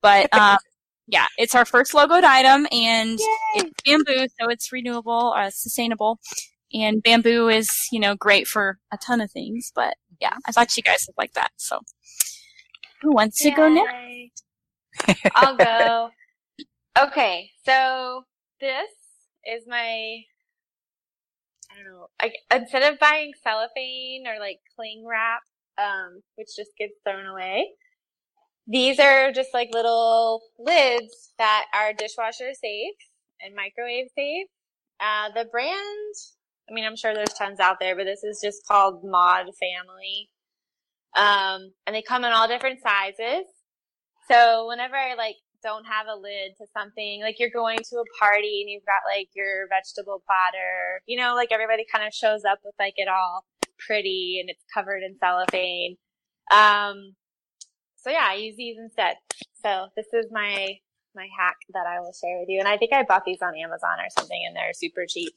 But 0.00 0.32
um, 0.32 0.58
yeah, 1.06 1.26
it's 1.38 1.54
our 1.54 1.64
first 1.64 1.92
logoed 1.92 2.24
item, 2.24 2.66
and 2.70 3.18
it's 3.54 3.70
bamboo, 3.84 4.26
so 4.40 4.48
it's 4.48 4.72
renewable, 4.72 5.34
uh, 5.36 5.50
sustainable. 5.50 6.20
And 6.72 7.02
bamboo 7.02 7.48
is, 7.48 7.70
you 7.90 7.98
know, 7.98 8.14
great 8.14 8.46
for 8.46 8.78
a 8.92 8.98
ton 8.98 9.20
of 9.20 9.30
things. 9.30 9.72
But 9.74 9.94
yeah, 10.20 10.34
I 10.46 10.52
thought 10.52 10.76
you 10.76 10.82
guys 10.82 11.04
would 11.08 11.16
like 11.16 11.32
that. 11.32 11.50
So 11.56 11.80
who 13.00 13.12
wants 13.12 13.42
to 13.42 13.50
go 13.50 13.68
next? 13.68 14.44
I'll 15.34 15.56
go. 15.56 16.10
Okay, 16.98 17.50
so 17.64 18.24
this 18.60 18.90
is 19.46 19.62
my. 19.68 20.22
I 21.70 21.76
don't 21.76 21.84
know. 21.84 22.06
I, 22.20 22.32
instead 22.56 22.92
of 22.92 22.98
buying 22.98 23.32
cellophane 23.42 24.24
or 24.26 24.40
like 24.40 24.58
cling 24.74 25.04
wrap, 25.08 25.42
um, 25.78 26.22
which 26.34 26.48
just 26.56 26.70
gets 26.76 26.94
thrown 27.04 27.26
away, 27.26 27.68
these 28.66 28.98
are 28.98 29.30
just 29.32 29.50
like 29.54 29.68
little 29.72 30.42
lids 30.58 31.34
that 31.38 31.66
are 31.72 31.92
dishwasher 31.92 32.52
safe 32.54 32.96
and 33.40 33.54
microwave 33.54 34.08
safe. 34.16 34.48
Uh, 34.98 35.28
the 35.34 35.44
brand 35.44 36.14
I 36.68 36.74
mean, 36.74 36.84
I'm 36.84 36.96
sure 36.96 37.14
there's 37.14 37.32
tons 37.38 37.60
out 37.60 37.76
there, 37.80 37.96
but 37.96 38.04
this 38.04 38.22
is 38.24 38.40
just 38.42 38.66
called 38.66 39.02
Mod 39.04 39.46
Family. 39.58 40.28
Um, 41.16 41.72
and 41.86 41.96
they 41.96 42.02
come 42.02 42.24
in 42.24 42.32
all 42.32 42.46
different 42.46 42.80
sizes. 42.82 43.46
So 44.30 44.66
whenever 44.68 44.94
I 44.94 45.14
like 45.14 45.36
don't 45.62 45.84
have 45.84 46.06
a 46.06 46.16
lid 46.18 46.56
to 46.58 46.66
something, 46.76 47.20
like 47.22 47.38
you're 47.38 47.50
going 47.50 47.78
to 47.78 47.96
a 47.96 48.18
party 48.18 48.62
and 48.62 48.70
you've 48.70 48.86
got 48.86 49.02
like 49.08 49.28
your 49.34 49.68
vegetable 49.68 50.22
platter, 50.26 51.02
you 51.06 51.18
know, 51.18 51.34
like 51.34 51.52
everybody 51.52 51.84
kind 51.92 52.06
of 52.06 52.14
shows 52.14 52.44
up 52.44 52.58
with 52.64 52.74
like 52.78 52.94
it 52.96 53.08
all 53.08 53.44
pretty 53.78 54.38
and 54.40 54.50
it's 54.50 54.64
covered 54.72 55.02
in 55.02 55.16
cellophane. 55.18 55.96
Um, 56.50 57.14
so 57.96 58.10
yeah, 58.10 58.26
I 58.28 58.34
use 58.34 58.56
these 58.56 58.76
instead. 58.78 59.16
So 59.62 59.88
this 59.96 60.06
is 60.12 60.26
my 60.30 60.78
my 61.14 61.28
hack 61.36 61.56
that 61.74 61.86
I 61.86 62.00
will 62.00 62.12
share 62.12 62.38
with 62.38 62.48
you. 62.48 62.60
And 62.60 62.68
I 62.68 62.76
think 62.76 62.92
I 62.92 63.02
bought 63.02 63.24
these 63.24 63.42
on 63.42 63.56
Amazon 63.56 63.98
or 63.98 64.10
something 64.16 64.40
and 64.46 64.54
they're 64.54 64.72
super 64.72 65.04
cheap. 65.08 65.32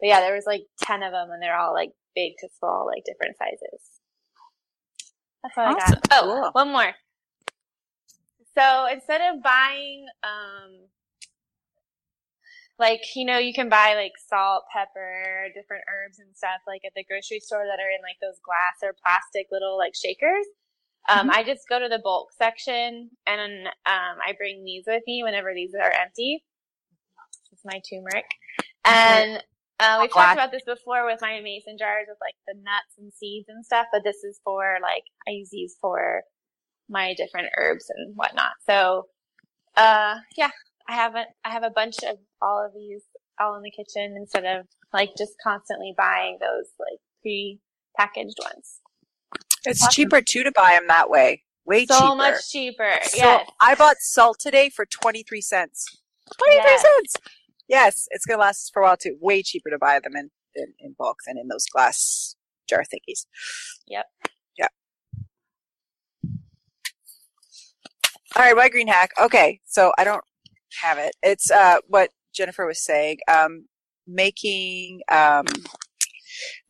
But 0.00 0.08
yeah, 0.08 0.20
there 0.20 0.34
was 0.34 0.46
like 0.46 0.62
10 0.82 1.02
of 1.02 1.12
them 1.12 1.30
and 1.30 1.42
they're 1.42 1.58
all 1.58 1.74
like 1.74 1.90
big 2.14 2.34
to 2.38 2.48
small, 2.58 2.86
like 2.86 3.04
different 3.04 3.36
sizes. 3.36 3.82
That's 5.42 5.58
all 5.58 5.74
awesome. 5.74 5.98
I 6.04 6.08
got. 6.08 6.24
Oh, 6.24 6.40
cool. 6.42 6.50
one 6.52 6.72
more. 6.72 6.94
So 8.56 8.86
instead 8.92 9.20
of 9.20 9.42
buying, 9.42 10.06
um, 10.22 10.88
like, 12.78 13.02
you 13.14 13.24
know, 13.24 13.38
you 13.38 13.52
can 13.52 13.68
buy 13.68 13.94
like 13.94 14.12
salt, 14.28 14.64
pepper, 14.74 15.48
different 15.54 15.84
herbs 15.90 16.18
and 16.18 16.34
stuff 16.36 16.60
like 16.66 16.82
at 16.84 16.92
the 16.96 17.04
grocery 17.04 17.40
store 17.40 17.64
that 17.66 17.82
are 17.82 17.90
in 17.90 18.02
like 18.02 18.18
those 18.20 18.38
glass 18.44 18.82
or 18.82 18.94
plastic 19.02 19.46
little 19.50 19.78
like 19.78 19.94
shakers. 19.94 20.46
Um, 21.08 21.28
mm-hmm. 21.28 21.30
I 21.30 21.44
just 21.44 21.68
go 21.68 21.78
to 21.78 21.88
the 21.88 22.00
bulk 22.02 22.30
section 22.32 23.10
and 23.26 23.66
um, 23.86 24.16
I 24.26 24.32
bring 24.38 24.64
these 24.64 24.84
with 24.86 25.02
me 25.06 25.22
whenever 25.22 25.52
these 25.54 25.74
are 25.74 25.92
empty. 25.92 26.44
This 27.50 27.58
is 27.58 27.64
my 27.64 27.80
turmeric. 27.88 28.26
And 28.84 29.42
uh, 29.80 29.98
we've 30.00 30.12
talked 30.12 30.34
about 30.34 30.50
this 30.50 30.64
before 30.64 31.04
with 31.06 31.20
my 31.20 31.40
mason 31.42 31.76
jars 31.78 32.06
with 32.08 32.18
like 32.20 32.34
the 32.46 32.54
nuts 32.54 32.98
and 32.98 33.12
seeds 33.12 33.48
and 33.48 33.64
stuff, 33.64 33.86
but 33.92 34.02
this 34.04 34.24
is 34.24 34.40
for 34.44 34.78
like, 34.82 35.04
I 35.28 35.32
use 35.32 35.50
these 35.50 35.76
for 35.80 36.22
my 36.88 37.14
different 37.14 37.48
herbs 37.58 37.86
and 37.90 38.14
whatnot. 38.16 38.52
So, 38.68 39.06
uh, 39.76 40.16
yeah, 40.36 40.50
I 40.88 40.94
have 40.94 41.14
a, 41.14 41.24
I 41.44 41.50
have 41.50 41.62
a 41.62 41.70
bunch 41.70 41.96
of 42.04 42.18
all 42.42 42.64
of 42.64 42.72
these 42.74 43.02
all 43.40 43.56
in 43.56 43.62
the 43.62 43.70
kitchen 43.70 44.14
instead 44.16 44.44
of 44.44 44.66
like 44.92 45.10
just 45.18 45.32
constantly 45.42 45.92
buying 45.96 46.38
those 46.40 46.66
like 46.78 47.00
pre-packaged 47.22 48.38
ones. 48.42 48.80
It's 49.64 49.82
awesome. 49.82 49.90
cheaper 49.90 50.20
too 50.20 50.44
to 50.44 50.52
buy 50.52 50.76
them 50.78 50.86
that 50.88 51.10
way. 51.10 51.42
Way 51.66 51.86
so 51.86 51.94
cheaper. 51.94 52.06
So 52.06 52.14
much 52.14 52.50
cheaper. 52.50 52.92
So 53.04 53.16
yes. 53.16 53.50
I 53.60 53.74
bought 53.74 53.96
salt 54.00 54.38
today 54.38 54.68
for 54.68 54.84
23 54.86 55.40
cents. 55.40 55.86
23 56.38 56.54
yes. 56.56 56.82
cents. 56.82 57.16
Yes, 57.68 58.08
it's 58.10 58.26
going 58.26 58.38
to 58.38 58.44
last 58.44 58.70
for 58.72 58.82
a 58.82 58.84
while 58.84 58.96
too. 58.96 59.16
Way 59.20 59.42
cheaper 59.42 59.70
to 59.70 59.78
buy 59.78 59.98
them 60.02 60.14
in, 60.14 60.30
in, 60.54 60.74
in 60.78 60.94
bulk 60.98 61.18
than 61.26 61.38
in 61.38 61.48
those 61.48 61.66
glass 61.66 62.36
jar 62.68 62.82
thingies. 62.82 63.24
Yep. 63.86 64.04
Yeah. 64.58 64.68
All 68.36 68.42
right, 68.42 68.56
my 68.56 68.68
green 68.68 68.88
hack. 68.88 69.10
Okay, 69.20 69.60
so 69.64 69.92
I 69.96 70.02
don't 70.02 70.24
have 70.82 70.98
it. 70.98 71.14
It's 71.22 71.50
uh, 71.50 71.78
what 71.86 72.10
Jennifer 72.34 72.66
was 72.66 72.84
saying. 72.84 73.18
Um, 73.28 73.66
making 74.08 75.02
um, 75.10 75.46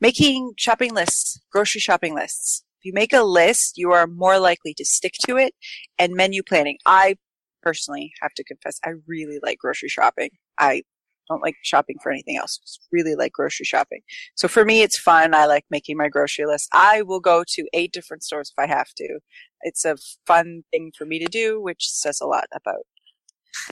making 0.01 0.53
shopping 0.59 0.95
lists, 0.95 1.41
grocery 1.51 1.81
shopping 1.81 2.15
lists. 2.15 2.65
If 2.81 2.85
you 2.85 2.93
make 2.93 3.15
a 3.15 3.23
list, 3.23 3.79
you 3.79 3.93
are 3.93 4.07
more 4.07 4.39
likely 4.39 4.75
to 4.75 4.85
stick 4.85 5.15
to 5.27 5.39
it. 5.39 5.55
And 5.99 6.15
menu 6.15 6.43
planning. 6.43 6.77
I 6.85 7.17
personally 7.63 8.13
have 8.21 8.35
to 8.35 8.45
confess, 8.45 8.79
I 8.85 8.91
really 9.07 9.39
like 9.43 9.59
grocery 9.59 9.89
shopping. 9.89 10.31
I 10.59 10.83
don't 11.29 11.43
like 11.43 11.57
shopping 11.63 11.97
for 12.03 12.11
anything 12.11 12.37
else. 12.37 12.59
Just 12.59 12.87
really 12.93 13.15
like 13.15 13.33
grocery 13.33 13.65
shopping. 13.65 14.01
So 14.35 14.49
for 14.49 14.65
me, 14.65 14.83
it's 14.83 14.99
fun. 14.99 15.35
I 15.35 15.47
like 15.47 15.65
making 15.71 15.97
my 15.97 16.09
grocery 16.09 16.47
list. 16.47 16.69
I 16.73 17.03
will 17.03 17.21
go 17.21 17.45
to 17.49 17.67
eight 17.73 17.93
different 17.93 18.23
stores 18.23 18.53
if 18.57 18.63
I 18.63 18.67
have 18.67 18.89
to. 18.97 19.19
It's 19.63 19.85
a 19.85 19.97
fun 20.27 20.63
thing 20.71 20.93
for 20.97 21.07
me 21.07 21.19
to 21.19 21.27
do, 21.27 21.61
which 21.61 21.89
says 21.89 22.21
a 22.21 22.27
lot 22.27 22.47
about 22.55 22.85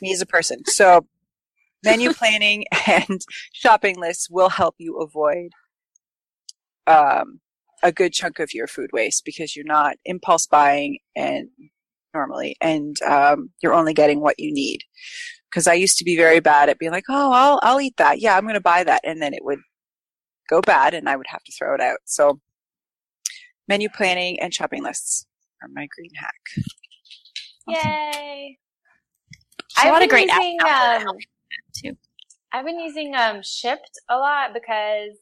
me 0.00 0.12
as 0.12 0.22
a 0.22 0.26
person. 0.26 0.64
So 0.66 1.06
menu 1.84 2.12
planning 2.14 2.64
and 2.86 3.20
shopping 3.52 3.98
lists 3.98 4.28
will 4.30 4.50
help 4.50 4.76
you 4.78 4.98
avoid 4.98 5.50
um, 6.86 7.40
a 7.82 7.92
good 7.92 8.12
chunk 8.12 8.38
of 8.38 8.54
your 8.54 8.66
food 8.66 8.90
waste 8.92 9.24
because 9.24 9.54
you're 9.54 9.64
not 9.64 9.96
impulse 10.04 10.46
buying 10.46 10.98
and 11.16 11.48
normally, 12.14 12.56
and 12.60 13.00
um, 13.02 13.50
you're 13.62 13.74
only 13.74 13.94
getting 13.94 14.20
what 14.20 14.38
you 14.38 14.52
need. 14.52 14.82
Because 15.52 15.66
I 15.66 15.74
used 15.74 15.98
to 15.98 16.04
be 16.04 16.16
very 16.16 16.40
bad 16.40 16.70
at 16.70 16.78
being 16.78 16.92
like, 16.92 17.04
oh, 17.10 17.32
I'll 17.32 17.60
I'll 17.62 17.80
eat 17.80 17.96
that. 17.98 18.20
Yeah, 18.20 18.36
I'm 18.36 18.44
going 18.44 18.54
to 18.54 18.60
buy 18.60 18.84
that, 18.84 19.02
and 19.04 19.20
then 19.20 19.34
it 19.34 19.44
would 19.44 19.58
go 20.48 20.62
bad, 20.62 20.94
and 20.94 21.08
I 21.08 21.16
would 21.16 21.26
have 21.28 21.44
to 21.44 21.52
throw 21.52 21.74
it 21.74 21.80
out. 21.80 21.98
So, 22.04 22.40
menu 23.68 23.88
planning 23.90 24.40
and 24.40 24.54
shopping 24.54 24.82
lists 24.82 25.26
are 25.62 25.68
my 25.72 25.86
green 25.94 26.10
hack. 26.16 26.64
Yay! 27.68 28.58
a 29.84 29.88
lot 29.88 30.02
of 30.02 30.08
great 30.08 30.28
using, 30.28 30.58
apps 30.60 31.00
um, 31.06 31.16
too. 31.76 31.96
I've 32.52 32.64
been 32.64 32.78
using 32.78 33.14
um, 33.14 33.36
Shipt 33.38 33.98
a 34.08 34.16
lot 34.16 34.52
because 34.52 35.16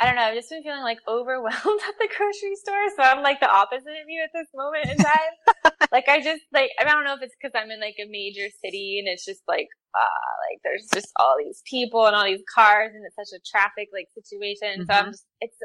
I 0.00 0.06
don't 0.06 0.16
know. 0.16 0.22
I've 0.22 0.34
just 0.34 0.48
been 0.48 0.62
feeling 0.62 0.82
like 0.82 0.98
overwhelmed 1.08 1.82
at 1.86 1.96
the 2.00 2.08
grocery 2.08 2.56
store. 2.56 2.88
So 2.96 3.02
I'm 3.02 3.22
like 3.22 3.38
the 3.38 3.50
opposite 3.50 4.00
of 4.00 4.08
you 4.08 4.24
at 4.24 4.32
this 4.32 4.48
moment 4.54 4.88
in 4.88 4.96
time. 4.96 5.32
like 5.92 6.08
I 6.08 6.20
just 6.20 6.42
like, 6.52 6.70
I 6.80 6.84
don't 6.84 7.04
know 7.04 7.14
if 7.14 7.22
it's 7.22 7.36
because 7.40 7.52
I'm 7.54 7.70
in 7.70 7.80
like 7.80 8.00
a 8.00 8.08
major 8.08 8.48
city 8.64 8.98
and 8.98 9.06
it's 9.12 9.24
just 9.24 9.42
like, 9.46 9.68
uh, 9.94 10.32
like 10.48 10.60
there's 10.64 10.88
just 10.92 11.12
all 11.16 11.36
these 11.38 11.62
people 11.68 12.06
and 12.06 12.16
all 12.16 12.24
these 12.24 12.42
cars 12.54 12.92
and 12.94 13.04
it's 13.04 13.16
such 13.16 13.36
a 13.36 13.42
traffic 13.44 13.88
like 13.92 14.08
situation. 14.16 14.82
Mm-hmm. 14.82 14.90
So 14.90 14.96
I'm 14.96 15.04
mm-hmm. 15.04 15.12
just, 15.12 15.26
it's, 15.40 15.58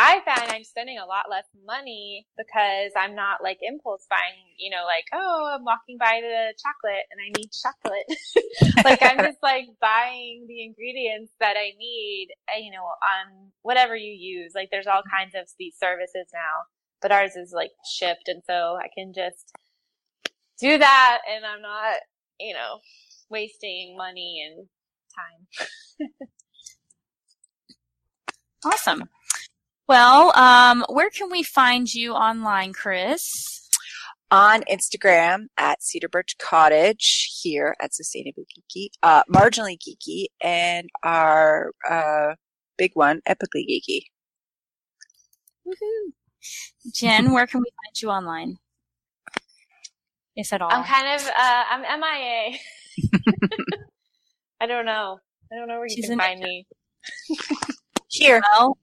I 0.00 0.22
find 0.24 0.52
I'm 0.52 0.62
spending 0.62 0.96
a 0.96 1.06
lot 1.06 1.24
less 1.28 1.46
money 1.66 2.24
because 2.38 2.92
I'm 2.96 3.16
not 3.16 3.42
like 3.42 3.58
impulse 3.62 4.06
buying, 4.08 4.46
you 4.56 4.70
know, 4.70 4.84
like, 4.86 5.06
oh, 5.12 5.52
I'm 5.52 5.64
walking 5.64 5.98
by 5.98 6.20
the 6.22 6.54
chocolate 6.54 7.02
and 7.10 7.18
I 7.18 7.36
need 7.36 7.50
chocolate. 7.50 8.84
like 8.84 9.02
I'm 9.02 9.18
just 9.18 9.42
like 9.42 9.66
buying 9.80 10.46
the 10.46 10.62
ingredients 10.62 11.32
that 11.40 11.56
I 11.56 11.72
need, 11.76 12.28
uh, 12.48 12.60
you 12.60 12.70
know, 12.70 12.84
on 12.84 13.50
whatever 13.62 13.96
you 13.96 14.12
use. 14.12 14.52
Like 14.54 14.68
there's 14.70 14.86
all 14.86 15.02
kinds 15.02 15.34
of 15.34 15.48
these 15.58 15.74
services 15.76 16.28
now, 16.32 16.70
but 17.02 17.10
ours 17.10 17.34
is 17.34 17.52
like 17.52 17.72
Shipt. 17.98 18.28
And 18.28 18.44
so 18.46 18.78
I 18.80 18.86
can 18.96 19.12
just 19.12 19.52
do 20.60 20.78
that 20.78 21.18
and 21.28 21.44
I'm 21.44 21.60
not, 21.60 21.96
you 22.38 22.54
know, 22.54 22.78
wasting 23.30 23.96
money 23.98 24.46
and 24.46 24.68
time. 25.98 26.08
awesome. 28.64 29.08
Well, 29.88 30.36
um, 30.36 30.84
where 30.90 31.08
can 31.08 31.30
we 31.30 31.42
find 31.42 31.92
you 31.92 32.12
online, 32.12 32.74
Chris? 32.74 33.66
On 34.30 34.62
Instagram 34.70 35.46
at 35.56 35.82
Cedar 35.82 36.10
Birch 36.10 36.36
Cottage, 36.36 37.40
here 37.42 37.74
at 37.80 37.92
Sustainably 37.92 38.44
Geeky, 38.44 38.88
uh, 39.02 39.22
Marginally 39.32 39.78
Geeky, 39.78 40.26
and 40.42 40.90
our 41.02 41.72
uh, 41.88 42.34
big 42.76 42.90
one, 42.92 43.22
Epically 43.26 43.64
Geeky. 43.66 44.02
Woohoo! 45.66 46.12
Jen, 46.92 47.32
where 47.32 47.46
can 47.46 47.60
we 47.60 47.70
find 47.82 48.02
you 48.02 48.10
online? 48.10 48.58
If 50.36 50.52
at 50.52 50.60
all. 50.60 50.70
I'm 50.70 50.84
kind 50.84 51.18
of, 51.18 51.26
uh, 51.26 51.64
I'm 51.70 52.00
MIA. 52.00 52.58
I 54.60 54.66
don't 54.66 54.84
know. 54.84 55.18
I 55.50 55.56
don't 55.56 55.66
know 55.66 55.78
where 55.78 55.88
She's 55.88 56.04
you 56.04 56.10
can 56.10 56.18
find 56.18 56.40
me. 56.40 56.66
Here. 58.10 58.42
Well, 58.52 58.76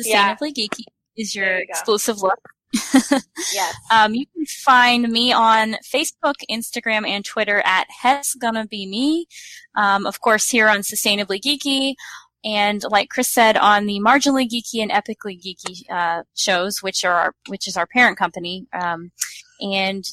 Sustainably 0.00 0.52
yeah. 0.54 0.66
Geeky 0.66 0.84
is 1.16 1.34
your 1.34 1.58
you 1.58 1.66
exclusive 1.68 2.22
look. 2.22 2.40
yes. 3.52 3.76
Um, 3.90 4.14
you 4.14 4.26
can 4.34 4.46
find 4.46 5.08
me 5.10 5.32
on 5.32 5.76
Facebook, 5.84 6.34
Instagram, 6.50 7.06
and 7.06 7.24
Twitter 7.24 7.62
at 7.64 7.86
Het's 7.90 8.34
Gonna 8.34 8.66
Be 8.66 8.86
Me. 8.86 9.26
Um, 9.76 10.06
of 10.06 10.20
course, 10.20 10.48
here 10.48 10.68
on 10.68 10.78
Sustainably 10.78 11.40
Geeky. 11.40 11.94
And 12.44 12.82
like 12.90 13.08
Chris 13.10 13.28
said, 13.28 13.56
on 13.56 13.86
the 13.86 14.00
Marginally 14.00 14.48
Geeky 14.48 14.82
and 14.82 14.90
Epically 14.90 15.40
Geeky 15.40 15.88
uh, 15.90 16.22
shows, 16.34 16.82
which 16.82 17.04
are 17.04 17.12
our, 17.12 17.34
which 17.46 17.68
is 17.68 17.76
our 17.76 17.86
parent 17.86 18.18
company, 18.18 18.66
um, 18.72 19.12
and 19.60 20.04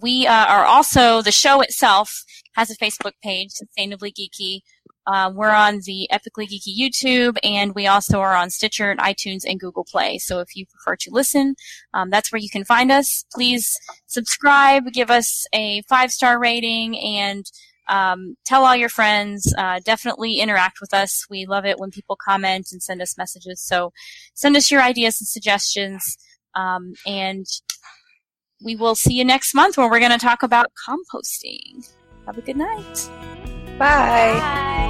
we 0.00 0.26
uh, 0.26 0.46
are 0.46 0.64
also 0.64 1.22
the 1.22 1.30
show 1.30 1.60
itself 1.60 2.24
has 2.54 2.70
a 2.70 2.76
Facebook 2.76 3.12
page, 3.22 3.50
Sustainably 3.50 4.12
Geeky, 4.12 4.60
uh, 5.06 5.30
we're 5.34 5.50
on 5.50 5.80
the 5.84 6.08
Epically 6.12 6.46
Geeky 6.46 6.76
YouTube, 6.78 7.36
and 7.42 7.74
we 7.74 7.86
also 7.86 8.20
are 8.20 8.34
on 8.34 8.50
Stitcher, 8.50 8.90
and 8.90 9.00
iTunes, 9.00 9.44
and 9.46 9.58
Google 9.58 9.84
Play. 9.84 10.18
So 10.18 10.40
if 10.40 10.54
you 10.54 10.66
prefer 10.66 10.96
to 10.96 11.10
listen, 11.10 11.56
um, 11.94 12.10
that's 12.10 12.30
where 12.30 12.40
you 12.40 12.50
can 12.50 12.64
find 12.64 12.92
us. 12.92 13.24
Please 13.32 13.76
subscribe, 14.06 14.92
give 14.92 15.10
us 15.10 15.46
a 15.52 15.82
five 15.82 16.10
star 16.10 16.38
rating, 16.38 16.98
and 16.98 17.44
um, 17.88 18.36
tell 18.44 18.64
all 18.64 18.76
your 18.76 18.88
friends. 18.88 19.52
Uh, 19.56 19.80
definitely 19.84 20.38
interact 20.38 20.80
with 20.80 20.94
us. 20.94 21.26
We 21.28 21.46
love 21.46 21.64
it 21.64 21.78
when 21.78 21.90
people 21.90 22.16
comment 22.16 22.68
and 22.70 22.82
send 22.82 23.02
us 23.02 23.18
messages. 23.18 23.60
So 23.60 23.92
send 24.34 24.56
us 24.56 24.70
your 24.70 24.82
ideas 24.82 25.20
and 25.20 25.26
suggestions, 25.26 26.18
um, 26.54 26.92
and 27.06 27.46
we 28.62 28.76
will 28.76 28.94
see 28.94 29.14
you 29.14 29.24
next 29.24 29.54
month 29.54 29.78
where 29.78 29.90
we're 29.90 29.98
going 29.98 30.12
to 30.12 30.18
talk 30.18 30.42
about 30.42 30.66
composting. 30.86 31.90
Have 32.26 32.38
a 32.38 32.42
good 32.42 32.56
night. 32.56 33.10
Bye. 33.78 34.38
Bye. 34.38 34.89